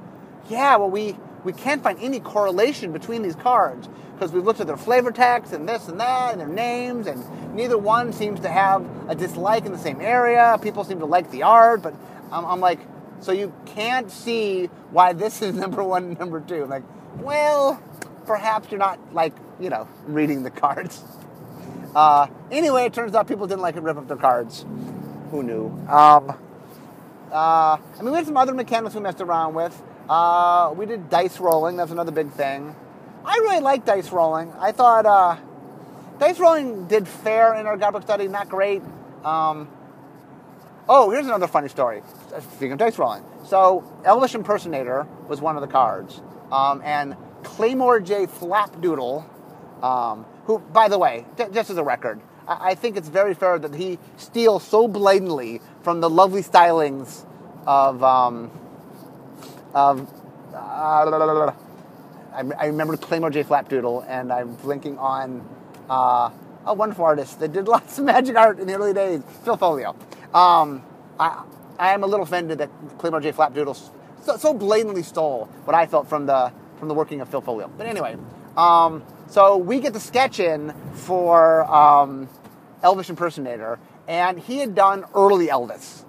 yeah, 0.49 0.77
well, 0.77 0.91
we, 0.91 1.17
we 1.45 1.53
can't 1.53 1.83
find 1.83 1.99
any 2.01 2.21
correlation 2.21 2.93
between 2.93 3.23
these 3.23 3.37
cards 3.37 3.89
because 4.15 4.33
we've 4.33 4.45
looked 4.45 4.61
at 4.61 4.67
their 4.67 4.77
flavor 4.77 5.11
text 5.11 5.53
and 5.53 5.67
this 5.67 5.89
and 5.89 5.99
that 5.99 6.33
and 6.33 6.41
their 6.41 6.49
names, 6.49 7.07
and 7.07 7.25
neither 7.55 7.79
one 7.79 8.13
seems 8.13 8.41
to 8.41 8.49
have 8.49 8.85
a 9.09 9.15
dislike 9.15 9.65
in 9.65 9.73
the 9.73 9.79
same 9.79 10.01
area. 10.01 10.59
People 10.61 10.85
seem 10.85 10.99
to 10.99 11.07
like 11.07 11.31
the 11.31 11.43
art, 11.43 11.83
but 11.83 11.95
I'm, 12.31 12.45
I'm 12.45 12.61
like, 12.61 12.81
so 13.21 13.33
you 13.33 13.53
can't 13.67 14.11
see 14.11 14.67
why 14.91 15.13
this 15.13 15.43
is 15.43 15.55
number 15.65 15.83
one 15.83 16.05
and 16.05 16.19
number 16.19 16.41
two. 16.41 16.67
Like, 16.67 16.83
well, 17.19 17.83
perhaps 18.27 18.71
you're 18.71 18.79
not 18.79 18.99
like 19.13 19.35
you 19.59 19.71
know 19.71 19.89
reading 20.07 20.43
the 20.43 20.51
cards. 20.51 21.03
Uh, 21.93 22.29
anyway, 22.53 22.85
it 22.85 22.95
turns 22.95 23.17
out 23.17 23.27
people 23.27 23.49
didn't 23.49 23.63
like 23.63 23.75
to 23.75 23.81
rip 23.81 23.97
up 23.97 24.07
their 24.07 24.17
cards. 24.17 24.65
Who 25.33 25.43
knew? 25.43 25.67
Um, 25.89 26.31
uh, 27.33 27.77
I 27.77 27.79
mean, 28.01 28.11
we 28.11 28.17
had 28.17 28.27
some 28.27 28.37
other 28.37 28.55
mechanics 28.55 28.95
we 28.95 29.01
messed 29.01 29.21
around 29.21 29.55
with. 29.55 29.81
Uh, 30.09 30.73
we 30.77 30.87
did 30.87 31.11
dice 31.11 31.39
rolling. 31.41 31.77
That's 31.77 31.91
another 31.91 32.13
big 32.13 32.31
thing. 32.31 32.75
I 33.25 33.35
really 33.39 33.61
like 33.61 33.85
dice 33.85 34.11
rolling. 34.11 34.53
I 34.59 34.73
thought 34.73 35.07
uh, 35.07 35.37
dice 36.19 36.39
rolling 36.39 36.87
did 36.87 37.07
fair 37.07 37.55
in 37.55 37.67
our 37.67 37.77
guidebook 37.77 38.03
study. 38.03 38.29
Not 38.29 38.49
great. 38.49 38.83
Um, 39.25 39.69
oh, 40.89 41.11
here's 41.11 41.27
another 41.27 41.47
funny 41.47 41.69
story. 41.69 42.03
Speaking 42.39 42.73
of 42.73 42.79
dice 42.79 42.99
rolling, 42.99 43.25
so 43.45 43.85
Elvish 44.05 44.35
Impersonator 44.35 45.07
was 45.29 45.41
one 45.41 45.57
of 45.57 45.63
the 45.63 45.69
cards, 45.69 46.21
um, 46.53 46.81
and 46.85 47.17
Claymore 47.43 48.01
J. 48.01 48.27
Flapdoodle, 48.27 49.25
um, 49.83 50.25
who, 50.45 50.59
by 50.59 50.89
the 50.89 50.99
way, 50.99 51.25
just 51.53 51.71
as 51.71 51.77
a 51.77 51.83
record, 51.83 52.21
I-, 52.47 52.71
I 52.71 52.75
think 52.75 52.97
it's 52.97 53.09
very 53.09 53.35
fair 53.35 53.59
that 53.59 53.75
he 53.75 53.99
steals 54.17 54.63
so 54.63 54.87
blatantly 54.87 55.61
from 55.83 56.01
the 56.01 56.11
lovely 56.11 56.43
stylings 56.43 57.25
of 57.67 58.03
um, 58.03 58.51
of. 59.75 60.09
Uh, 60.55 61.53
I, 62.33 62.45
I 62.59 62.67
remember 62.67 62.97
Claymore 62.97 63.31
J. 63.31 63.43
Flapdoodle, 63.43 64.05
and 64.09 64.33
I'm 64.33 64.55
blinking 64.55 64.99
on 64.99 65.47
uh, 65.89 66.31
a 66.65 66.75
wonderful 66.75 67.05
artist 67.05 67.41
that 67.41 67.53
did 67.53 67.67
lots 67.69 67.99
of 67.99 68.05
magic 68.05 68.37
art 68.37 68.61
in 68.61 68.67
the 68.67 68.75
early 68.75 68.93
days, 68.93 69.23
Phil 69.45 69.57
Foglio. 69.57 69.97
Um, 70.35 70.83
I, 71.19 71.45
I 71.81 71.95
am 71.95 72.05
a 72.05 72.07
little 72.07 72.25
offended 72.25 72.59
that 72.59 72.71
Claymore 72.99 73.21
J. 73.21 73.33
Flapdoodle 73.33 73.91
so, 74.23 74.37
so 74.37 74.55
blatantly 74.55 75.03
stole 75.03 75.47
what 75.65 75.75
I 75.75 75.87
felt 75.87 76.09
from 76.09 76.27
the 76.27 76.53
from 76.79 76.89
the 76.89 76.95
working 76.95 77.21
of 77.21 77.29
Phil 77.29 77.43
Foglio. 77.43 77.71
But 77.77 77.87
anyway, 77.87 78.17
um, 78.57 79.03
so 79.29 79.57
we 79.57 79.81
get 79.81 79.93
the 79.93 80.01
sketch 80.01 80.41
in 80.41 80.75
for 80.95 81.65
um, 81.65 82.29
Elvish 82.83 83.11
impersonator, 83.11 83.79
and 84.09 84.39
he 84.39 84.59
had 84.59 84.75
done 84.75 85.05
early 85.15 85.49
Elvis, 85.49 86.05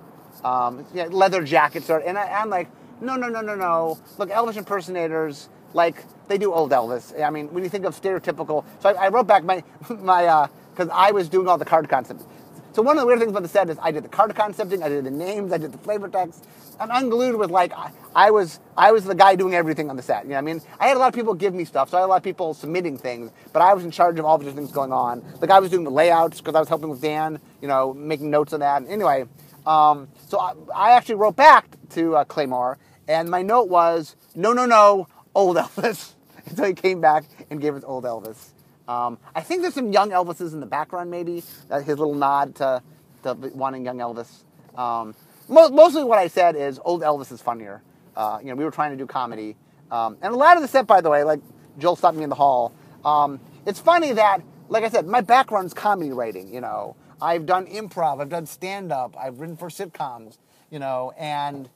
um, 0.46 0.86
leather 0.94 1.44
jackets, 1.44 1.90
or, 1.90 2.00
and 2.00 2.18
I, 2.18 2.42
I'm 2.42 2.50
like, 2.50 2.70
no, 3.02 3.16
no, 3.16 3.28
no, 3.28 3.42
no, 3.42 3.56
no. 3.56 4.00
Look, 4.18 4.30
Elvis 4.30 4.56
impersonators, 4.56 5.50
like 5.74 6.06
they 6.30 6.38
do 6.38 6.54
old 6.54 6.72
Elvis. 6.72 7.22
I 7.22 7.30
mean, 7.30 7.54
when 7.54 7.64
you 7.64 7.70
think 7.70 7.86
of 7.86 8.00
stereotypical, 8.00 8.64
so 8.80 8.90
I, 8.90 9.06
I 9.06 9.08
wrote 9.10 9.28
back 9.28 9.44
my 9.44 9.64
my 9.90 10.48
because 10.74 10.90
uh, 10.90 10.94
I 10.94 11.12
was 11.12 11.28
doing 11.30 11.48
all 11.48 11.58
the 11.58 11.66
card 11.66 11.90
concepts. 11.90 12.26
So 12.74 12.82
one 12.82 12.98
of 12.98 13.02
the 13.02 13.08
weird 13.08 13.20
things 13.20 13.32
about 13.32 13.44
the 13.44 13.50
set 13.50 13.70
is 13.70 13.78
I 13.82 13.92
did 13.92 14.04
the 14.04 14.10
card 14.10 14.34
concepting, 14.34 14.82
I 14.82 14.88
did 14.88 15.04
the 15.04 15.12
names, 15.12 15.52
I 15.52 15.58
did 15.58 15.74
the 15.74 15.78
flavor 15.78 16.08
text. 16.08 16.46
I'm 16.80 16.90
Unglued 16.90 17.38
with 17.38 17.52
like 17.52 17.74
I, 17.74 17.92
I, 18.16 18.32
was 18.32 18.62
I 18.78 18.94
was 18.94 19.04
the 19.04 19.14
guy 19.14 19.36
doing 19.36 19.54
everything 19.54 19.90
on 19.90 19.98
the 19.98 20.02
set. 20.02 20.24
You 20.24 20.32
know, 20.32 20.38
I 20.38 20.42
mean, 20.42 20.62
I 20.80 20.88
had 20.88 20.96
a 20.96 21.00
lot 21.00 21.10
of 21.10 21.14
people 21.14 21.34
give 21.34 21.54
me 21.54 21.66
stuff, 21.66 21.90
so 21.90 21.98
I 21.98 22.00
had 22.00 22.06
a 22.06 22.08
lot 22.08 22.18
of 22.18 22.24
people 22.24 22.54
submitting 22.54 22.98
things, 22.98 23.32
but 23.52 23.62
I 23.62 23.74
was 23.74 23.84
in 23.84 23.92
charge 23.92 24.18
of 24.20 24.26
all 24.26 24.38
the 24.38 24.46
different 24.46 24.68
things 24.68 24.74
going 24.74 24.94
on. 24.94 25.22
Like 25.42 25.50
I 25.50 25.60
was 25.60 25.70
doing 25.70 25.84
the 25.84 25.92
layouts 25.92 26.40
because 26.40 26.56
I 26.56 26.60
was 26.60 26.70
helping 26.70 26.90
with 26.90 27.02
Dan, 27.02 27.40
you 27.62 27.68
know, 27.68 27.94
making 27.94 28.30
notes 28.30 28.54
on 28.54 28.62
that. 28.62 28.84
Anyway, 28.88 29.26
um, 29.68 30.08
so 30.28 30.40
I, 30.40 30.54
I, 30.74 30.92
actually 30.92 31.16
wrote 31.16 31.36
back 31.36 31.76
to 31.90 32.16
uh, 32.16 32.24
Claymore, 32.24 32.78
and 33.08 33.30
my 33.30 33.42
note 33.42 33.70
was, 33.70 34.16
no, 34.34 34.54
no, 34.54 34.66
no, 34.66 35.08
old 35.36 35.58
Elvis. 35.58 36.14
so 36.56 36.64
he 36.64 36.74
came 36.74 37.02
back 37.02 37.26
and 37.50 37.60
gave 37.60 37.76
us 37.76 37.84
old 37.86 38.06
Elvis. 38.06 38.52
Um, 38.92 39.18
I 39.34 39.40
think 39.40 39.62
there's 39.62 39.74
some 39.74 39.94
young 39.94 40.10
Elvises 40.10 40.52
in 40.52 40.60
the 40.60 40.66
background, 40.66 41.10
maybe 41.10 41.36
his 41.36 41.88
little 41.88 42.14
nod 42.14 42.56
to, 42.56 42.84
to 43.24 43.34
wanting 43.54 43.86
young 43.86 44.00
Elvis. 44.00 44.44
Um, 44.78 45.16
mo- 45.48 45.70
mostly, 45.70 46.04
what 46.04 46.20
I 46.20 46.28
said 46.28 46.58
is 46.58 46.78
old 46.84 47.02
Elvis 47.02 47.32
is 47.32 47.42
funnier. 47.42 47.82
Uh, 48.18 48.40
you 48.42 48.50
know, 48.50 48.56
we 48.56 48.66
were 48.66 48.72
trying 48.72 48.92
to 48.92 48.98
do 48.98 49.08
comedy, 49.08 49.56
um, 49.92 50.18
and 50.22 50.34
a 50.34 50.36
lot 50.36 50.58
of 50.58 50.62
the 50.62 50.68
set, 50.68 50.88
by 50.88 51.00
the 51.00 51.10
way, 51.10 51.24
like 51.24 51.40
Joel 51.78 51.96
stopped 51.96 52.18
me 52.18 52.24
in 52.24 52.30
the 52.30 52.36
hall. 52.36 52.74
Um, 53.06 53.40
it's 53.66 53.80
funny 53.80 54.12
that, 54.12 54.42
like 54.68 54.84
I 54.84 54.90
said, 54.90 55.08
my 55.08 55.22
background's 55.22 55.74
comedy 55.74 56.12
writing. 56.12 56.54
You 56.54 56.60
know, 56.60 56.98
I've 57.22 57.46
done 57.46 57.68
improv, 57.68 58.20
I've 58.20 58.28
done 58.30 58.46
stand 58.46 58.92
up, 58.92 59.16
I've 59.18 59.40
written 59.40 59.56
for 59.56 59.70
sitcoms. 59.70 60.38
You 60.70 60.80
know, 60.80 61.14
and 61.18 61.70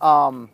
um, 0.00 0.48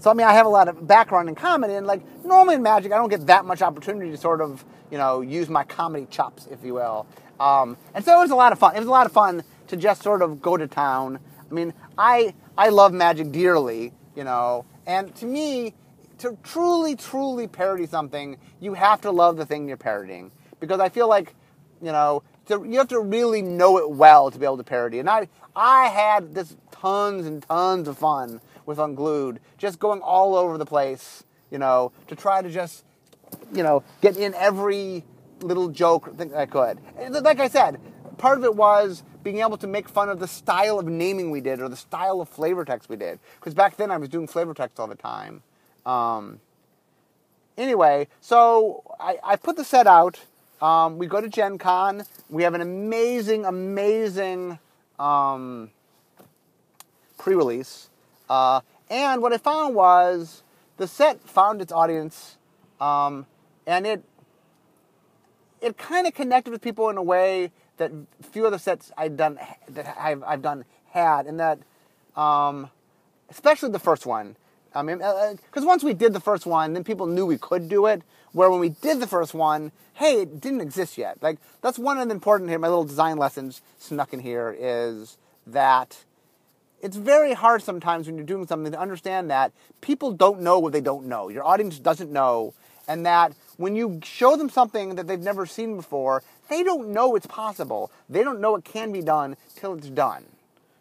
so 0.00 0.10
I 0.10 0.14
mean, 0.14 0.26
I 0.26 0.32
have 0.32 0.46
a 0.46 0.48
lot 0.48 0.66
of 0.66 0.88
background 0.88 1.28
in 1.28 1.36
comedy, 1.36 1.74
and 1.74 1.86
like 1.86 2.02
normally 2.24 2.56
in 2.56 2.62
magic, 2.62 2.90
I 2.90 2.96
don't 2.96 3.08
get 3.08 3.26
that 3.28 3.44
much 3.44 3.62
opportunity 3.62 4.10
to 4.10 4.16
sort 4.16 4.40
of 4.40 4.64
you 4.92 4.98
know 4.98 5.22
use 5.22 5.48
my 5.48 5.64
comedy 5.64 6.06
chops, 6.10 6.46
if 6.52 6.64
you 6.64 6.74
will. 6.74 7.06
Um, 7.40 7.76
and 7.94 8.04
so 8.04 8.16
it 8.18 8.20
was 8.22 8.30
a 8.30 8.36
lot 8.36 8.52
of 8.52 8.60
fun. 8.60 8.76
It 8.76 8.78
was 8.78 8.88
a 8.88 8.92
lot 8.92 9.06
of 9.06 9.12
fun 9.12 9.42
to 9.68 9.76
just 9.76 10.02
sort 10.02 10.22
of 10.22 10.40
go 10.40 10.56
to 10.56 10.68
town. 10.68 11.18
I 11.50 11.54
mean, 11.54 11.74
I 11.98 12.34
I 12.56 12.68
love 12.68 12.92
magic 12.92 13.32
dearly, 13.32 13.92
you 14.14 14.22
know, 14.24 14.66
and 14.86 15.14
to 15.16 15.26
me, 15.26 15.74
to 16.18 16.38
truly 16.44 16.94
truly 16.94 17.48
parody 17.48 17.86
something, 17.86 18.36
you 18.60 18.74
have 18.74 19.00
to 19.00 19.10
love 19.10 19.36
the 19.36 19.46
thing 19.46 19.66
you're 19.66 19.76
parodying 19.78 20.30
because 20.60 20.78
I 20.78 20.90
feel 20.90 21.08
like 21.08 21.34
you 21.80 21.90
know 21.90 22.22
to, 22.46 22.64
you 22.68 22.78
have 22.78 22.88
to 22.88 23.00
really 23.00 23.42
know 23.42 23.78
it 23.78 23.90
well 23.90 24.30
to 24.30 24.38
be 24.38 24.44
able 24.44 24.58
to 24.58 24.64
parody. 24.64 25.00
And 25.00 25.08
I 25.10 25.28
I 25.56 25.88
had 25.88 26.34
this 26.34 26.56
tons 26.70 27.26
and 27.26 27.42
tons 27.42 27.88
of 27.88 27.98
fun 27.98 28.40
with 28.66 28.78
Unglued, 28.78 29.40
just 29.58 29.78
going 29.78 30.00
all 30.00 30.34
over 30.34 30.58
the 30.58 30.66
place, 30.66 31.24
you 31.50 31.58
know, 31.58 31.92
to 32.08 32.16
try 32.16 32.42
to 32.42 32.50
just, 32.50 32.84
you 33.52 33.62
know, 33.62 33.84
get 34.00 34.16
in 34.16 34.34
every 34.34 35.04
little 35.40 35.68
joke 35.68 36.16
thing 36.16 36.34
I 36.34 36.46
could. 36.46 36.78
Like 37.10 37.40
I 37.40 37.48
said, 37.48 37.80
part 38.18 38.38
of 38.38 38.44
it 38.44 38.54
was 38.54 39.02
being 39.22 39.38
able 39.38 39.56
to 39.58 39.66
make 39.66 39.88
fun 39.88 40.08
of 40.08 40.18
the 40.18 40.28
style 40.28 40.78
of 40.78 40.86
naming 40.86 41.30
we 41.30 41.40
did 41.40 41.60
or 41.60 41.68
the 41.68 41.76
style 41.76 42.20
of 42.20 42.28
flavor 42.28 42.64
text 42.64 42.88
we 42.88 42.96
did. 42.96 43.18
Because 43.36 43.54
back 43.54 43.76
then 43.76 43.90
I 43.90 43.96
was 43.96 44.08
doing 44.08 44.26
flavor 44.26 44.54
text 44.54 44.80
all 44.80 44.86
the 44.86 44.94
time. 44.94 45.42
Um, 45.86 46.40
anyway, 47.56 48.08
so 48.20 48.82
I, 49.00 49.18
I, 49.22 49.36
put 49.36 49.56
the 49.56 49.64
set 49.64 49.86
out. 49.86 50.20
Um, 50.60 50.98
we 50.98 51.06
go 51.06 51.20
to 51.20 51.28
Gen 51.28 51.58
Con. 51.58 52.04
We 52.28 52.44
have 52.44 52.54
an 52.54 52.60
amazing, 52.60 53.44
amazing 53.44 54.58
um, 54.98 55.70
pre 57.18 57.34
release. 57.34 57.90
Uh, 58.30 58.60
and 58.88 59.22
what 59.22 59.32
I 59.32 59.38
found 59.38 59.74
was 59.74 60.42
the 60.76 60.86
set 60.86 61.20
found 61.20 61.60
its 61.60 61.72
audience, 61.72 62.36
um, 62.80 63.26
and 63.66 63.86
it 63.86 64.04
it 65.60 65.78
kind 65.78 66.06
of 66.06 66.14
connected 66.14 66.50
with 66.50 66.60
people 66.60 66.90
in 66.90 66.96
a 66.96 67.02
way 67.02 67.52
that 67.76 67.92
few 68.30 68.46
other 68.46 68.58
sets 68.58 68.90
I've 68.96 69.16
done 69.16 69.38
that 69.68 69.96
I've, 69.98 70.22
I've 70.24 70.42
done 70.42 70.64
had, 70.90 71.26
and 71.26 71.40
that 71.40 71.60
um, 72.16 72.70
especially 73.30 73.70
the 73.70 73.78
first 73.78 74.06
one. 74.06 74.36
I 74.74 74.82
mean, 74.82 74.98
because 74.98 75.64
uh, 75.64 75.66
once 75.66 75.84
we 75.84 75.92
did 75.92 76.14
the 76.14 76.20
first 76.20 76.46
one, 76.46 76.72
then 76.72 76.82
people 76.82 77.06
knew 77.06 77.26
we 77.26 77.36
could 77.36 77.68
do 77.68 77.86
it. 77.86 78.02
Where 78.32 78.50
when 78.50 78.60
we 78.60 78.70
did 78.70 79.00
the 79.00 79.06
first 79.06 79.34
one, 79.34 79.72
hey, 79.94 80.22
it 80.22 80.40
didn't 80.40 80.62
exist 80.62 80.96
yet. 80.96 81.18
Like 81.20 81.38
that's 81.60 81.78
one 81.78 81.98
of 81.98 82.08
the 82.08 82.14
important 82.14 82.48
here. 82.48 82.58
My 82.58 82.68
little 82.68 82.84
design 82.84 83.18
lessons 83.18 83.60
snuck 83.78 84.14
in 84.14 84.20
here 84.20 84.56
is 84.58 85.18
that 85.46 86.04
it's 86.80 86.96
very 86.96 87.34
hard 87.34 87.62
sometimes 87.62 88.06
when 88.06 88.16
you're 88.16 88.26
doing 88.26 88.46
something 88.46 88.72
to 88.72 88.80
understand 88.80 89.30
that 89.30 89.52
people 89.80 90.12
don't 90.12 90.40
know 90.40 90.58
what 90.58 90.72
they 90.72 90.80
don't 90.80 91.06
know. 91.06 91.28
Your 91.28 91.44
audience 91.44 91.78
doesn't 91.78 92.10
know, 92.10 92.54
and 92.88 93.04
that 93.04 93.34
when 93.56 93.76
you 93.76 94.00
show 94.02 94.36
them 94.36 94.48
something 94.48 94.94
that 94.96 95.06
they've 95.06 95.20
never 95.20 95.46
seen 95.46 95.76
before, 95.76 96.22
they 96.48 96.62
don't 96.62 96.88
know 96.88 97.14
it's 97.16 97.26
possible. 97.26 97.90
They 98.08 98.22
don't 98.24 98.40
know 98.40 98.56
it 98.56 98.64
can 98.64 98.92
be 98.92 99.02
done 99.02 99.36
till 99.56 99.74
it's 99.74 99.88
done. 99.88 100.24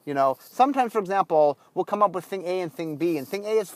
You 0.05 0.13
know, 0.13 0.37
sometimes, 0.41 0.93
for 0.93 0.99
example, 0.99 1.57
we'll 1.73 1.85
come 1.85 2.01
up 2.01 2.11
with 2.11 2.25
thing 2.25 2.45
A 2.45 2.61
and 2.61 2.73
thing 2.73 2.95
B, 2.95 3.17
and 3.17 3.27
thing 3.27 3.45
A 3.45 3.51
is 3.51 3.75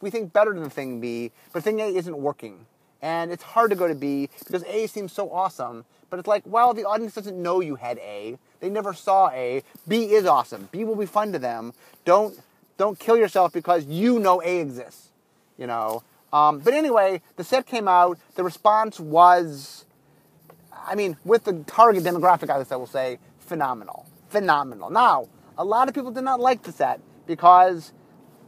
we 0.00 0.10
think 0.10 0.32
better 0.32 0.54
than 0.54 0.70
thing 0.70 1.00
B, 1.00 1.32
but 1.52 1.62
thing 1.62 1.80
A 1.80 1.88
isn't 1.88 2.16
working. 2.16 2.66
And 3.02 3.30
it's 3.30 3.42
hard 3.42 3.70
to 3.70 3.76
go 3.76 3.88
to 3.88 3.94
B 3.94 4.30
because 4.44 4.64
A 4.64 4.86
seems 4.86 5.12
so 5.12 5.30
awesome, 5.30 5.84
but 6.08 6.18
it's 6.18 6.28
like, 6.28 6.42
well, 6.46 6.72
the 6.72 6.84
audience 6.84 7.14
doesn't 7.14 7.40
know 7.40 7.60
you 7.60 7.76
had 7.76 7.98
A. 7.98 8.38
They 8.60 8.70
never 8.70 8.94
saw 8.94 9.30
A. 9.30 9.62
B 9.86 10.12
is 10.12 10.24
awesome. 10.24 10.68
B 10.72 10.84
will 10.84 10.96
be 10.96 11.06
fun 11.06 11.32
to 11.32 11.38
them. 11.38 11.72
Don't 12.04 12.38
don't 12.78 12.98
kill 12.98 13.16
yourself 13.16 13.52
because 13.52 13.86
you 13.86 14.18
know 14.18 14.40
A 14.42 14.60
exists. 14.60 15.08
You 15.58 15.66
know. 15.66 16.02
Um, 16.36 16.58
but 16.58 16.74
anyway, 16.74 17.22
the 17.36 17.44
set 17.44 17.64
came 17.66 17.88
out. 17.88 18.18
The 18.34 18.44
response 18.44 19.00
was, 19.00 19.86
I 20.86 20.94
mean, 20.94 21.16
with 21.24 21.44
the 21.44 21.54
target 21.66 22.04
demographic, 22.04 22.50
I 22.50 22.58
guess 22.58 22.70
I 22.70 22.76
will 22.76 22.86
say, 22.86 23.18
phenomenal. 23.38 24.06
Phenomenal. 24.28 24.90
Now, 24.90 25.28
a 25.56 25.64
lot 25.64 25.88
of 25.88 25.94
people 25.94 26.10
did 26.10 26.24
not 26.24 26.38
like 26.38 26.62
the 26.62 26.72
set 26.72 27.00
because, 27.26 27.94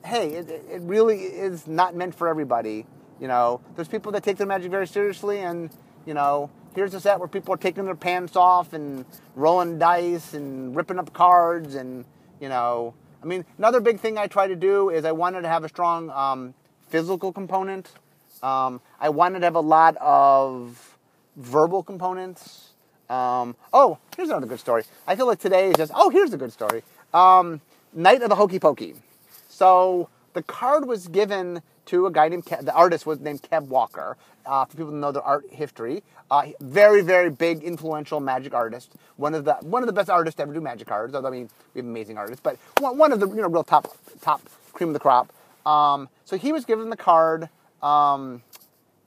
hey, 0.04 0.34
it, 0.34 0.50
it 0.50 0.82
really 0.82 1.20
is 1.22 1.66
not 1.66 1.96
meant 1.96 2.14
for 2.14 2.28
everybody. 2.28 2.84
You 3.18 3.26
know, 3.26 3.62
there's 3.74 3.88
people 3.88 4.12
that 4.12 4.22
take 4.22 4.36
their 4.36 4.46
magic 4.46 4.70
very 4.70 4.86
seriously, 4.86 5.38
and, 5.38 5.70
you 6.04 6.12
know, 6.12 6.50
here's 6.74 6.92
a 6.92 7.00
set 7.00 7.18
where 7.18 7.26
people 7.26 7.54
are 7.54 7.58
taking 7.58 7.86
their 7.86 7.94
pants 7.94 8.36
off 8.36 8.74
and 8.74 9.06
rolling 9.34 9.78
dice 9.78 10.34
and 10.34 10.76
ripping 10.76 10.98
up 10.98 11.14
cards 11.14 11.74
and, 11.74 12.04
you 12.38 12.50
know, 12.50 12.92
I 13.22 13.26
mean, 13.26 13.46
another 13.56 13.80
big 13.80 13.98
thing 13.98 14.18
I 14.18 14.26
try 14.26 14.46
to 14.46 14.54
do 14.54 14.90
is 14.90 15.04
I 15.06 15.12
wanted 15.12 15.40
to 15.42 15.48
have 15.48 15.64
a 15.64 15.68
strong 15.68 16.10
um, 16.10 16.54
physical 16.88 17.32
component. 17.32 17.90
Um, 18.42 18.80
I 19.00 19.08
wanted 19.08 19.40
to 19.40 19.46
have 19.46 19.54
a 19.54 19.60
lot 19.60 19.96
of 19.96 20.96
verbal 21.36 21.82
components. 21.82 22.70
Um, 23.08 23.56
oh, 23.72 23.98
here's 24.16 24.28
another 24.28 24.46
good 24.46 24.60
story. 24.60 24.84
I 25.06 25.16
feel 25.16 25.26
like 25.26 25.38
today 25.38 25.70
is 25.70 25.76
just, 25.76 25.92
oh, 25.94 26.10
here's 26.10 26.32
a 26.32 26.36
good 26.36 26.52
story. 26.52 26.82
Um, 27.14 27.60
Knight 27.92 28.22
of 28.22 28.28
the 28.28 28.36
Hokey 28.36 28.58
Pokey. 28.58 28.94
So 29.48 30.08
the 30.34 30.42
card 30.42 30.86
was 30.86 31.08
given 31.08 31.62
to 31.86 32.06
a 32.06 32.12
guy 32.12 32.28
named 32.28 32.44
the 32.44 32.74
artist 32.74 33.06
was 33.06 33.18
named 33.18 33.42
Kev 33.42 33.66
Walker. 33.66 34.16
Uh, 34.46 34.64
for 34.64 34.76
people 34.76 34.92
to 34.92 34.96
know 34.96 35.12
their 35.12 35.22
art 35.22 35.44
history, 35.50 36.02
uh, 36.30 36.46
very 36.60 37.02
very 37.02 37.28
big 37.28 37.62
influential 37.62 38.18
magic 38.18 38.54
artist. 38.54 38.92
One 39.16 39.34
of 39.34 39.44
the 39.44 39.54
one 39.54 39.82
of 39.82 39.86
the 39.86 39.92
best 39.92 40.08
artists 40.08 40.36
to 40.36 40.42
ever 40.42 40.54
do 40.54 40.60
magic 40.60 40.86
cards. 40.86 41.14
Although 41.14 41.28
I 41.28 41.32
mean 41.32 41.50
we 41.74 41.80
have 41.80 41.86
amazing 41.86 42.16
artists, 42.16 42.40
but 42.42 42.56
one, 42.78 42.96
one 42.96 43.12
of 43.12 43.20
the 43.20 43.28
you 43.28 43.42
know 43.42 43.48
real 43.48 43.64
top 43.64 43.94
top 44.22 44.40
cream 44.72 44.90
of 44.90 44.94
the 44.94 45.00
crop. 45.00 45.32
Um, 45.66 46.08
so 46.24 46.36
he 46.36 46.52
was 46.52 46.64
given 46.64 46.90
the 46.90 46.96
card 46.96 47.48
um, 47.82 48.42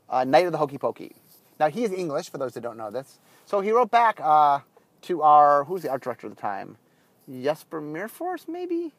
uh, 0.10 0.24
Knight 0.24 0.45
of 0.45 0.52
the 0.52 0.58
Hokey 0.58 0.78
Pokey. 0.78 1.16
Now 1.60 1.70
he 1.70 1.84
is 1.84 1.91
English 1.91 2.30
for 2.30 2.38
those 2.38 2.54
that 2.54 2.62
don't 2.62 2.78
know 2.78 2.91
this. 2.91 3.20
So 3.45 3.62
he 3.62 3.72
wrote 3.72 3.91
back 3.91 4.20
uh, 4.22 4.60
to 5.04 5.22
our 5.22 5.64
who's 5.66 5.82
the 5.84 5.89
art 5.89 6.02
director 6.02 6.28
at 6.28 6.36
the 6.36 6.41
time, 6.41 6.78
Jesper 7.30 7.82
Myrfors 7.82 8.47
maybe. 8.47 8.93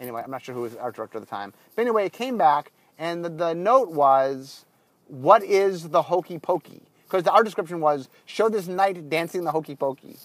Anyway, 0.00 0.22
I'm 0.24 0.30
not 0.30 0.42
sure 0.42 0.54
who 0.54 0.62
was 0.62 0.74
art 0.76 0.96
director 0.96 1.18
at 1.18 1.24
the 1.24 1.30
time. 1.30 1.52
But 1.76 1.82
anyway, 1.82 2.06
it 2.06 2.12
came 2.12 2.36
back 2.36 2.72
and 2.98 3.24
the, 3.24 3.28
the 3.28 3.54
note 3.54 3.90
was, 3.90 4.64
"What 5.08 5.42
is 5.42 5.90
the 5.90 6.02
hokey 6.02 6.38
pokey?" 6.38 6.82
Because 7.04 7.24
the 7.24 7.32
art 7.32 7.44
description 7.44 7.80
was, 7.80 8.08
"Show 8.26 8.48
this 8.48 8.68
knight 8.68 9.08
dancing 9.10 9.44
the 9.44 9.52
hokey 9.52 9.76
pokey," 9.76 10.16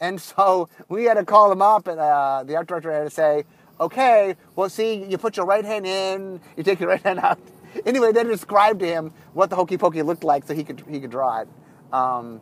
and 0.00 0.20
so 0.20 0.68
we 0.88 1.04
had 1.04 1.14
to 1.14 1.24
call 1.24 1.50
him 1.50 1.62
up, 1.62 1.86
and 1.86 1.98
uh, 1.98 2.44
the 2.44 2.56
art 2.56 2.66
director 2.66 2.92
had 2.92 3.04
to 3.04 3.10
say, 3.10 3.44
"Okay, 3.80 4.36
well, 4.56 4.68
see, 4.68 5.04
you 5.04 5.18
put 5.18 5.36
your 5.36 5.46
right 5.46 5.64
hand 5.64 5.86
in, 5.86 6.40
you 6.56 6.62
take 6.62 6.80
your 6.80 6.88
right 6.88 7.02
hand 7.02 7.20
out." 7.20 7.38
Anyway, 7.84 8.10
they 8.12 8.24
described 8.24 8.80
to 8.80 8.86
him 8.86 9.12
what 9.34 9.50
the 9.50 9.56
hokey 9.56 9.76
pokey 9.76 10.02
looked 10.02 10.24
like, 10.24 10.44
so 10.46 10.54
he 10.54 10.64
could 10.64 10.82
he 10.88 10.98
could 11.00 11.10
draw 11.10 11.42
it. 11.42 11.48
Um, 11.92 12.40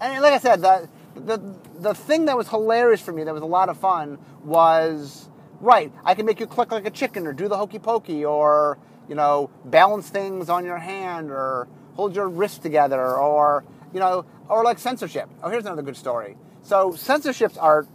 and 0.00 0.22
like 0.22 0.32
I 0.32 0.38
said, 0.38 0.62
the, 0.62 0.88
the 1.14 1.38
the 1.78 1.94
thing 1.94 2.24
that 2.24 2.36
was 2.36 2.48
hilarious 2.48 3.00
for 3.00 3.12
me, 3.12 3.24
that 3.24 3.34
was 3.34 3.42
a 3.42 3.46
lot 3.46 3.68
of 3.68 3.76
fun, 3.76 4.18
was 4.42 5.28
right. 5.60 5.92
I 6.04 6.14
can 6.14 6.26
make 6.26 6.40
you 6.40 6.46
click 6.46 6.72
like 6.72 6.86
a 6.86 6.90
chicken, 6.90 7.26
or 7.26 7.32
do 7.32 7.46
the 7.46 7.56
hokey 7.56 7.78
pokey, 7.78 8.24
or 8.24 8.78
you 9.08 9.14
know, 9.14 9.50
balance 9.64 10.08
things 10.08 10.48
on 10.48 10.64
your 10.64 10.78
hand, 10.78 11.30
or 11.30 11.68
hold 11.94 12.16
your 12.16 12.28
wrist 12.28 12.62
together, 12.62 13.16
or 13.16 13.64
you 13.92 14.00
know, 14.00 14.24
or 14.48 14.64
like 14.64 14.78
censorship. 14.78 15.28
Oh, 15.42 15.50
here's 15.50 15.66
another 15.66 15.82
good 15.82 15.96
story. 15.96 16.36
So 16.62 16.94
censorship's 16.94 17.58
art. 17.58 17.86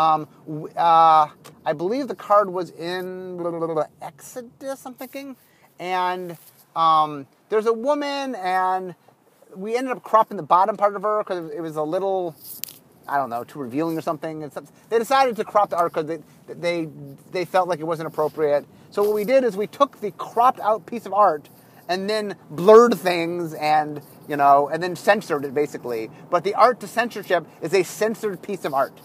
Um, 0.00 0.28
uh, 0.78 1.28
I 1.66 1.72
believe 1.74 2.08
the 2.08 2.14
card 2.14 2.48
was 2.48 2.70
in 2.70 3.36
Exodus. 4.00 4.86
I'm 4.86 4.94
thinking, 4.94 5.36
and 5.78 6.38
um, 6.74 7.26
there's 7.50 7.66
a 7.66 7.72
woman 7.72 8.34
and 8.34 8.94
we 9.54 9.76
ended 9.76 9.92
up 9.94 10.02
cropping 10.02 10.38
the 10.38 10.42
bottom 10.42 10.78
part 10.78 10.96
of 10.96 11.02
her 11.02 11.22
because 11.22 11.50
it 11.50 11.60
was 11.60 11.76
a 11.76 11.82
little, 11.82 12.34
I 13.06 13.18
don't 13.18 13.28
know, 13.28 13.44
too 13.44 13.58
revealing 13.58 13.98
or 13.98 14.00
something. 14.00 14.50
They 14.88 14.98
decided 14.98 15.36
to 15.36 15.44
crop 15.44 15.68
the 15.68 15.76
art 15.76 15.92
because 15.92 16.06
they, 16.06 16.18
they, 16.48 16.88
they 17.30 17.44
felt 17.44 17.68
like 17.68 17.80
it 17.80 17.86
wasn't 17.86 18.06
appropriate. 18.06 18.64
So 18.88 19.02
what 19.02 19.14
we 19.14 19.24
did 19.24 19.44
is 19.44 19.54
we 19.54 19.66
took 19.66 20.00
the 20.00 20.12
cropped 20.12 20.60
out 20.60 20.86
piece 20.86 21.04
of 21.04 21.12
art 21.12 21.50
and 21.90 22.08
then 22.08 22.36
blurred 22.48 22.94
things 22.94 23.52
and, 23.52 24.00
you 24.28 24.36
know, 24.38 24.70
and 24.70 24.82
then 24.82 24.96
censored 24.96 25.44
it 25.44 25.52
basically. 25.52 26.10
But 26.30 26.42
the 26.42 26.54
art 26.54 26.80
to 26.80 26.86
censorship 26.86 27.46
is 27.60 27.74
a 27.74 27.82
censored 27.82 28.40
piece 28.40 28.64
of 28.64 28.72
art. 28.72 28.98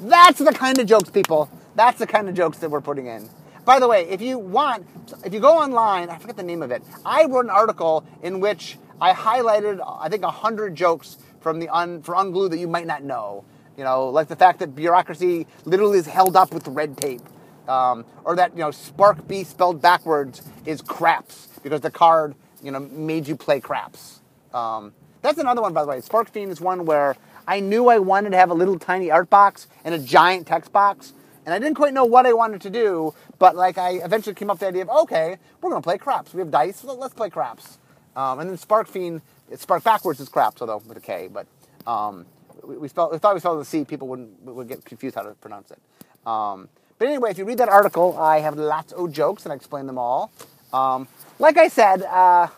That's 0.00 0.38
the 0.38 0.52
kind 0.52 0.78
of 0.78 0.86
jokes, 0.86 1.10
people. 1.10 1.50
That's 1.74 1.98
the 1.98 2.06
kind 2.06 2.28
of 2.28 2.34
jokes 2.34 2.58
that 2.58 2.70
we're 2.70 2.80
putting 2.80 3.06
in. 3.06 3.28
By 3.64 3.80
the 3.80 3.88
way, 3.88 4.08
if 4.08 4.22
you 4.22 4.38
want, 4.38 4.86
if 5.24 5.34
you 5.34 5.40
go 5.40 5.58
online, 5.58 6.08
I 6.08 6.18
forget 6.18 6.36
the 6.36 6.42
name 6.42 6.62
of 6.62 6.70
it. 6.70 6.82
I 7.04 7.24
wrote 7.24 7.44
an 7.44 7.50
article 7.50 8.04
in 8.22 8.40
which 8.40 8.78
I 9.00 9.12
highlighted, 9.12 9.80
I 9.84 10.08
think, 10.08 10.22
100 10.22 10.74
jokes 10.74 11.18
from 11.40 11.58
the 11.58 11.68
un, 11.68 12.02
for 12.02 12.14
Unglued 12.14 12.52
that 12.52 12.58
you 12.58 12.68
might 12.68 12.86
not 12.86 13.02
know. 13.02 13.44
You 13.76 13.84
know, 13.84 14.08
like 14.08 14.28
the 14.28 14.36
fact 14.36 14.60
that 14.60 14.74
bureaucracy 14.74 15.46
literally 15.64 15.98
is 15.98 16.06
held 16.06 16.36
up 16.36 16.52
with 16.52 16.66
red 16.68 16.96
tape. 16.96 17.22
Um, 17.68 18.06
or 18.24 18.34
that, 18.36 18.52
you 18.52 18.60
know, 18.60 18.70
Spark 18.70 19.28
B 19.28 19.44
spelled 19.44 19.82
backwards 19.82 20.42
is 20.64 20.80
craps 20.80 21.48
because 21.62 21.82
the 21.82 21.90
card, 21.90 22.34
you 22.62 22.70
know, 22.70 22.80
made 22.80 23.28
you 23.28 23.36
play 23.36 23.60
craps. 23.60 24.20
Um, 24.54 24.94
that's 25.20 25.38
another 25.38 25.60
one, 25.60 25.74
by 25.74 25.82
the 25.82 25.88
way. 25.88 26.00
Spark 26.00 26.30
Fiend 26.30 26.50
is 26.50 26.60
one 26.60 26.86
where 26.86 27.16
I 27.48 27.60
knew 27.60 27.88
I 27.88 27.98
wanted 27.98 28.30
to 28.30 28.36
have 28.36 28.50
a 28.50 28.54
little 28.54 28.78
tiny 28.78 29.10
art 29.10 29.30
box 29.30 29.68
and 29.82 29.94
a 29.94 29.98
giant 29.98 30.46
text 30.46 30.70
box. 30.70 31.14
And 31.46 31.54
I 31.54 31.58
didn't 31.58 31.76
quite 31.76 31.94
know 31.94 32.04
what 32.04 32.26
I 32.26 32.34
wanted 32.34 32.60
to 32.60 32.70
do, 32.70 33.14
but 33.38 33.56
like 33.56 33.78
I 33.78 33.92
eventually 34.04 34.34
came 34.34 34.50
up 34.50 34.56
with 34.56 34.60
the 34.60 34.66
idea 34.66 34.82
of, 34.82 34.90
okay, 34.90 35.38
we're 35.62 35.70
going 35.70 35.80
to 35.80 35.86
play 35.86 35.96
craps. 35.96 36.34
We 36.34 36.40
have 36.40 36.50
dice, 36.50 36.84
let's 36.84 37.14
play 37.14 37.30
craps. 37.30 37.78
Um, 38.14 38.40
and 38.40 38.50
then 38.50 38.58
Spark 38.58 38.86
Fiend, 38.86 39.22
Spark 39.56 39.82
backwards 39.82 40.20
is 40.20 40.28
craps, 40.28 40.60
although 40.60 40.82
with 40.86 40.98
a 40.98 41.00
K. 41.00 41.30
But 41.32 41.46
um, 41.86 42.26
we, 42.62 42.76
we, 42.76 42.88
spelled, 42.88 43.12
we 43.12 43.18
thought 43.18 43.32
we 43.32 43.40
spelled 43.40 43.60
the 43.60 43.64
C, 43.64 43.82
people 43.82 44.08
wouldn't 44.08 44.42
would 44.42 44.68
get 44.68 44.84
confused 44.84 45.14
how 45.14 45.22
to 45.22 45.30
pronounce 45.36 45.70
it. 45.70 45.78
Um, 46.26 46.68
but 46.98 47.08
anyway, 47.08 47.30
if 47.30 47.38
you 47.38 47.46
read 47.46 47.58
that 47.58 47.70
article, 47.70 48.18
I 48.18 48.40
have 48.40 48.58
lots 48.58 48.92
of 48.92 49.10
jokes 49.10 49.44
and 49.44 49.52
I 49.54 49.56
explain 49.56 49.86
them 49.86 49.96
all. 49.96 50.30
Um, 50.70 51.08
like 51.38 51.56
I 51.56 51.68
said, 51.68 52.02
uh, 52.02 52.48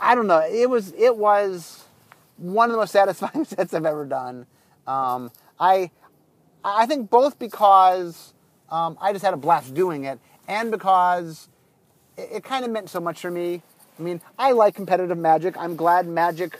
I 0.00 0.14
don't 0.14 0.28
know. 0.28 0.38
It 0.38 0.70
was 0.70 0.94
it 0.96 1.14
was 1.14 1.84
one 2.36 2.70
of 2.70 2.72
the 2.72 2.78
most 2.78 2.92
satisfying 2.92 3.44
sets 3.44 3.74
I've 3.74 3.86
ever 3.86 4.04
done. 4.04 4.46
Um, 4.86 5.30
I 5.58 5.90
I 6.64 6.86
think 6.86 7.10
both 7.10 7.38
because 7.38 8.34
um, 8.70 8.96
I 9.00 9.12
just 9.12 9.24
had 9.24 9.34
a 9.34 9.38
blast 9.38 9.74
doing 9.74 10.04
it, 10.04 10.18
and 10.48 10.70
because 10.70 11.48
it, 12.16 12.28
it 12.32 12.44
kind 12.44 12.64
of 12.64 12.70
meant 12.70 12.90
so 12.90 13.00
much 13.00 13.20
for 13.20 13.30
me. 13.30 13.62
I 13.98 14.02
mean, 14.02 14.20
I 14.38 14.52
like 14.52 14.74
competitive 14.74 15.18
magic. 15.18 15.56
I'm 15.58 15.76
glad 15.76 16.06
magic 16.06 16.58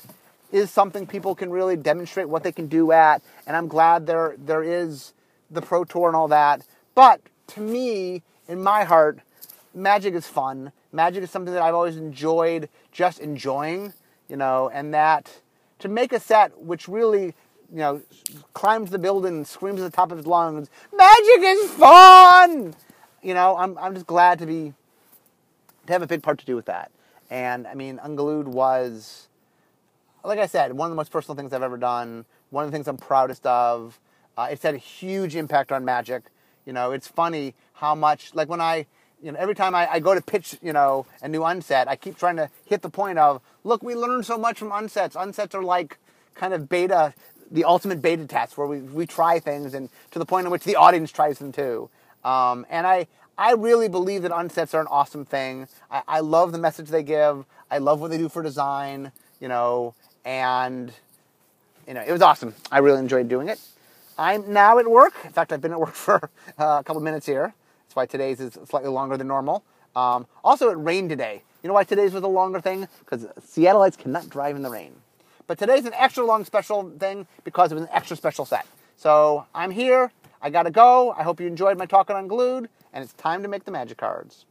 is 0.52 0.70
something 0.70 1.06
people 1.06 1.34
can 1.34 1.50
really 1.50 1.76
demonstrate 1.76 2.28
what 2.28 2.42
they 2.42 2.52
can 2.52 2.66
do 2.66 2.92
at, 2.92 3.22
and 3.46 3.56
I'm 3.56 3.68
glad 3.68 4.06
there 4.06 4.36
there 4.38 4.62
is 4.62 5.12
the 5.50 5.62
pro 5.62 5.84
tour 5.84 6.08
and 6.08 6.16
all 6.16 6.28
that. 6.28 6.62
But 6.94 7.20
to 7.48 7.60
me, 7.60 8.22
in 8.48 8.62
my 8.62 8.84
heart, 8.84 9.20
magic 9.74 10.14
is 10.14 10.26
fun. 10.26 10.72
Magic 10.92 11.22
is 11.22 11.30
something 11.30 11.54
that 11.54 11.62
I've 11.62 11.74
always 11.74 11.96
enjoyed 11.96 12.68
just 12.90 13.18
enjoying, 13.18 13.94
you 14.28 14.36
know, 14.36 14.70
and 14.72 14.92
that 14.92 15.40
to 15.82 15.88
make 15.88 16.12
a 16.12 16.20
set 16.20 16.58
which 16.60 16.88
really, 16.88 17.26
you 17.70 17.78
know, 17.78 18.00
climbs 18.54 18.90
the 18.90 18.98
building 18.98 19.34
and 19.34 19.46
screams 19.46 19.80
at 19.80 19.84
the 19.90 19.94
top 19.94 20.10
of 20.10 20.16
his 20.16 20.26
lungs, 20.26 20.70
magic 20.96 21.40
is 21.40 21.70
fun! 21.72 22.74
You 23.22 23.34
know, 23.34 23.56
I'm, 23.56 23.76
I'm 23.78 23.94
just 23.94 24.06
glad 24.06 24.38
to 24.40 24.46
be, 24.46 24.72
to 25.86 25.92
have 25.92 26.02
a 26.02 26.06
big 26.06 26.22
part 26.22 26.38
to 26.38 26.46
do 26.46 26.56
with 26.56 26.66
that. 26.66 26.90
And 27.30 27.66
I 27.66 27.74
mean, 27.74 28.00
Unglued 28.02 28.48
was, 28.48 29.28
like 30.24 30.38
I 30.38 30.46
said, 30.46 30.72
one 30.72 30.86
of 30.86 30.90
the 30.90 30.96
most 30.96 31.10
personal 31.10 31.36
things 31.36 31.52
I've 31.52 31.62
ever 31.62 31.78
done. 31.78 32.24
One 32.50 32.64
of 32.64 32.70
the 32.70 32.76
things 32.76 32.86
I'm 32.88 32.96
proudest 32.96 33.46
of. 33.46 33.98
Uh, 34.36 34.48
it's 34.50 34.62
had 34.62 34.74
a 34.74 34.78
huge 34.78 35.36
impact 35.36 35.72
on 35.72 35.84
Magic. 35.84 36.24
You 36.66 36.72
know, 36.72 36.92
it's 36.92 37.08
funny 37.08 37.54
how 37.74 37.94
much, 37.94 38.34
like 38.34 38.48
when 38.48 38.60
I, 38.60 38.86
you 39.22 39.30
know, 39.32 39.38
every 39.38 39.54
time 39.54 39.74
I, 39.74 39.90
I 39.90 40.00
go 40.00 40.14
to 40.14 40.20
pitch, 40.20 40.56
you 40.62 40.72
know, 40.72 41.06
a 41.22 41.28
new 41.28 41.44
unset, 41.44 41.88
I 41.88 41.96
keep 41.96 42.18
trying 42.18 42.36
to 42.36 42.50
hit 42.66 42.82
the 42.82 42.90
point 42.90 43.18
of, 43.18 43.40
look, 43.64 43.82
we 43.82 43.94
learn 43.94 44.22
so 44.24 44.36
much 44.36 44.58
from 44.58 44.70
unsets. 44.70 45.12
Unsets 45.12 45.54
are 45.54 45.62
like 45.62 45.98
kind 46.34 46.52
of 46.52 46.68
beta, 46.68 47.14
the 47.50 47.64
ultimate 47.64 48.02
beta 48.02 48.26
test 48.26 48.58
where 48.58 48.66
we, 48.66 48.80
we 48.80 49.06
try 49.06 49.38
things 49.38 49.74
and 49.74 49.88
to 50.10 50.18
the 50.18 50.26
point 50.26 50.46
in 50.46 50.50
which 50.50 50.64
the 50.64 50.76
audience 50.76 51.12
tries 51.12 51.38
them 51.38 51.52
too. 51.52 51.88
Um, 52.24 52.66
and 52.68 52.86
I, 52.86 53.06
I 53.38 53.52
really 53.52 53.88
believe 53.88 54.22
that 54.22 54.32
unsets 54.32 54.74
are 54.74 54.80
an 54.80 54.88
awesome 54.90 55.24
thing. 55.24 55.68
I, 55.90 56.02
I 56.08 56.20
love 56.20 56.52
the 56.52 56.58
message 56.58 56.88
they 56.88 57.02
give. 57.02 57.44
I 57.70 57.78
love 57.78 58.00
what 58.00 58.10
they 58.10 58.18
do 58.18 58.28
for 58.28 58.42
design, 58.42 59.12
you 59.40 59.48
know, 59.48 59.94
and 60.24 60.92
you 61.86 61.94
know, 61.94 62.02
it 62.06 62.12
was 62.12 62.22
awesome. 62.22 62.54
I 62.70 62.78
really 62.78 62.98
enjoyed 62.98 63.28
doing 63.28 63.48
it. 63.48 63.60
I'm 64.18 64.52
now 64.52 64.78
at 64.78 64.88
work. 64.88 65.14
In 65.24 65.32
fact, 65.32 65.52
I've 65.52 65.60
been 65.60 65.72
at 65.72 65.80
work 65.80 65.94
for 65.94 66.30
uh, 66.58 66.78
a 66.80 66.84
couple 66.84 67.00
minutes 67.00 67.26
here. 67.26 67.54
That's 67.92 67.96
why 67.96 68.06
today's 68.06 68.40
is 68.40 68.58
slightly 68.66 68.88
longer 68.88 69.18
than 69.18 69.28
normal. 69.28 69.62
Um, 69.94 70.26
also, 70.42 70.70
it 70.70 70.78
rained 70.78 71.10
today. 71.10 71.42
You 71.62 71.68
know 71.68 71.74
why 71.74 71.84
today's 71.84 72.14
was 72.14 72.22
a 72.22 72.26
longer 72.26 72.58
thing? 72.58 72.88
Because 73.00 73.26
Seattleites 73.38 73.98
cannot 73.98 74.30
drive 74.30 74.56
in 74.56 74.62
the 74.62 74.70
rain. 74.70 74.94
But 75.46 75.58
today's 75.58 75.84
an 75.84 75.92
extra 75.92 76.24
long 76.24 76.46
special 76.46 76.90
thing 76.98 77.26
because 77.44 77.70
it 77.70 77.74
was 77.74 77.82
an 77.82 77.90
extra 77.92 78.16
special 78.16 78.46
set. 78.46 78.66
So 78.96 79.44
I'm 79.54 79.70
here. 79.70 80.10
I 80.40 80.48
gotta 80.48 80.70
go. 80.70 81.10
I 81.18 81.22
hope 81.22 81.38
you 81.38 81.46
enjoyed 81.46 81.76
my 81.76 81.84
talk 81.84 82.08
on 82.08 82.16
Unglued, 82.16 82.70
and 82.94 83.04
it's 83.04 83.12
time 83.12 83.42
to 83.42 83.48
make 83.48 83.66
the 83.66 83.70
magic 83.70 83.98
cards. 83.98 84.46